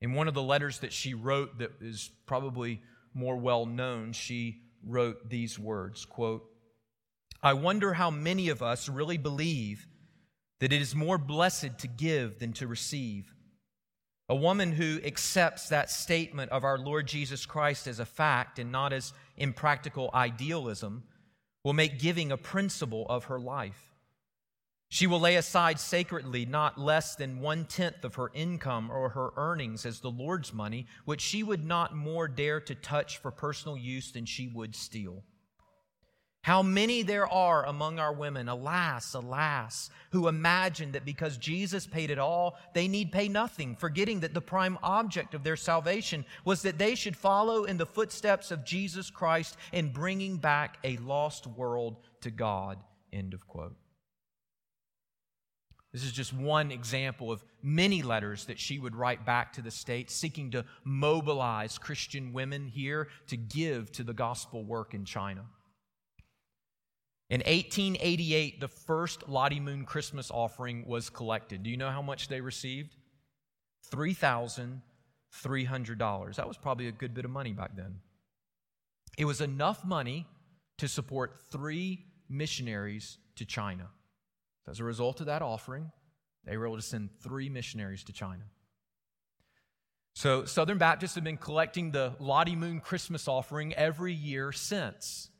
In 0.00 0.14
one 0.14 0.26
of 0.26 0.34
the 0.34 0.42
letters 0.42 0.80
that 0.80 0.92
she 0.92 1.14
wrote 1.14 1.58
that 1.58 1.70
is 1.80 2.10
probably 2.26 2.82
more 3.14 3.36
well 3.36 3.66
known, 3.66 4.12
she 4.12 4.62
wrote 4.84 5.30
these 5.30 5.58
words 5.58 6.04
quote, 6.04 6.42
I 7.40 7.52
wonder 7.52 7.92
how 7.92 8.10
many 8.10 8.48
of 8.48 8.62
us 8.62 8.88
really 8.88 9.16
believe 9.16 9.86
that 10.58 10.72
it 10.72 10.80
is 10.80 10.94
more 10.94 11.18
blessed 11.18 11.78
to 11.78 11.88
give 11.88 12.40
than 12.40 12.52
to 12.54 12.66
receive. 12.66 13.32
A 14.28 14.36
woman 14.36 14.72
who 14.72 15.00
accepts 15.04 15.68
that 15.68 15.90
statement 15.90 16.50
of 16.52 16.64
our 16.64 16.78
Lord 16.78 17.06
Jesus 17.06 17.44
Christ 17.44 17.86
as 17.86 17.98
a 17.98 18.06
fact 18.06 18.58
and 18.58 18.72
not 18.72 18.92
as 18.92 19.12
impractical 19.36 20.10
idealism 20.14 21.02
will 21.64 21.72
make 21.72 21.98
giving 21.98 22.32
a 22.32 22.36
principle 22.36 23.06
of 23.08 23.24
her 23.24 23.38
life. 23.38 23.92
She 24.88 25.06
will 25.06 25.20
lay 25.20 25.36
aside 25.36 25.80
sacredly 25.80 26.44
not 26.44 26.76
less 26.78 27.14
than 27.14 27.40
one 27.40 27.64
tenth 27.64 28.04
of 28.04 28.16
her 28.16 28.30
income 28.34 28.90
or 28.90 29.08
her 29.08 29.30
earnings 29.36 29.86
as 29.86 30.00
the 30.00 30.10
Lord's 30.10 30.52
money, 30.52 30.86
which 31.06 31.22
she 31.22 31.42
would 31.42 31.64
not 31.64 31.96
more 31.96 32.28
dare 32.28 32.60
to 32.60 32.74
touch 32.74 33.16
for 33.16 33.30
personal 33.30 33.76
use 33.76 34.12
than 34.12 34.26
she 34.26 34.48
would 34.48 34.76
steal. 34.76 35.24
How 36.42 36.60
many 36.60 37.04
there 37.04 37.28
are 37.28 37.64
among 37.66 38.00
our 38.00 38.12
women, 38.12 38.48
alas, 38.48 39.14
alas, 39.14 39.90
who 40.10 40.26
imagine 40.26 40.90
that 40.92 41.04
because 41.04 41.36
Jesus 41.36 41.86
paid 41.86 42.10
it 42.10 42.18
all, 42.18 42.58
they 42.74 42.88
need 42.88 43.12
pay 43.12 43.28
nothing, 43.28 43.76
forgetting 43.76 44.20
that 44.20 44.34
the 44.34 44.40
prime 44.40 44.76
object 44.82 45.34
of 45.34 45.44
their 45.44 45.54
salvation 45.54 46.24
was 46.44 46.62
that 46.62 46.78
they 46.78 46.96
should 46.96 47.16
follow 47.16 47.62
in 47.62 47.76
the 47.76 47.86
footsteps 47.86 48.50
of 48.50 48.64
Jesus 48.64 49.08
Christ 49.08 49.56
in 49.72 49.92
bringing 49.92 50.36
back 50.36 50.78
a 50.82 50.96
lost 50.96 51.46
world 51.46 51.98
to 52.22 52.30
God. 52.32 52.78
End 53.12 53.34
of 53.34 53.46
quote. 53.46 53.76
This 55.92 56.02
is 56.02 56.12
just 56.12 56.32
one 56.32 56.72
example 56.72 57.30
of 57.30 57.44
many 57.62 58.02
letters 58.02 58.46
that 58.46 58.58
she 58.58 58.80
would 58.80 58.96
write 58.96 59.24
back 59.24 59.52
to 59.52 59.62
the 59.62 59.70
state, 59.70 60.10
seeking 60.10 60.50
to 60.52 60.64
mobilize 60.82 61.78
Christian 61.78 62.32
women 62.32 62.66
here 62.66 63.08
to 63.28 63.36
give 63.36 63.92
to 63.92 64.02
the 64.02 64.14
gospel 64.14 64.64
work 64.64 64.92
in 64.92 65.04
China. 65.04 65.44
In 67.32 67.40
1888, 67.40 68.60
the 68.60 68.68
first 68.68 69.26
Lottie 69.26 69.58
Moon 69.58 69.86
Christmas 69.86 70.30
offering 70.30 70.84
was 70.86 71.08
collected. 71.08 71.62
Do 71.62 71.70
you 71.70 71.78
know 71.78 71.88
how 71.88 72.02
much 72.02 72.28
they 72.28 72.42
received? 72.42 72.94
$3,300. 73.90 76.36
That 76.36 76.46
was 76.46 76.58
probably 76.58 76.88
a 76.88 76.92
good 76.92 77.14
bit 77.14 77.24
of 77.24 77.30
money 77.30 77.54
back 77.54 77.74
then. 77.74 78.00
It 79.16 79.24
was 79.24 79.40
enough 79.40 79.82
money 79.82 80.26
to 80.76 80.86
support 80.86 81.40
three 81.50 82.04
missionaries 82.28 83.16
to 83.36 83.46
China. 83.46 83.88
As 84.68 84.78
a 84.78 84.84
result 84.84 85.20
of 85.20 85.26
that 85.26 85.40
offering, 85.40 85.90
they 86.44 86.58
were 86.58 86.66
able 86.66 86.76
to 86.76 86.82
send 86.82 87.08
three 87.22 87.48
missionaries 87.48 88.04
to 88.04 88.12
China. 88.12 88.44
So, 90.14 90.44
Southern 90.44 90.76
Baptists 90.76 91.14
have 91.14 91.24
been 91.24 91.38
collecting 91.38 91.92
the 91.92 92.14
Lottie 92.18 92.56
Moon 92.56 92.80
Christmas 92.80 93.26
offering 93.26 93.72
every 93.72 94.12
year 94.12 94.52
since. 94.52 95.30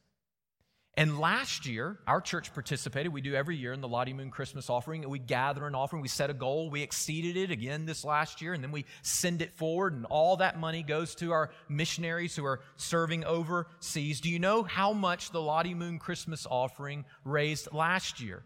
And 0.95 1.19
last 1.19 1.65
year, 1.65 1.99
our 2.07 2.21
church 2.21 2.53
participated. 2.53 3.15
We 3.15 3.23
do 3.23 3.35
every 3.35 3.57
year 3.57 3.73
in 3.73 3.81
the 3.81 3.89
Lottie 3.89 4.13
Moon 4.13 4.31
Christmas 4.31 4.69
offering. 4.69 5.09
We 5.09 5.19
gather 5.19 5.67
an 5.67 5.75
offering. 5.75 6.03
We 6.03 6.09
set 6.09 6.29
a 6.29 6.35
goal. 6.35 6.69
We 6.69 6.83
exceeded 6.83 7.39
it 7.39 7.51
again 7.51 7.87
this 7.87 8.05
last 8.05 8.43
year, 8.43 8.53
and 8.53 8.63
then 8.63 8.73
we 8.73 8.85
send 9.01 9.41
it 9.41 9.55
forward, 9.55 9.95
and 9.95 10.05
all 10.05 10.37
that 10.37 10.61
money 10.61 10.83
goes 10.83 11.15
to 11.15 11.33
our 11.33 11.49
missionaries 11.67 12.37
who 12.37 12.45
are 12.45 12.61
serving 12.77 13.25
overseas. 13.25 14.21
Do 14.21 14.29
you 14.29 14.39
know 14.39 14.65
how 14.65 14.93
much 14.93 15.31
the 15.31 15.41
Lottie 15.41 15.73
Moon 15.73 15.99
Christmas 15.99 16.47
offering 16.49 17.07
raised 17.25 17.73
last 17.73 18.21
year? 18.21 18.45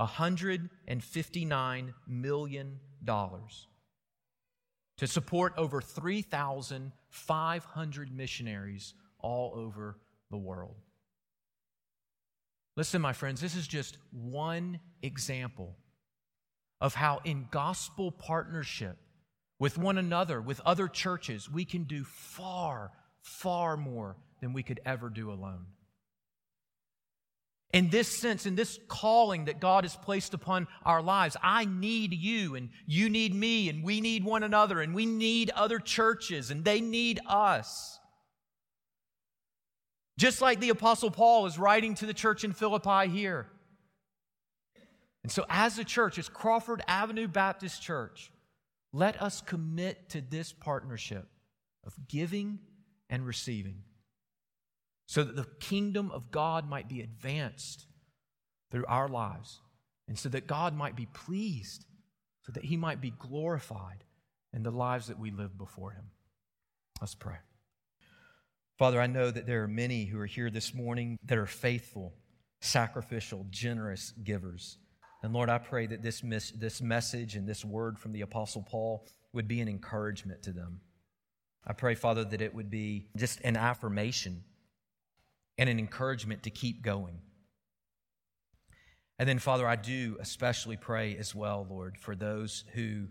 $159 0.00 1.92
million 2.06 2.80
to 4.96 5.06
support 5.06 5.52
over 5.58 5.82
3,500 5.82 8.16
missionaries 8.16 8.94
all 9.18 9.52
over 9.54 9.98
the 10.30 10.38
world. 10.38 10.76
Listen, 12.76 13.02
my 13.02 13.12
friends, 13.12 13.40
this 13.40 13.54
is 13.54 13.66
just 13.66 13.98
one 14.10 14.80
example 15.02 15.76
of 16.80 16.94
how, 16.94 17.20
in 17.24 17.46
gospel 17.50 18.10
partnership 18.10 18.96
with 19.58 19.78
one 19.78 19.98
another, 19.98 20.40
with 20.40 20.60
other 20.64 20.88
churches, 20.88 21.50
we 21.50 21.64
can 21.64 21.84
do 21.84 22.04
far, 22.04 22.90
far 23.20 23.76
more 23.76 24.16
than 24.40 24.52
we 24.52 24.62
could 24.62 24.80
ever 24.84 25.08
do 25.08 25.30
alone 25.30 25.66
in 27.72 27.88
this 27.88 28.08
sense, 28.08 28.44
in 28.44 28.54
this 28.54 28.78
calling 28.86 29.46
that 29.46 29.60
God 29.60 29.84
has 29.84 29.96
placed 29.96 30.34
upon 30.34 30.68
our 30.84 31.02
lives. 31.02 31.36
I 31.42 31.64
need 31.64 32.12
you, 32.12 32.54
and 32.54 32.68
you 32.86 33.08
need 33.08 33.34
me, 33.34 33.68
and 33.68 33.82
we 33.82 34.00
need 34.00 34.24
one 34.24 34.42
another, 34.42 34.80
and 34.80 34.94
we 34.94 35.06
need 35.06 35.50
other 35.50 35.78
churches, 35.78 36.50
and 36.50 36.64
they 36.64 36.80
need 36.80 37.20
us. 37.26 37.98
Just 40.18 40.40
like 40.40 40.60
the 40.60 40.70
Apostle 40.70 41.10
Paul 41.10 41.46
is 41.46 41.58
writing 41.58 41.94
to 41.96 42.06
the 42.06 42.14
church 42.14 42.44
in 42.44 42.52
Philippi 42.52 43.08
here. 43.08 43.46
And 45.22 45.30
so, 45.30 45.44
as 45.48 45.78
a 45.78 45.84
church, 45.84 46.18
as 46.18 46.28
Crawford 46.28 46.82
Avenue 46.88 47.28
Baptist 47.28 47.80
Church, 47.80 48.30
let 48.92 49.20
us 49.22 49.40
commit 49.40 50.10
to 50.10 50.20
this 50.20 50.52
partnership 50.52 51.28
of 51.86 51.94
giving 52.08 52.58
and 53.08 53.26
receiving 53.26 53.84
so 55.06 55.22
that 55.22 55.36
the 55.36 55.46
kingdom 55.60 56.10
of 56.10 56.30
God 56.30 56.68
might 56.68 56.88
be 56.88 57.00
advanced 57.00 57.86
through 58.70 58.86
our 58.86 59.08
lives, 59.08 59.60
and 60.08 60.18
so 60.18 60.30
that 60.30 60.46
God 60.46 60.74
might 60.74 60.96
be 60.96 61.06
pleased, 61.06 61.84
so 62.40 62.52
that 62.52 62.64
he 62.64 62.78
might 62.78 63.02
be 63.02 63.12
glorified 63.18 64.04
in 64.54 64.62
the 64.62 64.70
lives 64.70 65.08
that 65.08 65.18
we 65.18 65.30
live 65.30 65.58
before 65.58 65.90
him. 65.90 66.04
Let's 67.00 67.14
pray. 67.14 67.36
Father, 68.82 69.00
I 69.00 69.06
know 69.06 69.30
that 69.30 69.46
there 69.46 69.62
are 69.62 69.68
many 69.68 70.06
who 70.06 70.18
are 70.18 70.26
here 70.26 70.50
this 70.50 70.74
morning 70.74 71.16
that 71.26 71.38
are 71.38 71.46
faithful, 71.46 72.14
sacrificial, 72.60 73.46
generous 73.48 74.12
givers. 74.24 74.76
And 75.22 75.32
Lord, 75.32 75.48
I 75.48 75.58
pray 75.58 75.86
that 75.86 76.02
this, 76.02 76.20
this 76.56 76.82
message 76.82 77.36
and 77.36 77.48
this 77.48 77.64
word 77.64 77.96
from 77.96 78.10
the 78.10 78.22
Apostle 78.22 78.66
Paul 78.68 79.06
would 79.32 79.46
be 79.46 79.60
an 79.60 79.68
encouragement 79.68 80.42
to 80.42 80.52
them. 80.52 80.80
I 81.64 81.74
pray, 81.74 81.94
Father, 81.94 82.24
that 82.24 82.40
it 82.40 82.56
would 82.56 82.70
be 82.70 83.06
just 83.16 83.40
an 83.42 83.56
affirmation 83.56 84.42
and 85.58 85.68
an 85.70 85.78
encouragement 85.78 86.42
to 86.42 86.50
keep 86.50 86.82
going. 86.82 87.20
And 89.16 89.28
then, 89.28 89.38
Father, 89.38 89.68
I 89.68 89.76
do 89.76 90.16
especially 90.18 90.76
pray 90.76 91.16
as 91.16 91.36
well, 91.36 91.64
Lord, 91.70 91.98
for 91.98 92.16
those 92.16 92.64
who, 92.74 93.06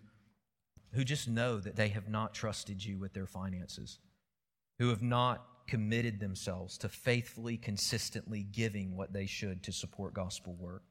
who 0.92 1.06
just 1.06 1.30
know 1.30 1.62
that 1.62 1.78
they 1.78 1.88
have 1.88 2.10
not 2.10 2.34
trusted 2.34 2.84
you 2.84 3.00
with 3.00 3.14
their 3.14 3.26
finances, 3.26 4.00
who 4.78 4.90
have 4.90 5.02
not 5.02 5.48
committed 5.68 6.20
themselves 6.20 6.78
to 6.80 6.90
faithfully, 6.90 7.58
consistently 7.58 8.44
giving 8.44 8.96
what 8.96 9.14
they 9.14 9.26
should 9.26 9.64
to 9.64 9.72
support 9.72 10.14
gospel 10.14 10.56
work. 10.60 10.84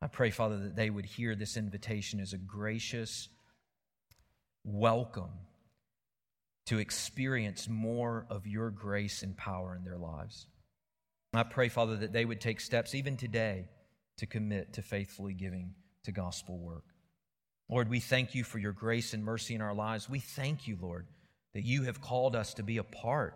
I 0.00 0.08
pray, 0.08 0.30
Father, 0.30 0.58
that 0.58 0.76
they 0.76 0.90
would 0.90 1.06
hear 1.06 1.34
this 1.34 1.56
invitation 1.56 2.20
as 2.20 2.32
a 2.32 2.38
gracious 2.38 3.28
welcome 4.64 5.30
to 6.66 6.78
experience 6.78 7.68
more 7.68 8.26
of 8.30 8.46
your 8.46 8.70
grace 8.70 9.22
and 9.22 9.36
power 9.36 9.76
in 9.76 9.84
their 9.84 9.98
lives. 9.98 10.46
I 11.34 11.44
pray, 11.44 11.68
Father, 11.68 11.96
that 11.96 12.12
they 12.12 12.24
would 12.24 12.40
take 12.40 12.60
steps 12.60 12.94
even 12.94 13.16
today 13.16 13.66
to 14.18 14.26
commit 14.26 14.74
to 14.74 14.82
faithfully 14.82 15.34
giving 15.34 15.74
to 16.04 16.12
gospel 16.12 16.58
work. 16.58 16.84
Lord, 17.68 17.88
we 17.88 18.00
thank 18.00 18.34
you 18.34 18.44
for 18.44 18.58
your 18.58 18.72
grace 18.72 19.14
and 19.14 19.24
mercy 19.24 19.54
in 19.54 19.62
our 19.62 19.74
lives. 19.74 20.08
We 20.08 20.18
thank 20.18 20.68
you, 20.68 20.76
Lord, 20.80 21.06
that 21.54 21.64
you 21.64 21.84
have 21.84 22.00
called 22.00 22.36
us 22.36 22.54
to 22.54 22.62
be 22.62 22.78
a 22.78 22.84
part 22.84 23.34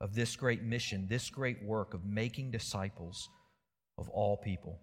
of 0.00 0.14
this 0.14 0.36
great 0.36 0.62
mission, 0.62 1.06
this 1.08 1.30
great 1.30 1.62
work 1.62 1.94
of 1.94 2.04
making 2.04 2.50
disciples 2.50 3.28
of 3.98 4.08
all 4.10 4.36
people. 4.36 4.78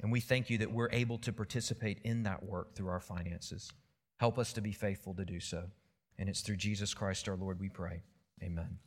And 0.00 0.12
we 0.12 0.20
thank 0.20 0.50
you 0.50 0.58
that 0.58 0.70
we're 0.70 0.90
able 0.92 1.18
to 1.18 1.32
participate 1.32 2.00
in 2.04 2.22
that 2.24 2.44
work 2.44 2.74
through 2.74 2.88
our 2.88 3.00
finances. 3.00 3.72
Help 4.18 4.38
us 4.38 4.52
to 4.52 4.60
be 4.60 4.72
faithful 4.72 5.14
to 5.14 5.24
do 5.24 5.40
so. 5.40 5.64
And 6.18 6.28
it's 6.28 6.40
through 6.40 6.56
Jesus 6.56 6.94
Christ 6.94 7.28
our 7.28 7.36
Lord 7.36 7.60
we 7.60 7.68
pray. 7.68 8.02
Amen. 8.42 8.78